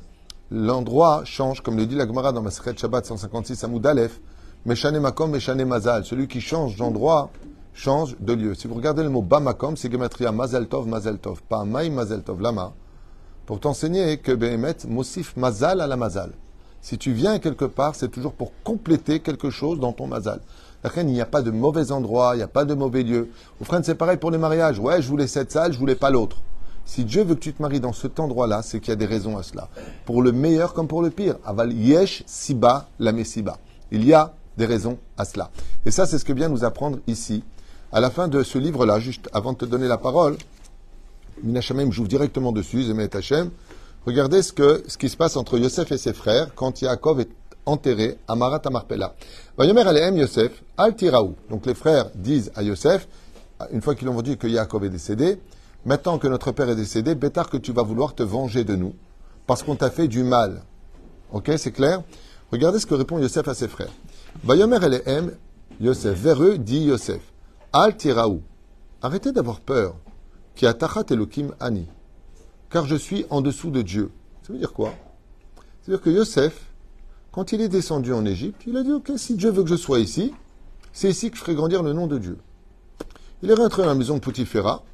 l'endroit 0.50 1.22
change, 1.24 1.60
comme 1.60 1.76
le 1.76 1.86
dit 1.86 1.96
la 1.96 2.06
Gemara 2.06 2.32
dans 2.32 2.42
Maseret 2.42 2.76
Shabbat 2.76 3.04
156 3.04 3.64
Amoud 3.64 3.84
Aleph, 3.84 4.20
Meshane 4.64 5.00
Makom, 5.00 5.30
Meshane 5.30 5.64
Mazal. 5.64 6.04
Celui 6.04 6.28
qui 6.28 6.40
change 6.40 6.76
d'endroit 6.76 7.30
change 7.74 8.16
de 8.20 8.32
lieu. 8.32 8.54
Si 8.54 8.68
vous 8.68 8.74
regardez 8.74 9.02
le 9.02 9.08
mot 9.08 9.22
Bamakom, 9.22 9.76
c'est 9.76 9.90
Gematria 9.90 10.30
Mazal 10.30 10.68
Tov, 10.68 10.86
Mazal 10.86 11.18
Tov. 11.18 11.42
Pas 11.42 11.64
Maï 11.64 11.90
Mazal 11.90 12.22
Tov, 12.22 12.40
Lama. 12.40 12.72
Pour 13.46 13.58
t'enseigner 13.58 14.18
que 14.18 14.30
Behemet, 14.30 14.76
Mosif 14.86 15.36
Mazal 15.36 15.80
à 15.80 15.88
la 15.88 15.96
Mazal. 15.96 16.30
Si 16.80 16.96
tu 16.96 17.12
viens 17.12 17.40
quelque 17.40 17.64
part, 17.64 17.96
c'est 17.96 18.08
toujours 18.08 18.34
pour 18.34 18.52
compléter 18.62 19.20
quelque 19.20 19.50
chose 19.50 19.80
dans 19.80 19.92
ton 19.92 20.06
Mazal. 20.06 20.40
Reine, 20.84 21.08
il 21.08 21.14
n'y 21.14 21.20
a 21.20 21.26
pas 21.26 21.42
de 21.42 21.50
mauvais 21.50 21.90
endroit, 21.90 22.34
il 22.34 22.38
n'y 22.38 22.44
a 22.44 22.48
pas 22.48 22.64
de 22.64 22.74
mauvais 22.74 23.02
lieu. 23.02 23.30
Au 23.60 23.64
frère, 23.64 23.80
c'est 23.84 23.96
pareil 23.96 24.16
pour 24.16 24.30
les 24.30 24.38
mariages. 24.38 24.78
Ouais, 24.78 25.02
je 25.02 25.08
voulais 25.08 25.26
cette 25.26 25.50
salle, 25.50 25.72
je 25.72 25.78
voulais 25.78 25.96
pas 25.96 26.10
l'autre. 26.10 26.38
Si 26.84 27.04
Dieu 27.04 27.24
veut 27.24 27.34
que 27.34 27.40
tu 27.40 27.52
te 27.52 27.62
maries 27.62 27.80
dans 27.80 27.92
cet 27.92 28.20
endroit-là, 28.20 28.62
c'est 28.62 28.78
qu'il 28.78 28.90
y 28.90 28.92
a 28.92 28.96
des 28.96 29.06
raisons 29.06 29.36
à 29.36 29.42
cela. 29.42 29.68
Pour 30.04 30.22
le 30.22 30.32
meilleur 30.32 30.72
comme 30.72 30.88
pour 30.88 31.02
le 31.02 31.10
pire. 31.10 31.36
Aval 31.44 31.72
yesh 31.72 32.22
siba 32.26 32.88
la 32.98 33.12
mesiba. 33.12 33.58
Il 33.90 34.04
y 34.04 34.14
a 34.14 34.34
des 34.56 34.66
raisons 34.66 34.98
à 35.16 35.24
cela. 35.24 35.50
Et 35.84 35.90
ça, 35.90 36.06
c'est 36.06 36.18
ce 36.18 36.24
que 36.24 36.32
vient 36.32 36.48
nous 36.48 36.64
apprendre 36.64 36.98
ici. 37.06 37.42
À 37.92 38.00
la 38.00 38.10
fin 38.10 38.26
de 38.26 38.42
ce 38.42 38.58
livre-là, 38.58 39.00
juste 39.00 39.28
avant 39.32 39.52
de 39.52 39.58
te 39.58 39.64
donner 39.64 39.86
la 39.86 39.98
parole, 39.98 40.36
Minachamem 41.42 41.92
j'ouvre 41.92 42.08
directement 42.08 42.52
dessus, 42.52 42.84
Zemet 42.84 43.14
Hashem. 43.16 43.50
Regardez 44.06 44.42
ce, 44.42 44.52
que, 44.52 44.82
ce 44.88 44.98
qui 44.98 45.08
se 45.08 45.16
passe 45.16 45.36
entre 45.36 45.58
Yosef 45.58 45.92
et 45.92 45.98
ses 45.98 46.12
frères 46.12 46.54
quand 46.54 46.82
Yaakov 46.82 47.20
est 47.20 47.30
enterré 47.66 48.18
à 48.26 48.34
Marat 48.34 48.60
Amarpella. 48.64 49.14
Vayomer 49.56 49.82
Alehem 49.82 50.16
Yosef, 50.16 50.62
Al 50.76 50.96
Tiraou. 50.96 51.34
Donc 51.50 51.66
les 51.66 51.74
frères 51.74 52.10
disent 52.14 52.50
à 52.54 52.62
Yosef, 52.62 53.06
une 53.72 53.80
fois 53.80 53.94
qu'ils 53.94 54.08
ont 54.08 54.20
dit 54.22 54.36
que 54.36 54.46
Yaakov 54.46 54.84
est 54.84 54.90
décédé, 54.90 55.38
maintenant 55.84 56.18
que 56.18 56.26
notre 56.26 56.50
père 56.52 56.68
est 56.68 56.76
décédé, 56.76 57.14
bétard 57.14 57.48
que 57.48 57.56
tu 57.56 57.72
vas 57.72 57.82
vouloir 57.82 58.14
te 58.14 58.22
venger 58.22 58.64
de 58.64 58.74
nous, 58.74 58.94
parce 59.46 59.62
qu'on 59.62 59.76
t'a 59.76 59.90
fait 59.90 60.08
du 60.08 60.24
mal. 60.24 60.62
Ok, 61.32 61.50
c'est 61.56 61.72
clair? 61.72 62.02
Regardez 62.50 62.78
ce 62.78 62.86
que 62.86 62.94
répond 62.94 63.18
Yosef 63.18 63.46
à 63.48 63.54
ses 63.54 63.68
frères. 63.68 63.92
Vayomer 64.42 64.82
Alehem 64.82 65.32
Yosef, 65.80 66.18
vers 66.18 66.58
dit 66.58 66.84
Yosef, 66.84 67.20
Al 67.72 67.96
Tiraou. 67.96 68.42
Arrêtez 69.00 69.32
d'avoir 69.32 69.60
peur. 69.60 69.94
Qui 70.54 70.66
a 70.66 70.74
tachat 70.74 71.04
Elohim 71.10 71.54
Ani. 71.60 71.86
Car 72.70 72.86
je 72.86 72.96
suis 72.96 73.26
en 73.30 73.40
dessous 73.40 73.70
de 73.70 73.82
Dieu. 73.82 74.10
Ça 74.42 74.52
veut 74.52 74.58
dire 74.58 74.72
quoi? 74.72 74.94
C'est-à-dire 75.82 76.02
que 76.02 76.10
Yosef, 76.10 76.72
quand 77.32 77.52
il 77.52 77.60
est 77.60 77.68
descendu 77.68 78.12
en 78.12 78.24
Égypte, 78.24 78.62
il 78.66 78.76
a 78.76 78.82
dit 78.82 78.92
Ok, 78.92 79.12
si 79.16 79.34
Dieu 79.34 79.50
veut 79.50 79.62
que 79.62 79.70
je 79.70 79.76
sois 79.76 79.98
ici, 79.98 80.32
c'est 80.92 81.08
ici 81.08 81.30
que 81.30 81.36
je 81.36 81.42
ferai 81.42 81.54
grandir 81.54 81.82
le 81.82 81.92
nom 81.92 82.06
de 82.06 82.18
Dieu. 82.18 82.38
Il 83.42 83.50
est 83.50 83.54
rentré 83.54 83.82
dans 83.82 83.88
la 83.88 83.94
maison 83.94 84.14
de 84.14 84.20
Poutifera. 84.20 84.84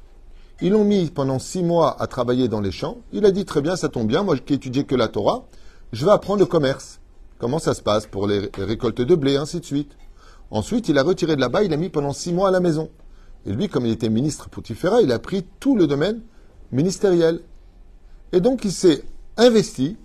Ils 0.61 0.71
l'ont 0.71 0.83
mis 0.83 1.09
pendant 1.09 1.39
six 1.39 1.63
mois 1.63 2.01
à 2.01 2.07
travailler 2.07 2.47
dans 2.47 2.61
les 2.61 2.71
champs. 2.71 2.97
Il 3.13 3.25
a 3.25 3.31
dit 3.31 3.45
Très 3.45 3.61
bien, 3.61 3.75
ça 3.75 3.89
tombe 3.89 4.07
bien, 4.07 4.23
moi 4.23 4.37
qui 4.37 4.53
étudié 4.53 4.83
que 4.83 4.95
la 4.95 5.07
Torah, 5.07 5.45
je 5.93 6.05
vais 6.05 6.11
apprendre 6.11 6.39
le 6.39 6.45
commerce. 6.45 6.99
Comment 7.37 7.59
ça 7.59 7.73
se 7.73 7.81
passe 7.81 8.07
pour 8.07 8.27
les 8.27 8.49
récoltes 8.57 9.01
de 9.01 9.15
blé, 9.15 9.37
ainsi 9.37 9.59
de 9.59 9.65
suite. 9.65 9.91
Ensuite, 10.51 10.89
il 10.89 10.97
a 10.97 11.03
retiré 11.03 11.35
de 11.35 11.41
là-bas, 11.41 11.63
il 11.63 11.73
a 11.73 11.77
mis 11.77 11.89
pendant 11.89 12.11
six 12.11 12.33
mois 12.33 12.49
à 12.49 12.51
la 12.51 12.59
maison. 12.59 12.89
Et 13.45 13.53
lui, 13.53 13.69
comme 13.69 13.85
il 13.85 13.91
était 13.91 14.09
ministre 14.09 14.49
Poutifera, 14.49 15.01
il 15.01 15.11
a 15.11 15.19
pris 15.19 15.45
tout 15.59 15.75
le 15.75 15.87
domaine 15.87 16.21
ministériel. 16.71 17.41
Et 18.31 18.41
donc, 18.41 18.65
il 18.65 18.71
s'est 18.71 19.03
investi, 19.37 19.97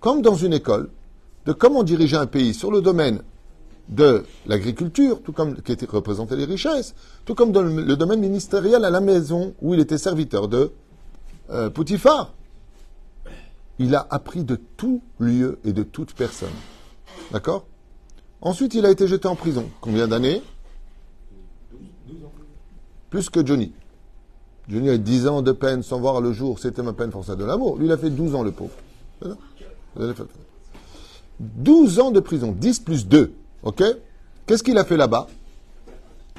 comme 0.00 0.22
dans 0.22 0.34
une 0.34 0.52
école, 0.52 0.90
de 1.46 1.52
comment 1.52 1.82
diriger 1.82 2.16
un 2.16 2.26
pays 2.26 2.54
sur 2.54 2.70
le 2.70 2.80
domaine 2.80 3.22
de 3.88 4.24
l'agriculture, 4.46 5.22
tout 5.22 5.32
comme 5.32 5.60
qui 5.62 5.72
était 5.72 5.86
représentait 5.86 6.36
les 6.36 6.44
richesses, 6.44 6.94
tout 7.24 7.34
comme 7.34 7.52
dans 7.52 7.62
le, 7.62 7.96
domaine 7.96 8.20
ministériel 8.20 8.84
à 8.84 8.90
la 8.90 9.00
maison 9.00 9.54
où 9.62 9.74
il 9.74 9.80
était 9.80 9.98
serviteur 9.98 10.48
de 10.48 10.72
euh. 11.50 11.70
Il 13.78 13.94
a 13.94 14.06
appris 14.10 14.44
de 14.44 14.60
tout 14.76 15.00
lieu 15.18 15.58
et 15.64 15.72
de 15.72 15.82
toute 15.84 16.12
personne. 16.12 16.48
D'accord? 17.32 17.66
Ensuite, 18.40 18.74
il 18.74 18.84
a 18.84 18.90
été 18.90 19.06
jeté 19.06 19.28
en 19.28 19.36
prison. 19.36 19.68
Combien 19.80 20.08
d'années? 20.08 20.42
Plus 23.10 23.30
que 23.30 23.44
Johnny. 23.44 23.72
Johnny 24.68 24.90
a 24.90 24.98
10 24.98 25.28
ans 25.28 25.42
de 25.42 25.52
peine 25.52 25.82
sans 25.82 25.98
voir 25.98 26.20
le 26.20 26.32
jour. 26.32 26.58
C'était 26.58 26.82
ma 26.82 26.92
peine 26.92 27.10
forçée 27.10 27.36
de 27.36 27.44
l'amour. 27.44 27.78
Lui, 27.78 27.86
il 27.86 27.92
a 27.92 27.96
fait 27.96 28.10
12 28.10 28.34
ans, 28.34 28.42
le 28.42 28.52
pauvre. 28.52 28.72
12 31.40 32.00
ans 32.00 32.10
de 32.10 32.20
prison. 32.20 32.54
10 32.56 32.80
plus 32.80 33.06
2. 33.06 33.32
OK? 33.62 33.82
Qu'est-ce 34.46 34.62
qu'il 34.62 34.78
a 34.78 34.84
fait 34.84 34.96
là-bas? 34.96 35.28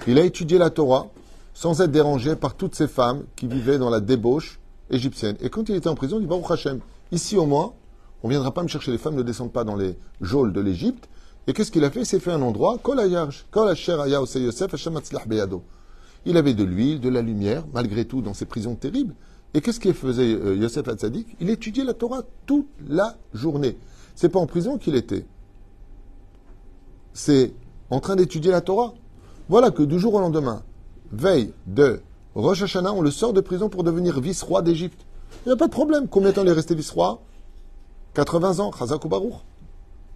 Il 0.08 0.20
a 0.20 0.24
étudié 0.24 0.58
la 0.58 0.70
Torah 0.70 1.08
sans 1.54 1.82
être 1.82 1.92
dérangé 1.92 2.36
par 2.36 2.56
toutes 2.56 2.76
ces 2.76 2.88
femmes 2.88 3.24
qui 3.36 3.48
vivaient 3.48 3.78
dans 3.78 3.90
la 3.90 4.00
débauche 4.00 4.60
égyptienne. 4.90 5.36
Et 5.42 5.50
quand 5.50 5.68
il 5.68 5.76
était 5.76 5.90
en 5.90 5.96
prison, 5.96 6.18
il 6.18 6.22
dit 6.22 6.28
Baruch 6.28 6.50
Hashem, 6.50 6.80
ici 7.12 7.36
au 7.36 7.46
moins, 7.46 7.74
on 8.24 8.28
ne 8.28 8.34
viendra 8.34 8.54
pas 8.54 8.64
me 8.64 8.68
chercher. 8.68 8.92
Les 8.92 8.98
femmes 8.98 9.16
ne 9.16 9.24
descendent 9.24 9.52
pas 9.52 9.64
dans 9.64 9.76
les 9.76 9.98
geôles 10.22 10.54
de 10.54 10.62
l'Égypte. 10.62 11.10
Et 11.48 11.54
qu'est-ce 11.54 11.72
qu'il 11.72 11.84
a 11.84 11.90
fait? 11.90 12.02
Il 12.02 12.06
s'est 12.06 12.20
fait 12.20 12.32
un 12.32 12.42
endroit, 12.42 12.78
Kol 12.82 13.00
Kol 13.52 13.70
Asher 13.70 13.98
Yosef, 14.08 15.28
Beyado. 15.28 15.64
Il 16.26 16.38
avait 16.38 16.54
de 16.54 16.64
l'huile, 16.64 17.00
de 17.00 17.10
la 17.10 17.22
lumière, 17.22 17.64
malgré 17.74 18.06
tout, 18.06 18.22
dans 18.22 18.34
ces 18.34 18.46
prisons 18.46 18.76
terribles. 18.76 19.16
Et 19.54 19.62
qu'est-ce 19.62 19.80
qu'il 19.80 19.94
faisait 19.94 20.34
euh, 20.34 20.56
Yosef 20.56 20.88
Hatzadik 20.88 21.36
Il 21.40 21.50
étudiait 21.50 21.84
la 21.84 21.94
Torah 21.94 22.22
toute 22.46 22.68
la 22.88 23.18
journée. 23.34 23.78
C'est 24.16 24.30
pas 24.30 24.40
en 24.40 24.46
prison 24.46 24.78
qu'il 24.78 24.96
était. 24.96 25.26
C'est 27.14 27.54
en 27.90 28.00
train 28.00 28.16
d'étudier 28.16 28.52
la 28.52 28.62
Torah. 28.62 28.94
Voilà 29.48 29.72
que 29.72 29.82
du 29.82 29.98
jour 29.98 30.14
au 30.14 30.20
lendemain, 30.20 30.62
veille 31.12 31.54
de 31.66 32.02
Rosh 32.36 32.62
Hashanah, 32.62 32.94
on 32.94 33.02
le 33.02 33.12
sort 33.12 33.34
de 33.34 33.42
prison 33.42 33.70
pour 33.70 33.84
devenir 33.84 34.20
vice-roi 34.20 34.62
d'Égypte. 34.62 35.06
Il 35.46 35.50
n'y 35.50 35.54
a 35.54 35.58
pas 35.58 35.68
de 35.68 35.72
problème. 35.72 36.08
Combien 36.08 36.30
de 36.30 36.36
temps 36.36 36.44
il 36.44 36.50
est 36.50 36.54
resté 36.54 36.76
vice-roi? 36.76 37.22
80 38.14 38.60
ans, 38.60 38.72
Chazak 38.78 39.04
ou 39.06 39.10
Baruch? 39.10 39.34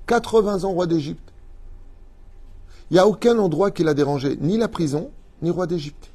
80 0.07 0.63
ans 0.63 0.71
roi 0.73 0.85
d'Égypte. 0.85 1.31
Il 2.91 2.95
n'y 2.95 2.99
a 2.99 3.07
aucun 3.07 3.37
endroit 3.39 3.71
qui 3.71 3.83
l'a 3.83 3.93
dérangé, 3.93 4.37
ni 4.41 4.57
la 4.57 4.67
prison, 4.67 5.09
ni 5.43 5.51
roi 5.51 5.67
d'Égypte. 5.67 6.11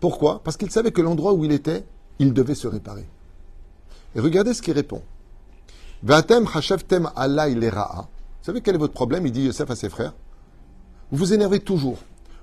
Pourquoi? 0.00 0.42
Parce 0.42 0.56
qu'il 0.56 0.70
savait 0.70 0.92
que 0.92 1.00
l'endroit 1.00 1.32
où 1.32 1.44
il 1.44 1.52
était, 1.52 1.84
il 2.18 2.32
devait 2.32 2.54
se 2.54 2.68
réparer. 2.68 3.08
Et 4.14 4.20
regardez 4.20 4.52
ce 4.52 4.60
qu'il 4.60 4.74
répond. 4.74 5.02
Vous 6.02 6.12
savez 8.42 8.60
quel 8.62 8.74
est 8.74 8.78
votre 8.78 8.94
problème? 8.94 9.26
Il 9.26 9.32
dit 9.32 9.44
Yosef 9.44 9.70
à 9.70 9.76
ses 9.76 9.88
frères. 9.88 10.14
Vous 11.10 11.18
vous 11.18 11.32
énervez 11.32 11.60
toujours. 11.60 11.98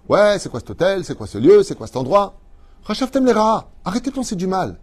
Ouais, 0.07 0.39
c'est 0.39 0.49
quoi 0.49 0.59
cet 0.59 0.69
hôtel? 0.69 1.03
C'est 1.03 1.15
quoi 1.15 1.27
ce 1.27 1.37
lieu? 1.37 1.63
C'est 1.63 1.75
quoi 1.75 1.87
cet 1.87 1.97
endroit? 1.97 2.35
Hashevtem 2.87 3.27
ra'a. 3.29 3.69
Arrêtez 3.83 4.09
de 4.11 4.15
penser 4.15 4.35
du 4.35 4.47
mal. 4.47 4.79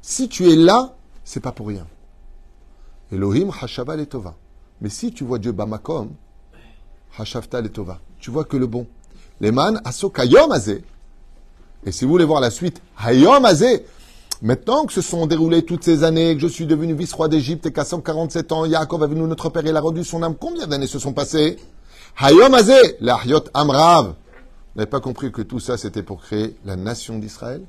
Si 0.00 0.28
tu 0.28 0.50
es 0.50 0.56
là, 0.56 0.94
c'est 1.24 1.40
pas 1.40 1.52
pour 1.52 1.68
rien. 1.68 1.86
Elohim 3.10 3.50
hashava 3.50 3.96
letova. 3.96 4.34
Mais 4.80 4.88
si 4.88 5.12
tu 5.12 5.24
vois 5.24 5.38
Dieu 5.38 5.52
bamakom, 5.52 6.10
hashavta 7.18 7.60
letova. 7.60 8.00
Tu 8.18 8.30
vois 8.30 8.44
que 8.44 8.56
le 8.56 8.66
bon. 8.66 8.86
Les 9.42 9.50
man 9.50 9.80
asokayom 9.84 10.52
azé. 10.52 10.84
Et 11.84 11.90
si 11.90 12.04
vous 12.04 12.12
voulez 12.12 12.24
voir 12.24 12.40
la 12.40 12.52
suite, 12.52 12.80
hayom 12.96 13.44
azé. 13.44 13.84
Maintenant 14.40 14.86
que 14.86 14.92
se 14.92 15.00
sont 15.00 15.26
déroulées 15.26 15.64
toutes 15.64 15.82
ces 15.82 16.04
années, 16.04 16.34
que 16.34 16.40
je 16.40 16.46
suis 16.46 16.66
devenu 16.66 16.94
vice-roi 16.94 17.28
d'Égypte 17.28 17.66
et 17.66 17.72
qu'à 17.72 17.84
147 17.84 18.52
ans, 18.52 18.64
Yaakov 18.64 19.02
a 19.02 19.06
venu 19.08 19.22
notre 19.22 19.50
père, 19.50 19.64
il 19.66 19.76
a 19.76 19.80
rendu 19.80 20.04
son 20.04 20.22
âme. 20.22 20.36
Combien 20.38 20.68
d'années 20.68 20.86
se 20.86 21.00
sont 21.00 21.12
passées? 21.12 21.58
Hayom 22.18 22.54
azé, 22.54 22.96
la 23.00 23.18
amrav. 23.52 24.06
Vous 24.06 24.14
n'avez 24.76 24.88
pas 24.88 25.00
compris 25.00 25.32
que 25.32 25.42
tout 25.42 25.60
ça, 25.60 25.76
c'était 25.76 26.04
pour 26.04 26.22
créer 26.22 26.56
la 26.64 26.76
nation 26.76 27.18
d'Israël? 27.18 27.62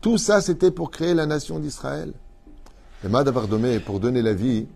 Tout 0.00 0.18
ça, 0.18 0.40
c'était 0.40 0.72
pour 0.72 0.90
créer 0.90 1.14
la 1.14 1.26
nation 1.26 1.60
d'Israël. 1.60 2.12
Et 3.04 3.08
Madavardomé, 3.08 3.78
pour 3.78 4.00
donner 4.00 4.22
la 4.22 4.34
vie, 4.34 4.66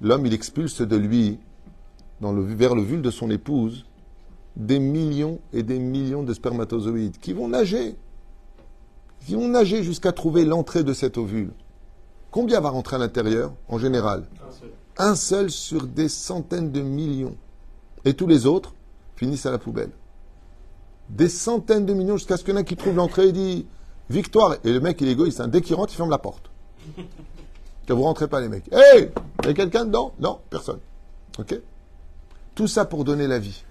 l'homme, 0.00 0.24
il 0.24 0.32
expulse 0.32 0.80
de 0.80 0.96
lui, 0.96 1.38
dans 2.22 2.32
le, 2.32 2.42
vers 2.42 2.74
le 2.74 2.82
vulve 2.82 3.02
de 3.02 3.10
son 3.10 3.30
épouse, 3.30 3.84
des 4.56 4.78
millions 4.78 5.40
et 5.52 5.62
des 5.62 5.78
millions 5.78 6.22
de 6.22 6.32
spermatozoïdes 6.32 7.18
qui 7.18 7.32
vont 7.32 7.48
nager 7.48 7.96
qui 9.24 9.34
vont 9.34 9.48
nager 9.48 9.82
jusqu'à 9.82 10.12
trouver 10.12 10.44
l'entrée 10.44 10.84
de 10.84 10.92
cet 10.92 11.16
ovule. 11.16 11.50
Combien 12.30 12.60
va 12.60 12.70
rentrer 12.70 12.96
à 12.96 12.98
l'intérieur 12.98 13.52
en 13.68 13.78
général? 13.78 14.26
Un 14.46 14.52
seul. 14.52 14.70
Un 14.98 15.14
seul 15.14 15.50
sur 15.50 15.86
des 15.86 16.08
centaines 16.08 16.72
de 16.72 16.80
millions. 16.80 17.36
Et 18.04 18.14
tous 18.14 18.26
les 18.26 18.46
autres 18.46 18.74
finissent 19.16 19.46
à 19.46 19.50
la 19.50 19.58
poubelle. 19.58 19.92
Des 21.08 21.28
centaines 21.28 21.86
de 21.86 21.94
millions 21.94 22.16
jusqu'à 22.16 22.36
ce 22.36 22.44
qu'il 22.44 22.54
y 22.54 22.56
en 22.56 22.60
ait 22.60 22.64
qui 22.64 22.76
trouve 22.76 22.96
l'entrée 22.96 23.28
et 23.28 23.32
dit 23.32 23.66
victoire. 24.10 24.56
Et 24.64 24.72
le 24.72 24.80
mec, 24.80 25.00
il 25.00 25.08
est 25.08 25.12
égoïste. 25.12 25.40
Hein. 25.40 25.48
Dès 25.48 25.62
qu'il 25.62 25.74
rentre, 25.74 25.92
il 25.92 25.96
ferme 25.96 26.10
la 26.10 26.18
porte. 26.18 26.50
Que 27.86 27.92
vous 27.94 28.02
rentrez 28.02 28.28
pas, 28.28 28.40
les 28.40 28.48
mecs. 28.48 28.70
Hé 28.72 29.10
Il 29.42 29.46
y 29.46 29.50
a 29.50 29.54
quelqu'un 29.54 29.84
dedans? 29.86 30.12
Non, 30.18 30.40
personne. 30.50 30.80
OK? 31.38 31.58
Tout 32.54 32.66
ça 32.66 32.84
pour 32.84 33.04
donner 33.04 33.26
la 33.26 33.38
vie. 33.38 33.64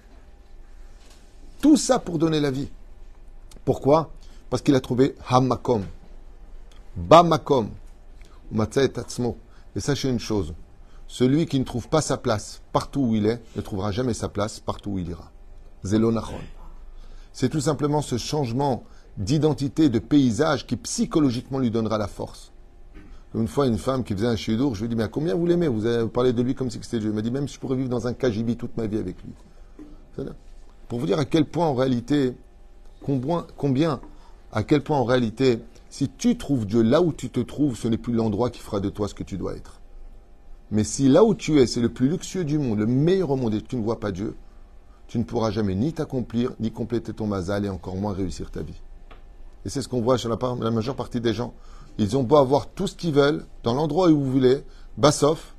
Tout 1.64 1.78
ça 1.78 1.98
pour 1.98 2.18
donner 2.18 2.40
la 2.40 2.50
vie. 2.50 2.68
Pourquoi? 3.64 4.10
Parce 4.50 4.60
qu'il 4.60 4.74
a 4.74 4.80
trouvé 4.80 5.14
Hamakom, 5.26 5.82
Bamakom, 6.94 7.70
Et 9.74 9.80
sachez 9.80 10.10
une 10.10 10.18
chose, 10.18 10.52
celui 11.08 11.46
qui 11.46 11.58
ne 11.58 11.64
trouve 11.64 11.88
pas 11.88 12.02
sa 12.02 12.18
place 12.18 12.60
partout 12.70 13.00
où 13.00 13.14
il 13.14 13.24
est, 13.24 13.40
ne 13.56 13.62
trouvera 13.62 13.92
jamais 13.92 14.12
sa 14.12 14.28
place 14.28 14.60
partout 14.60 14.90
où 14.90 14.98
il 14.98 15.08
ira. 15.08 15.30
Zelonachon. 15.84 16.34
C'est 17.32 17.48
tout 17.48 17.62
simplement 17.62 18.02
ce 18.02 18.18
changement 18.18 18.84
d'identité, 19.16 19.88
de 19.88 20.00
paysage 20.00 20.66
qui 20.66 20.76
psychologiquement 20.76 21.60
lui 21.60 21.70
donnera 21.70 21.96
la 21.96 22.08
force. 22.08 22.52
Une 23.34 23.48
fois, 23.48 23.68
une 23.68 23.78
femme 23.78 24.04
qui 24.04 24.12
faisait 24.12 24.26
un 24.26 24.36
chidour, 24.36 24.74
je 24.74 24.80
lui 24.80 24.84
ai 24.84 24.88
dit, 24.90 24.96
mais 24.96 25.04
à 25.04 25.08
combien 25.08 25.34
vous 25.34 25.46
l'aimez? 25.46 25.68
Vous 25.68 26.08
parlé 26.10 26.34
de 26.34 26.42
lui 26.42 26.54
comme 26.54 26.68
si 26.68 26.78
c'était 26.82 26.98
Dieu. 26.98 27.08
Elle 27.08 27.14
m'a 27.14 27.22
dit, 27.22 27.30
même 27.30 27.48
si 27.48 27.54
je 27.54 27.60
pourrais 27.60 27.76
vivre 27.76 27.88
dans 27.88 28.06
un 28.06 28.12
KGB 28.12 28.56
toute 28.56 28.76
ma 28.76 28.86
vie 28.86 28.98
avec 28.98 29.16
lui. 29.22 29.32
Pour 30.88 30.98
vous 30.98 31.06
dire 31.06 31.18
à 31.18 31.24
quel 31.24 31.46
point, 31.46 31.66
en 31.66 31.74
réalité, 31.74 32.34
combien, 33.02 34.00
à 34.52 34.62
quel 34.62 34.82
point 34.82 34.98
en 34.98 35.04
réalité, 35.04 35.60
si 35.90 36.08
tu 36.08 36.36
trouves 36.36 36.66
Dieu 36.66 36.82
là 36.82 37.00
où 37.02 37.12
tu 37.12 37.30
te 37.30 37.40
trouves, 37.40 37.76
ce 37.76 37.88
n'est 37.88 37.98
plus 37.98 38.12
l'endroit 38.12 38.50
qui 38.50 38.60
fera 38.60 38.80
de 38.80 38.88
toi 38.88 39.08
ce 39.08 39.14
que 39.14 39.22
tu 39.22 39.36
dois 39.36 39.54
être. 39.54 39.80
Mais 40.70 40.84
si 40.84 41.08
là 41.08 41.24
où 41.24 41.34
tu 41.34 41.60
es, 41.60 41.66
c'est 41.66 41.80
le 41.80 41.88
plus 41.88 42.08
luxueux 42.08 42.44
du 42.44 42.58
monde, 42.58 42.78
le 42.78 42.86
meilleur 42.86 43.30
au 43.30 43.36
monde, 43.36 43.54
et 43.54 43.62
tu 43.62 43.76
ne 43.76 43.82
vois 43.82 44.00
pas 44.00 44.10
Dieu, 44.10 44.34
tu 45.06 45.18
ne 45.18 45.24
pourras 45.24 45.50
jamais 45.50 45.74
ni 45.74 45.92
t'accomplir, 45.92 46.52
ni 46.58 46.70
compléter 46.70 47.12
ton 47.12 47.26
mazal, 47.26 47.64
et 47.64 47.68
encore 47.68 47.96
moins 47.96 48.12
réussir 48.12 48.50
ta 48.50 48.62
vie. 48.62 48.80
Et 49.64 49.68
c'est 49.68 49.82
ce 49.82 49.88
qu'on 49.88 50.00
voit 50.00 50.16
chez 50.16 50.28
la, 50.28 50.38
la, 50.60 50.70
majeure 50.70 50.96
partie 50.96 51.20
des 51.20 51.32
gens. 51.32 51.54
Ils 51.98 52.16
ont 52.16 52.22
beau 52.22 52.36
avoir 52.36 52.66
tout 52.68 52.86
ce 52.86 52.96
qu'ils 52.96 53.14
veulent, 53.14 53.44
dans 53.62 53.74
l'endroit 53.74 54.08
où 54.08 54.18
vous 54.20 54.32
voulez, 54.32 54.64
Bassof, 54.98 55.54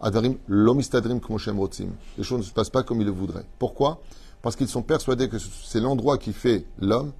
Adarim, 0.00 0.36
l'omistadrim 0.46 1.20
rotzim. 1.56 1.90
Les 2.16 2.24
choses 2.24 2.38
ne 2.38 2.44
se 2.44 2.52
passent 2.52 2.70
pas 2.70 2.82
comme 2.82 3.00
ils 3.00 3.06
le 3.06 3.10
voudraient. 3.10 3.46
Pourquoi? 3.58 4.00
Parce 4.42 4.54
qu'ils 4.54 4.68
sont 4.68 4.82
persuadés 4.82 5.28
que 5.28 5.38
c'est 5.38 5.80
l'endroit 5.80 6.18
qui 6.18 6.32
fait 6.32 6.64
l'homme, 6.78 7.12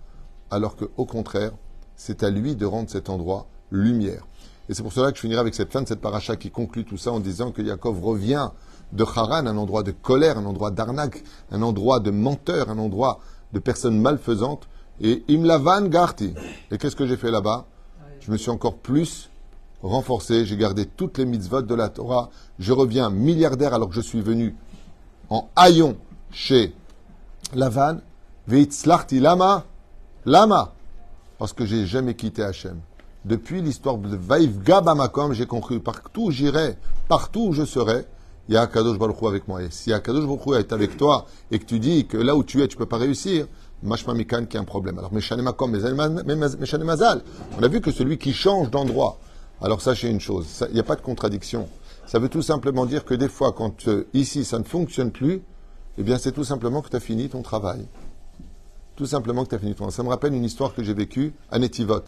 alors 0.51 0.77
qu'au 0.77 1.05
contraire, 1.05 1.53
c'est 1.97 2.23
à 2.23 2.31
lui 2.31 2.55
de 2.55 2.65
rendre 2.65 2.89
cet 2.89 3.11
endroit 3.11 3.47
lumière. 3.71 4.25
Et 4.69 4.75
c'est 4.75 4.83
pour 4.83 4.93
cela 4.93 5.11
que 5.11 5.17
je 5.17 5.23
finirai 5.23 5.41
avec 5.41 5.55
cette 5.55 5.73
fin 5.73 5.83
de 5.83 5.89
cette 5.89 6.01
paracha 6.01 6.37
qui 6.37 6.51
conclut 6.51 6.85
tout 6.85 6.99
ça 6.99 7.11
en 7.11 7.21
disant 7.21 7.51
que 7.51 7.63
Yaakov 7.63 8.05
revient 8.05 8.51
de 8.93 9.03
Haran, 9.03 9.47
un 9.47 9.57
endroit 9.57 9.83
de 9.83 9.91
colère, 9.91 10.39
un 10.39 10.45
endroit 10.45 10.71
d'arnaque, 10.71 11.25
un 11.51 11.63
endroit 11.63 12.01
de 12.01 12.11
menteur, 12.11 12.71
un 12.71 12.79
endroit 12.79 13.21
de 13.53 13.59
personnes 13.59 14.01
malfaisantes, 14.01 14.69
et 15.01 15.25
Imlavan 15.29 15.89
Garti. 15.89 16.35
Et 16.71 16.79
qu'est-ce 16.79 16.97
que 16.97 17.07
j'ai 17.07 17.17
fait 17.17 17.31
là-bas? 17.31 17.67
Je 18.21 18.31
me 18.31 18.37
suis 18.37 18.51
encore 18.51 18.77
plus 18.77 19.31
renforcé, 19.83 20.45
j'ai 20.45 20.57
gardé 20.57 20.87
toutes 20.87 21.19
les 21.19 21.27
mitzvot 21.27 21.63
de 21.63 21.75
la 21.75 21.89
Torah, 21.89 22.31
je 22.59 22.73
reviens 22.73 23.11
milliardaire 23.11 23.75
alors 23.75 23.89
que 23.89 23.95
je 23.95 24.01
suis 24.01 24.21
venu 24.21 24.55
en 25.31 25.49
haillon 25.57 25.97
chez 26.33 26.75
Lavan, 27.55 27.99
Veitzlachti 28.47 29.21
Lama, 29.21 29.65
Lama 30.27 30.73
Parce 31.39 31.53
que 31.53 31.65
j'ai 31.65 31.87
jamais 31.87 32.15
quitté 32.15 32.43
Hachem. 32.43 32.81
Depuis 33.25 33.61
l'histoire 33.61 33.99
de 33.99 34.17
Vaïv 34.17 34.63
Gabamakom, 34.63 35.33
j'ai 35.33 35.47
compris 35.47 35.79
partout 35.79 36.27
où 36.27 36.31
j'irai, 36.31 36.77
partout 37.09 37.49
où 37.49 37.53
je 37.53 37.65
serai, 37.65 38.07
il 38.49 38.55
y 38.55 38.57
a 38.57 38.63
Akadosh 38.63 38.99
Baruch 38.99 39.23
avec 39.25 39.47
moi. 39.49 39.63
Et 39.63 39.69
si 39.71 39.93
Akadosh 39.93 40.25
Baruch 40.25 40.59
est 40.59 40.73
avec 40.73 40.97
toi 40.97 41.27
et 41.51 41.59
que 41.59 41.65
tu 41.65 41.79
dis 41.79 42.07
que 42.07 42.17
là 42.17 42.35
où 42.35 42.43
tu 42.43 42.63
es, 42.63 42.69
tu 42.69 42.77
ne 42.77 42.79
peux 42.79 42.87
pas 42.87 42.97
réussir, 42.97 43.47
Mashma 43.83 44.15
Mikan 44.15 44.47
qui 44.47 44.57
a 44.57 44.61
un 44.61 44.65
problème. 44.65 44.99
Alors, 44.99 45.13
Meshane 45.13 45.43
Makom, 45.43 45.71
Meshane 45.71 46.85
Mazal, 46.85 47.23
on 47.59 47.63
a 47.63 47.69
vu 47.69 47.81
que 47.81 47.91
celui 47.91 48.19
qui 48.19 48.33
change 48.33 48.71
d'endroit, 48.71 49.19
alors 49.61 49.81
sachez 49.81 50.09
une 50.09 50.21
chose, 50.21 50.65
il 50.69 50.75
n'y 50.75 50.81
a 50.81 50.85
pas 50.85 50.97
de 50.97 51.01
contradiction. 51.01 51.69
Ça 52.07 52.19
veut 52.19 52.29
tout 52.29 52.43
simplement 52.43 52.87
dire 52.87 53.05
que 53.05 53.15
des 53.15 53.29
fois, 53.29 53.53
quand 53.53 53.89
euh, 53.89 54.07
ici 54.15 54.45
ça 54.45 54.59
ne 54.59 54.65
fonctionne 54.65 55.11
plus, 55.11 55.43
eh 55.99 56.03
bien 56.03 56.17
c'est 56.17 56.33
tout 56.33 56.45
simplement 56.45 56.81
que 56.81 56.89
tu 56.89 56.97
as 56.97 57.01
fini 57.01 57.29
ton 57.29 57.43
travail. 57.43 57.87
Tout 58.97 59.07
simplement 59.07 59.45
que 59.45 59.51
tu 59.51 59.55
as 59.57 59.59
fini 59.59 59.75
ton 59.75 59.91
Ça 59.91 60.03
me 60.03 60.09
rappelle 60.09 60.33
une 60.33 60.45
histoire 60.45 60.75
que 60.75 60.83
j'ai 60.83 60.95
vécue 60.95 61.35
à 61.51 61.59
Netivot. 61.59 62.03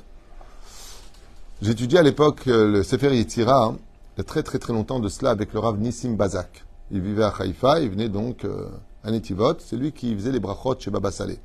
J'étudiais 1.60 1.98
à 1.98 2.02
l'époque 2.02 2.46
euh, 2.46 2.68
le 2.68 2.82
Sefer 2.82 3.14
Yetzira, 3.14 3.64
hein, 3.64 3.76
il 4.16 4.18
y 4.18 4.22
a 4.22 4.24
très 4.24 4.42
très 4.42 4.58
très 4.58 4.72
longtemps 4.72 5.00
de 5.00 5.08
cela, 5.08 5.30
avec 5.30 5.52
le 5.52 5.58
Rav 5.58 5.78
Nissim 5.78 6.14
Bazak. 6.14 6.64
Il 6.90 7.00
vivait 7.00 7.24
à 7.24 7.34
Haïfa, 7.38 7.80
il 7.80 7.90
venait 7.90 8.08
donc 8.08 8.44
euh, 8.44 8.68
à 9.04 9.10
Netivot. 9.10 9.58
C'est 9.58 9.76
lui 9.76 9.92
qui 9.92 10.14
faisait 10.14 10.32
les 10.32 10.40
brachot 10.40 10.76
chez 10.78 10.90
Baba 10.90 11.10
Saleh. 11.10 11.38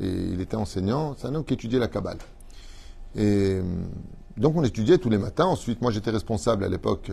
Et 0.00 0.08
il 0.08 0.40
était 0.40 0.56
enseignant, 0.56 1.14
c'est 1.18 1.26
un 1.26 1.34
homme 1.34 1.44
qui 1.44 1.54
étudiait 1.54 1.78
la 1.78 1.88
Kabbale. 1.88 2.18
Donc 4.36 4.56
on 4.56 4.64
étudiait 4.64 4.98
tous 4.98 5.10
les 5.10 5.18
matins. 5.18 5.46
Ensuite, 5.46 5.82
moi 5.82 5.90
j'étais 5.90 6.10
responsable 6.10 6.64
à 6.64 6.68
l'époque 6.68 7.10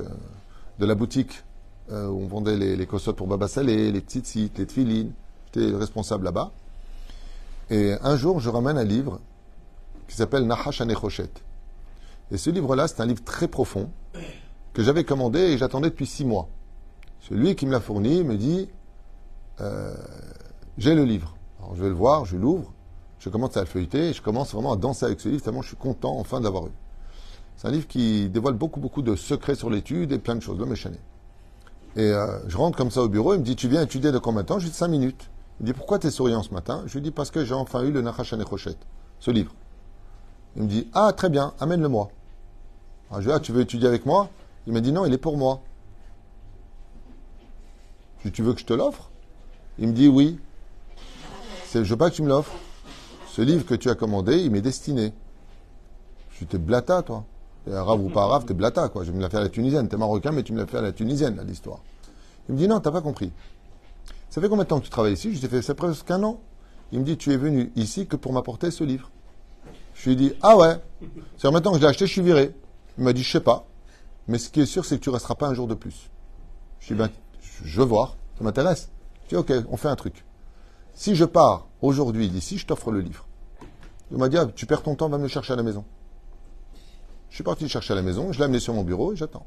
de 0.79 0.85
la 0.85 0.95
boutique 0.95 1.43
où 1.89 1.93
on 1.93 2.27
vendait 2.27 2.55
les, 2.55 2.75
les 2.75 2.85
pour 2.85 3.27
Baba 3.27 3.47
Saleh, 3.47 3.91
les 3.91 3.99
tzitzit, 3.99 4.51
les 4.57 4.65
tfilines. 4.65 5.11
J'étais 5.53 5.75
responsable 5.75 6.25
là-bas. 6.25 6.51
Et 7.69 7.93
un 8.01 8.15
jour, 8.15 8.39
je 8.39 8.49
ramène 8.49 8.77
un 8.77 8.83
livre 8.83 9.19
qui 10.07 10.15
s'appelle 10.15 10.45
Nahash 10.45 10.81
Anechochet. 10.81 11.29
Et 12.31 12.37
ce 12.37 12.49
livre-là, 12.49 12.87
c'est 12.87 13.01
un 13.01 13.05
livre 13.05 13.23
très 13.23 13.47
profond 13.47 13.89
que 14.73 14.83
j'avais 14.83 15.03
commandé 15.03 15.39
et 15.39 15.57
j'attendais 15.57 15.89
depuis 15.89 16.05
six 16.05 16.25
mois. 16.25 16.47
Celui 17.21 17.55
qui 17.55 17.65
me 17.65 17.71
l'a 17.71 17.79
fourni 17.79 18.23
me 18.23 18.37
dit 18.37 18.69
euh, 19.61 19.93
J'ai 20.77 20.95
le 20.95 21.03
livre. 21.03 21.35
Alors 21.59 21.75
je 21.75 21.83
vais 21.83 21.89
le 21.89 21.95
voir, 21.95 22.25
je 22.25 22.37
l'ouvre, 22.37 22.71
je 23.19 23.29
commence 23.29 23.57
à 23.57 23.61
le 23.61 23.65
feuilleter 23.65 24.09
et 24.09 24.13
je 24.13 24.21
commence 24.21 24.53
vraiment 24.53 24.73
à 24.73 24.77
danser 24.77 25.05
avec 25.05 25.19
ce 25.19 25.29
livre, 25.29 25.41
tellement 25.41 25.61
je 25.61 25.69
suis 25.69 25.77
content 25.77 26.17
enfin 26.17 26.39
d'avoir 26.39 26.67
eu. 26.67 26.71
C'est 27.59 27.67
un 27.67 27.71
livre 27.71 27.87
qui 27.87 28.29
dévoile 28.29 28.53
beaucoup, 28.53 28.79
beaucoup 28.79 29.01
de 29.01 29.17
secrets 29.17 29.53
sur 29.53 29.69
l'étude 29.69 30.13
et 30.13 30.17
plein 30.17 30.33
de 30.33 30.39
choses, 30.39 30.57
l'homme 30.57 30.71
est 30.71 30.87
Et 31.97 32.09
euh, 32.09 32.39
je 32.47 32.55
rentre 32.55 32.77
comme 32.77 32.89
ça 32.89 33.01
au 33.01 33.09
bureau, 33.09 33.33
il 33.33 33.39
me 33.39 33.43
dit 33.43 33.57
Tu 33.57 33.67
viens 33.67 33.81
étudier 33.81 34.13
de 34.13 34.17
combien 34.17 34.43
de 34.43 34.47
temps? 34.47 34.59
J'ai 34.59 34.69
dit 34.69 34.73
5 34.73 34.87
minutes. 34.87 35.29
Il 35.59 35.65
dit 35.65 35.73
Pourquoi 35.73 35.99
tu 35.99 36.07
es 36.07 36.09
souriant 36.09 36.41
ce 36.41 36.53
matin? 36.53 36.83
Je 36.85 36.93
lui 36.93 37.01
dis 37.01 37.11
Parce 37.11 37.31
que 37.31 37.43
j'ai 37.43 37.53
enfin 37.53 37.83
eu 37.83 37.91
le 37.91 37.99
Nachash 38.01 38.31
Anechochet, 38.31 38.77
ce 39.19 39.29
livre. 39.29 39.51
Il 40.55 40.63
me 40.63 40.67
dit 40.69 40.87
Ah, 40.93 41.11
très 41.11 41.29
bien, 41.29 41.53
amène-le-moi. 41.59 42.09
je 43.11 43.17
lui 43.17 43.25
dis 43.25 43.31
Ah, 43.33 43.41
tu 43.41 43.51
veux 43.51 43.59
étudier 43.59 43.89
avec 43.89 44.05
moi? 44.05 44.29
Il 44.65 44.71
m'a 44.71 44.79
dit 44.79 44.93
Non, 44.93 45.05
il 45.05 45.13
est 45.13 45.17
pour 45.17 45.35
moi. 45.35 45.61
Je 48.19 48.29
dis 48.29 48.31
Tu 48.31 48.41
veux 48.41 48.53
que 48.53 48.61
je 48.61 48.65
te 48.67 48.73
l'offre? 48.73 49.09
Il 49.79 49.89
me 49.89 49.93
dit 49.93 50.07
Oui. 50.07 50.39
Je 51.73 51.79
veux 51.79 51.97
pas 51.97 52.09
que 52.09 52.15
tu 52.15 52.21
me 52.21 52.29
l'offres. 52.29 52.55
Ce 53.27 53.41
livre 53.41 53.65
que 53.65 53.75
tu 53.75 53.89
as 53.89 53.95
commandé, 53.95 54.37
il 54.37 54.49
m'est 54.49 54.61
destiné. 54.61 55.11
Je 56.29 56.39
dis 56.39 56.45
T'es 56.45 56.57
blata, 56.57 57.01
toi. 57.01 57.25
Arabe 57.73 58.01
ou 58.01 58.09
pas 58.09 58.23
arabe, 58.23 58.45
t'es 58.45 58.53
blata, 58.53 58.89
quoi. 58.89 59.03
Je 59.03 59.11
vais 59.11 59.17
me 59.17 59.21
la 59.21 59.29
faire 59.29 59.41
à 59.41 59.43
la 59.43 59.49
tunisienne. 59.49 59.87
T'es 59.87 59.97
marocain, 59.97 60.31
mais 60.31 60.43
tu 60.43 60.53
me 60.53 60.59
la 60.59 60.65
fais 60.65 60.77
à 60.77 60.81
la 60.81 60.91
tunisienne, 60.91 61.39
l'histoire. 61.47 61.79
Il 62.47 62.55
me 62.55 62.59
dit 62.59 62.67
Non, 62.67 62.79
t'as 62.79 62.91
pas 62.91 63.01
compris. 63.01 63.31
Ça 64.29 64.41
fait 64.41 64.49
combien 64.49 64.63
de 64.63 64.69
temps 64.69 64.79
que 64.79 64.85
tu 64.85 64.91
travailles 64.91 65.13
ici? 65.13 65.33
Je 65.33 65.39
lui 65.39 65.45
ai 65.45 65.49
fait, 65.49 65.61
c'est 65.61 65.73
presque 65.73 66.09
un 66.11 66.21
an. 66.23 66.39
Il 66.91 66.99
me 66.99 67.03
dit, 67.03 67.17
tu 67.17 67.31
es 67.31 67.37
venu 67.37 67.71
ici 67.75 68.07
que 68.07 68.15
pour 68.15 68.33
m'apporter 68.33 68.71
ce 68.71 68.83
livre. 68.83 69.11
Je 69.93 70.05
lui 70.05 70.13
ai 70.13 70.15
dit, 70.15 70.33
ah 70.41 70.55
ouais. 70.55 70.75
C'est 71.37 71.49
maintenant 71.51 71.71
que 71.71 71.77
je 71.77 71.81
l'ai 71.81 71.89
acheté, 71.89 72.07
je 72.07 72.11
suis 72.11 72.21
viré. 72.21 72.55
Il 72.97 73.03
m'a 73.03 73.13
dit, 73.13 73.23
je 73.23 73.31
sais 73.31 73.39
pas. 73.39 73.65
Mais 74.27 74.37
ce 74.37 74.49
qui 74.49 74.61
est 74.61 74.65
sûr, 74.65 74.85
c'est 74.85 74.97
que 74.97 75.03
tu 75.03 75.09
resteras 75.09 75.35
pas 75.35 75.47
un 75.47 75.53
jour 75.53 75.67
de 75.67 75.73
plus. 75.73 76.09
Je 76.79 76.93
lui 76.93 77.01
ai 77.01 77.05
ben, 77.05 77.09
je 77.63 77.81
veux 77.81 77.85
voir. 77.85 78.17
Ça 78.37 78.43
m'intéresse. 78.43 78.89
Je 79.25 79.29
dis, 79.29 79.35
ok, 79.35 79.51
on 79.69 79.77
fait 79.77 79.87
un 79.87 79.95
truc. 79.95 80.25
Si 80.93 81.15
je 81.15 81.25
pars 81.25 81.67
aujourd'hui 81.81 82.29
d'ici, 82.29 82.57
je 82.57 82.65
t'offre 82.65 82.91
le 82.91 83.01
livre. 83.01 83.25
Il 84.11 84.17
m'a 84.17 84.29
dit, 84.29 84.37
ah, 84.37 84.45
tu 84.45 84.65
perds 84.65 84.83
ton 84.83 84.95
temps, 84.95 85.09
va 85.09 85.17
me 85.17 85.23
le 85.23 85.29
chercher 85.29 85.53
à 85.53 85.55
la 85.55 85.63
maison. 85.63 85.85
Je 87.29 87.35
suis 87.35 87.43
parti 87.43 87.63
le 87.63 87.69
chercher 87.69 87.93
à 87.93 87.95
la 87.95 88.01
maison, 88.01 88.31
je 88.31 88.39
l'ai 88.39 88.45
amené 88.45 88.59
sur 88.59 88.73
mon 88.73 88.83
bureau 88.83 89.13
et 89.13 89.15
j'attends. 89.15 89.45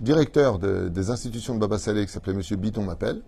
Directeur 0.00 0.58
de- 0.58 0.88
des 0.88 1.10
institutions 1.10 1.54
de 1.54 1.60
Baba 1.60 1.78
Saleh, 1.78 2.06
qui 2.06 2.12
s'appelait 2.12 2.34
Monsieur 2.34 2.56
Biton, 2.56 2.82
m'appelle. 2.82 3.22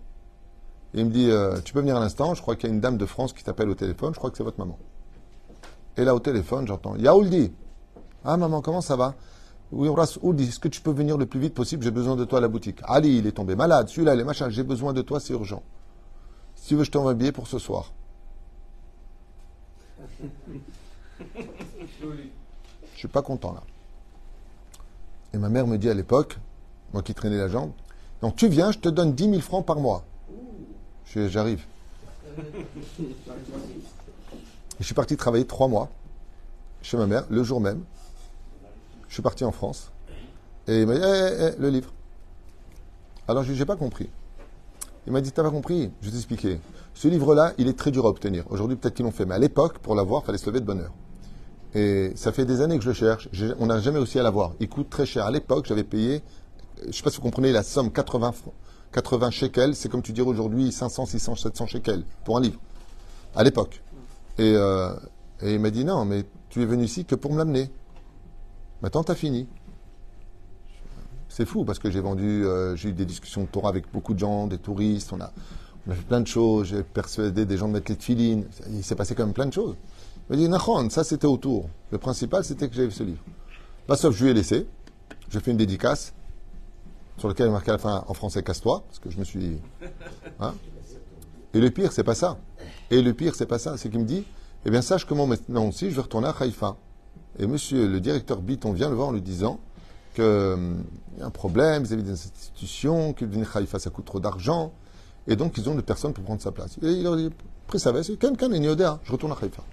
Et 0.93 0.99
il 1.01 1.05
me 1.05 1.11
dit, 1.11 1.29
euh, 1.29 1.59
tu 1.63 1.73
peux 1.73 1.79
venir 1.81 1.97
à 1.97 1.99
l'instant, 1.99 2.33
je 2.33 2.41
crois 2.41 2.55
qu'il 2.55 2.69
y 2.69 2.71
a 2.71 2.75
une 2.75 2.81
dame 2.81 2.97
de 2.97 3.05
France 3.05 3.33
qui 3.33 3.43
t'appelle 3.43 3.69
au 3.69 3.75
téléphone, 3.75 4.13
je 4.13 4.19
crois 4.19 4.31
que 4.31 4.37
c'est 4.37 4.43
votre 4.43 4.59
maman. 4.59 4.77
Et 5.97 6.03
là, 6.03 6.15
au 6.15 6.19
téléphone, 6.19 6.67
j'entends, 6.67 6.95
Yaouldi. 6.95 7.51
Ah, 8.23 8.37
maman, 8.37 8.61
comment 8.61 8.81
ça 8.81 8.95
va? 8.95 9.15
Oui, 9.71 9.89
Ras 9.89 10.17
Ouldi, 10.21 10.45
est-ce 10.45 10.59
que 10.59 10.69
tu 10.69 10.79
peux 10.79 10.91
venir 10.91 11.17
le 11.17 11.25
plus 11.25 11.39
vite 11.41 11.53
possible? 11.53 11.83
J'ai 11.83 11.91
besoin 11.91 12.15
de 12.15 12.23
toi 12.23 12.37
à 12.39 12.41
la 12.41 12.47
boutique. 12.47 12.79
Ali, 12.83 13.17
il 13.17 13.27
est 13.27 13.33
tombé 13.33 13.55
malade, 13.55 13.89
celui-là, 13.89 14.15
les 14.15 14.23
machins, 14.23 14.49
j'ai 14.49 14.63
besoin 14.63 14.93
de 14.93 15.01
toi, 15.01 15.19
c'est 15.19 15.33
urgent. 15.33 15.61
Si 16.55 16.69
tu 16.69 16.75
veux, 16.75 16.83
je 16.85 16.91
t'envoie 16.91 17.11
un 17.11 17.15
billet 17.15 17.31
pour 17.33 17.47
ce 17.47 17.59
soir. 17.59 17.91
Je 22.97 23.01
suis 23.01 23.07
pas 23.07 23.21
content 23.21 23.53
là. 23.53 23.61
Et 25.31 25.37
ma 25.37 25.49
mère 25.49 25.67
me 25.67 25.77
dit 25.77 25.87
à 25.87 25.93
l'époque, 25.93 26.39
moi 26.93 27.03
qui 27.03 27.13
traînais 27.13 27.37
la 27.37 27.47
jambe, 27.47 27.69
donc 28.23 28.35
tu 28.35 28.47
viens, 28.47 28.71
je 28.71 28.79
te 28.79 28.89
donne 28.89 29.13
10 29.13 29.29
000 29.29 29.39
francs 29.39 29.63
par 29.63 29.79
mois. 29.79 30.03
J'arrive. 31.05 31.63
Je 34.79 34.83
suis 34.83 34.95
parti 34.95 35.15
travailler 35.15 35.45
trois 35.45 35.67
mois 35.67 35.89
chez 36.81 36.97
ma 36.97 37.05
mère, 37.05 37.25
le 37.29 37.43
jour 37.43 37.61
même. 37.61 37.83
Je 39.09 39.13
suis 39.13 39.21
parti 39.21 39.43
en 39.43 39.51
France. 39.51 39.91
Et 40.67 40.81
il 40.81 40.87
m'a 40.87 40.95
dit, 40.95 41.01
Eh, 41.03 41.05
eh, 41.05 41.51
eh, 41.55 41.61
le 41.61 41.69
livre. 41.69 41.93
Alors 43.27 43.43
je 43.43 43.53
n'ai 43.53 43.65
pas 43.65 43.75
compris. 43.75 44.09
Il 45.05 45.13
m'a 45.13 45.21
dit, 45.21 45.31
t'as 45.31 45.43
pas 45.43 45.51
compris? 45.51 45.91
Je 46.01 46.07
vais 46.07 46.13
t'expliquer. 46.13 46.59
Ce 46.95 47.07
livre-là, 47.07 47.53
il 47.59 47.67
est 47.67 47.77
très 47.77 47.91
dur 47.91 48.07
à 48.07 48.09
obtenir. 48.09 48.43
Aujourd'hui, 48.49 48.75
peut-être 48.75 48.95
qu'ils 48.95 49.05
l'ont 49.05 49.11
fait, 49.11 49.25
mais 49.27 49.35
à 49.35 49.39
l'époque, 49.39 49.77
pour 49.77 49.93
l'avoir, 49.93 50.23
il 50.23 50.25
fallait 50.25 50.39
se 50.39 50.47
lever 50.47 50.61
de 50.61 50.65
bonne 50.65 50.79
heure. 50.79 50.93
Et 51.75 52.11
ça 52.15 52.31
fait 52.31 52.45
des 52.45 52.61
années 52.61 52.77
que 52.77 52.83
je 52.83 52.89
le 52.89 52.95
cherche. 52.95 53.29
On 53.59 53.67
n'a 53.67 53.79
jamais 53.79 53.97
réussi 53.97 54.19
à 54.19 54.23
l'avoir. 54.23 54.53
Il 54.59 54.69
coûte 54.69 54.89
très 54.89 55.05
cher. 55.05 55.25
À 55.25 55.31
l'époque, 55.31 55.65
j'avais 55.67 55.83
payé, 55.83 56.21
je 56.81 56.87
ne 56.87 56.91
sais 56.91 57.03
pas 57.03 57.09
si 57.09 57.17
vous 57.17 57.23
comprenez 57.23 57.51
la 57.51 57.63
somme, 57.63 57.91
80, 57.91 58.31
fr- 58.31 58.51
80 58.93 59.31
shekels. 59.31 59.75
C'est 59.75 59.89
comme 59.89 60.01
tu 60.01 60.13
dirais 60.13 60.27
aujourd'hui 60.27 60.71
500, 60.71 61.05
600, 61.05 61.35
700 61.35 61.67
shekels 61.67 62.03
pour 62.23 62.37
un 62.37 62.41
livre. 62.41 62.59
À 63.35 63.43
l'époque. 63.43 63.81
Et, 64.39 64.53
euh, 64.55 64.93
et 65.41 65.55
il 65.55 65.59
m'a 65.59 65.69
dit 65.69 65.85
non, 65.85 66.05
mais 66.05 66.25
tu 66.49 66.61
es 66.61 66.65
venu 66.65 66.83
ici 66.85 67.05
que 67.05 67.15
pour 67.15 67.31
me 67.33 67.37
l'amener. 67.37 67.69
Maintenant, 68.81 69.03
tu 69.03 69.11
as 69.11 69.15
fini. 69.15 69.47
C'est 71.29 71.45
fou 71.45 71.65
parce 71.65 71.77
que 71.79 71.91
j'ai 71.91 71.99
vendu, 71.99 72.45
euh, 72.45 72.75
j'ai 72.75 72.89
eu 72.89 72.93
des 72.93 73.05
discussions 73.05 73.41
de 73.41 73.47
Torah 73.47 73.69
avec 73.69 73.91
beaucoup 73.91 74.13
de 74.13 74.19
gens, 74.19 74.47
des 74.47 74.57
touristes. 74.57 75.11
On 75.13 75.19
a 75.19 75.31
fait 75.93 76.01
plein 76.07 76.21
de 76.21 76.27
choses. 76.27 76.67
J'ai 76.67 76.83
persuadé 76.83 77.45
des 77.45 77.57
gens 77.57 77.67
de 77.67 77.73
mettre 77.73 77.91
les 77.91 77.97
filines. 77.97 78.45
Il 78.71 78.83
s'est 78.83 78.95
passé 78.95 79.13
quand 79.13 79.25
même 79.25 79.33
plein 79.33 79.45
de 79.45 79.53
choses. 79.53 79.75
Il 80.29 80.37
dit, 80.37 80.49
Nahon, 80.49 80.89
ça 80.89 81.03
c'était 81.03 81.27
autour. 81.27 81.69
Le 81.91 81.97
principal, 81.97 82.43
c'était 82.43 82.67
que 82.67 82.75
j'avais 82.75 82.89
ce 82.91 83.03
livre. 83.03 83.23
Sauf 83.95 84.15
je 84.15 84.25
lui 84.25 84.31
ai 84.31 84.33
laissé. 84.33 84.67
J'ai 85.29 85.39
fait 85.39 85.51
une 85.51 85.57
dédicace 85.57 86.13
sur 87.17 87.27
laquelle 87.27 87.47
il 87.47 87.51
marqué 87.51 87.71
à 87.71 87.73
la 87.73 87.79
fin 87.79 88.03
en 88.07 88.13
français 88.13 88.43
Casse-toi, 88.43 88.83
parce 88.87 88.99
que 88.99 89.09
je 89.09 89.17
me 89.17 89.23
suis. 89.23 89.59
Hein 90.39 90.53
Et 91.53 91.59
le 91.59 91.69
pire, 91.69 91.91
c'est 91.91 92.03
pas 92.03 92.15
ça. 92.15 92.37
Et 92.91 93.01
le 93.01 93.13
pire, 93.13 93.35
c'est 93.35 93.45
pas 93.45 93.59
ça. 93.59 93.77
C'est 93.77 93.89
qu'il 93.89 93.99
me 93.99 94.05
dit, 94.05 94.23
eh 94.65 94.69
bien, 94.69 94.81
sache 94.81 95.05
comment 95.05 95.25
maintenant 95.25 95.67
aussi, 95.67 95.89
je 95.89 95.95
vais 95.95 96.01
retourner 96.01 96.27
à 96.27 96.35
Haïfa. 96.37 96.75
Et 97.39 97.47
monsieur, 97.47 97.87
le 97.87 97.99
directeur 97.99 98.41
Biton 98.41 98.73
vient 98.73 98.89
le 98.89 98.95
voir 98.95 99.09
en 99.09 99.11
lui 99.11 99.21
disant 99.21 99.59
qu'il 100.13 100.23
y 100.23 101.21
a 101.21 101.25
un 101.25 101.29
problème 101.29 101.83
vis-à-vis 101.83 102.03
des 102.03 102.11
institutions, 102.11 103.13
que 103.13 103.25
venir 103.25 103.55
Haïfa, 103.55 103.79
ça 103.79 103.89
coûte 103.89 104.05
trop 104.05 104.19
d'argent. 104.19 104.73
Et 105.27 105.35
donc, 105.35 105.57
ils 105.57 105.69
ont 105.69 105.73
une 105.73 105.81
personne 105.81 106.13
pour 106.13 106.23
prendre 106.23 106.41
sa 106.41 106.51
place. 106.51 106.77
Et 106.81 106.91
il 106.91 107.03
leur 107.03 107.15
dit, 107.15 107.29
après 107.65 107.79
ça 107.79 107.91
va, 107.91 108.03
c'est 108.03 108.17
quelqu'un 108.17 108.51
est 108.51 108.63
je 108.63 109.11
retourne 109.11 109.31
à 109.31 109.37
Haïfa. 109.41 109.63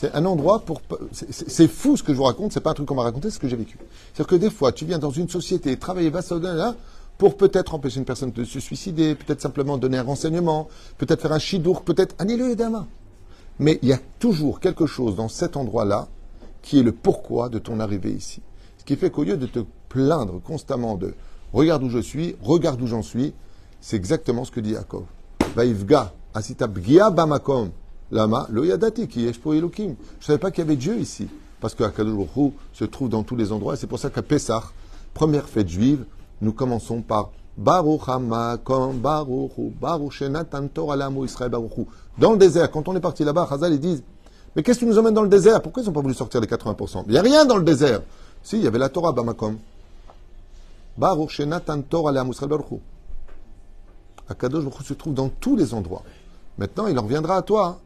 C'est 0.00 0.14
un 0.14 0.24
endroit 0.24 0.60
pour. 0.60 0.80
c'est- 1.12 1.68
fou 1.68 1.94
ce 1.94 2.02
que 2.02 2.14
je 2.14 2.16
vous 2.16 2.24
raconte, 2.24 2.54
c'est 2.54 2.60
pas 2.60 2.70
un 2.70 2.72
truc 2.72 2.88
qu'on 2.88 2.94
m'a 2.94 3.02
raconté, 3.02 3.28
c'est 3.28 3.34
ce 3.34 3.38
que 3.38 3.48
j'ai 3.48 3.56
vécu. 3.56 3.76
C'est-à-dire 4.14 4.28
que 4.28 4.36
des 4.36 4.48
fois, 4.48 4.72
tu 4.72 4.86
viens 4.86 4.98
dans 4.98 5.10
une 5.10 5.28
société, 5.28 5.76
travailler 5.76 6.08
va 6.08 6.22
là, 6.40 6.74
pour 7.18 7.36
peut-être 7.36 7.74
empêcher 7.74 7.98
une 7.98 8.06
personne 8.06 8.30
de 8.30 8.44
se 8.44 8.60
suicider, 8.60 9.14
peut-être 9.14 9.42
simplement 9.42 9.76
donner 9.76 9.98
un 9.98 10.02
renseignement, 10.02 10.68
peut-être 10.96 11.20
faire 11.20 11.32
un 11.32 11.38
chidour, 11.38 11.82
peut-être 11.82 12.14
annule 12.18 12.56
dama. 12.56 12.86
Mais 13.58 13.78
il 13.82 13.90
y 13.90 13.92
a 13.92 13.98
toujours 14.18 14.58
quelque 14.58 14.86
chose 14.86 15.16
dans 15.16 15.28
cet 15.28 15.58
endroit-là 15.58 16.08
qui 16.62 16.78
est 16.80 16.82
le 16.82 16.92
pourquoi 16.92 17.50
de 17.50 17.58
ton 17.58 17.78
arrivée 17.78 18.12
ici. 18.12 18.40
Ce 18.78 18.84
qui 18.86 18.96
fait 18.96 19.10
qu'au 19.10 19.24
lieu 19.24 19.36
de 19.36 19.44
te 19.44 19.60
plaindre 19.90 20.40
constamment 20.40 20.94
de 20.96 21.12
regarde 21.52 21.82
où 21.82 21.90
je 21.90 21.98
suis, 21.98 22.36
regarde 22.42 22.80
où 22.80 22.86
j'en 22.86 23.02
suis, 23.02 23.34
c'est 23.82 23.96
exactement 23.96 24.46
ce 24.46 24.50
que 24.50 24.60
dit 24.60 24.70
Yaakov. 24.70 25.04
Vaivga, 25.54 26.14
asita 26.32 26.66
bgia 26.68 27.10
bamakom, 27.10 27.70
lama, 28.10 28.46
lo 28.50 28.64
yadati, 28.64 29.06
ki 29.08 29.22
yesh 29.22 29.38
po 29.38 29.54
Elokim. 29.54 29.96
Je 30.20 30.26
savais 30.26 30.38
pas 30.38 30.50
qu'il 30.50 30.64
y 30.64 30.66
avait 30.66 30.76
Dieu 30.76 30.98
ici. 30.98 31.28
Parce 31.60 31.74
que 31.74 31.84
Akadosh 31.84 32.28
se 32.72 32.84
trouve 32.84 33.08
dans 33.08 33.22
tous 33.22 33.36
les 33.36 33.52
endroits. 33.52 33.74
Et 33.74 33.76
c'est 33.76 33.86
pour 33.86 33.98
ça 33.98 34.10
qu'à 34.10 34.22
Pessah, 34.22 34.62
première 35.12 35.48
fête 35.48 35.68
juive, 35.68 36.04
nous 36.40 36.52
commençons 36.52 37.02
par 37.02 37.30
Baruch 37.56 38.08
Hamakom, 38.08 38.98
Baruch 38.98 39.52
Baruch 39.80 40.20
Lamu 40.20 41.24
Israël 41.24 41.50
Baruch. 41.50 41.86
Dans 42.16 42.32
le 42.32 42.38
désert, 42.38 42.70
quand 42.70 42.88
on 42.88 42.96
est 42.96 43.00
parti 43.00 43.24
là-bas, 43.24 43.46
Chazal, 43.48 43.74
ils 43.74 43.80
disent 43.80 44.02
Mais 44.56 44.62
qu'est-ce 44.62 44.78
qui 44.78 44.86
nous 44.86 44.98
emmène 44.98 45.14
dans 45.14 45.22
le 45.22 45.28
désert? 45.28 45.60
Pourquoi 45.60 45.82
ils 45.82 45.86
n'ont 45.86 45.92
pas 45.92 46.00
voulu 46.00 46.14
sortir 46.14 46.40
les 46.40 46.46
80% 46.46 47.04
Il 47.06 47.12
n'y 47.12 47.18
a 47.18 47.22
rien 47.22 47.44
dans 47.44 47.56
le 47.56 47.64
désert. 47.64 48.00
Si, 48.42 48.56
il 48.56 48.64
y 48.64 48.66
avait 48.66 48.78
la 48.78 48.88
Torah, 48.88 49.12
Bamakom. 49.12 49.58
Baruch 50.96 51.30
Shenatan 51.30 51.82
Torah 51.82 52.12
Israël 52.12 52.48
Baruch. 52.48 52.80
Akadosh 54.28 54.64
se 54.84 54.94
trouve 54.94 55.12
dans 55.12 55.28
tous 55.28 55.56
les 55.56 55.74
endroits. 55.74 56.02
Maintenant, 56.56 56.86
il 56.86 56.98
en 56.98 57.02
reviendra 57.02 57.36
à 57.36 57.42
toi 57.42 57.80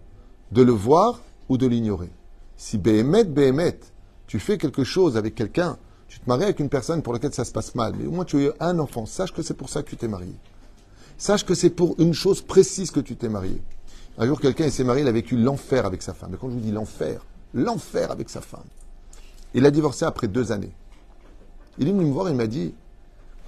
de 0.55 0.63
le 0.63 0.73
voir 0.73 1.21
ou 1.49 1.59
de 1.59 1.67
l'ignorer. 1.67 2.11
Si 2.57 2.79
Behemet, 2.79 3.25
Behemet, 3.25 3.81
tu 4.29 4.39
fais 4.39 4.57
quelque 4.57 4.85
chose 4.85 5.17
avec 5.17 5.35
quelqu'un, 5.35 5.77
tu 6.07 6.21
te 6.21 6.29
maries 6.29 6.45
avec 6.45 6.61
une 6.61 6.69
personne 6.69 7.03
pour 7.03 7.13
laquelle 7.13 7.35
ça 7.35 7.45
se 7.45 7.51
passe 7.51 7.75
mal, 7.75 7.95
mais 7.99 8.07
au 8.07 8.13
moins 8.13 8.25
tu 8.25 8.37
as 8.37 8.41
eu 8.43 8.51
un 8.61 8.79
enfant, 8.79 9.05
sache 9.05 9.33
que 9.33 9.43
c'est 9.43 9.55
pour 9.55 9.69
ça 9.69 9.83
que 9.83 9.91
tu 9.91 9.97
t'es 9.97 10.07
marié. 10.07 10.33
Sache 11.19 11.45
que 11.45 11.57
c'est 11.57 11.71
pour 11.71 11.97
une 11.99 12.15
chose 12.15 12.41
précise 12.41 12.93
que 12.93 13.01
tu 13.01 13.17
t'es 13.17 13.29
marié. 13.29 13.61
Un 14.17 14.27
jour, 14.27 14.41
quelqu'un 14.41 14.71
s'est 14.71 14.85
marié, 14.85 15.03
il 15.03 15.09
a 15.09 15.13
vécu 15.13 15.37
l'enfer 15.37 15.87
avec 15.87 16.03
sa 16.03 16.15
femme. 16.15 16.31
Mais 16.31 16.39
quand 16.41 16.49
je 16.49 16.55
vous 16.55 16.61
dis 16.61 16.71
l'enfer, 16.71 17.27
l'enfer 17.53 18.13
avec 18.13 18.31
sa 18.31 18.41
femme. 18.41 18.69
Il 19.55 19.67
a 19.67 19.73
divorcé 19.73 20.05
après 20.05 20.29
deux 20.29 20.53
années. 20.53 20.73
Il 21.79 21.89
est 21.89 21.93
venu 21.93 22.05
me 22.05 22.13
voir, 22.13 22.29
il 22.29 22.37
m'a 22.37 22.47
dit 22.47 22.75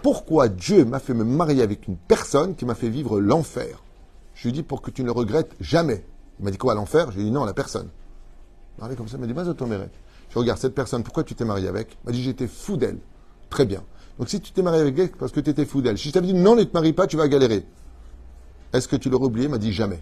Pourquoi 0.03 0.49
Dieu 0.49 0.85
m'a 0.85 0.99
fait 0.99 1.15
me 1.15 1.23
marier 1.25 1.63
avec 1.63 1.87
une 1.87 1.97
personne 1.97 2.57
qui 2.57 2.65
m'a 2.65 2.75
fait 2.75 2.89
vivre 2.89 3.21
l'enfer? 3.21 3.85
Je 4.35 4.43
lui 4.43 4.49
ai 4.49 4.53
dit 4.53 4.63
Pour 4.65 4.83
que 4.83 4.91
tu 4.91 5.03
ne 5.03 5.07
le 5.07 5.13
regrettes 5.13 5.55
jamais. 5.61 6.05
Il 6.39 6.45
m'a 6.45 6.51
dit 6.51 6.59
Quoi, 6.59 6.75
l'enfer? 6.75 7.11
Je 7.11 7.17
lui 7.17 7.23
ai 7.23 7.25
dit 7.27 7.31
Non, 7.31 7.45
la 7.45 7.55
personne. 7.55 7.89
Il 8.79 8.85
m'a 8.85 8.95
comme 8.95 9.09
ça, 9.09 9.17
il 9.17 9.21
m'a 9.21 9.27
dit 9.27 9.33
Vas-y. 9.33 9.55
Je 10.29 10.39
regarde 10.39 10.59
cette 10.59 10.75
personne, 10.75 11.03
pourquoi 11.03 11.25
tu 11.25 11.35
t'es 11.35 11.45
marié 11.45 11.69
avec? 11.69 11.97
Il 12.03 12.07
m'a 12.07 12.13
dit 12.13 12.23
J'étais 12.23 12.47
fou 12.47 12.77
d'elle. 12.77 12.99
Très 13.51 13.65
bien. 13.65 13.83
Donc 14.19 14.29
si 14.29 14.41
tu 14.41 14.53
t'es 14.53 14.63
marié 14.63 14.81
avec 14.81 14.99
elle 14.99 15.11
parce 15.11 15.33
que 15.33 15.41
tu 15.41 15.51
étais 15.51 15.65
fou 15.67 15.83
d'elle, 15.83 15.99
si 15.99 16.09
je 16.09 16.15
t'avais 16.15 16.27
dit 16.27 16.35
non, 16.35 16.57
ne 16.57 16.65
te 16.65 16.73
marie 16.73 16.93
pas, 16.93 17.07
tu 17.07 17.17
vas 17.17 17.29
galérer. 17.29 17.67
Est-ce 18.73 18.89
que 18.89 18.97
tu 18.97 19.11
l'aurais 19.11 19.27
oublié? 19.27 19.47
Il 19.47 19.51
m'a 19.51 19.59
dit 19.59 19.73
jamais. 19.73 20.01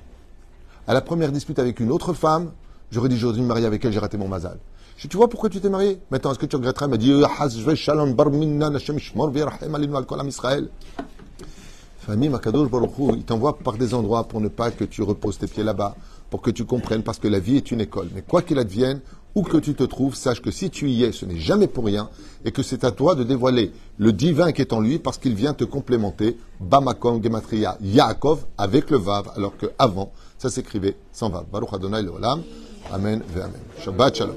À 0.86 0.94
la 0.94 1.00
première 1.00 1.32
dispute 1.32 1.58
avec 1.58 1.80
une 1.80 1.90
autre 1.90 2.12
femme, 2.12 2.52
j'aurais 2.90 3.08
dit 3.08 3.18
j'aurais 3.18 3.34
dû 3.34 3.42
me 3.42 3.46
marier 3.46 3.66
avec 3.66 3.84
elle, 3.84 3.92
j'ai 3.92 3.98
raté 3.98 4.16
mon 4.16 4.28
mazal. 4.28 4.58
Je 4.96 5.02
dis, 5.02 5.08
tu 5.08 5.16
vois 5.16 5.28
pourquoi 5.28 5.50
tu 5.50 5.60
t'es 5.60 5.68
marié? 5.68 6.00
Maintenant, 6.10 6.30
est-ce 6.30 6.38
que 6.38 6.46
tu 6.46 6.54
regretteras 6.56 6.86
Il 6.86 6.90
m'a 6.90 6.96
dit 6.96 7.10
Euh. 7.10 7.26
Famille 11.98 12.30
il 12.30 13.24
t'envoie 13.24 13.58
par 13.58 13.78
des 13.78 13.94
endroits 13.94 14.24
pour 14.28 14.40
ne 14.40 14.48
pas 14.48 14.70
que 14.70 14.84
tu 14.84 15.02
reposes 15.02 15.38
tes 15.38 15.46
pieds 15.46 15.64
là-bas, 15.64 15.96
pour 16.34 16.42
que 16.42 16.50
tu 16.50 16.64
comprennes, 16.64 17.04
parce 17.04 17.20
que 17.20 17.28
la 17.28 17.38
vie 17.38 17.56
est 17.58 17.70
une 17.70 17.80
école. 17.80 18.08
Mais 18.12 18.20
quoi 18.20 18.42
qu'il 18.42 18.58
advienne, 18.58 19.00
où 19.36 19.42
que 19.44 19.56
tu 19.56 19.72
te 19.76 19.84
trouves, 19.84 20.16
sache 20.16 20.42
que 20.42 20.50
si 20.50 20.68
tu 20.68 20.90
y 20.90 21.04
es, 21.04 21.12
ce 21.12 21.24
n'est 21.26 21.38
jamais 21.38 21.68
pour 21.68 21.84
rien, 21.84 22.10
et 22.44 22.50
que 22.50 22.60
c'est 22.64 22.82
à 22.82 22.90
toi 22.90 23.14
de 23.14 23.22
dévoiler 23.22 23.70
le 23.98 24.12
divin 24.12 24.50
qui 24.50 24.60
est 24.60 24.72
en 24.72 24.80
lui, 24.80 24.98
parce 24.98 25.16
qu'il 25.16 25.36
vient 25.36 25.54
te 25.54 25.62
complémenter, 25.62 26.36
Bamakom 26.58 27.22
Gematria 27.22 27.78
Yaakov, 27.80 28.46
avec 28.58 28.90
le 28.90 28.96
Vav, 28.98 29.30
alors 29.36 29.56
que 29.56 29.66
avant, 29.78 30.10
ça 30.36 30.50
s'écrivait 30.50 30.96
sans 31.12 31.30
Vav. 31.30 31.44
Baruch 31.52 31.72
Adonai 31.72 32.02
Leolam. 32.02 32.42
Amen 32.92 33.22
ve 33.32 33.40
Amen. 33.40 33.60
Shabbat 33.78 34.16
Shalom. 34.16 34.34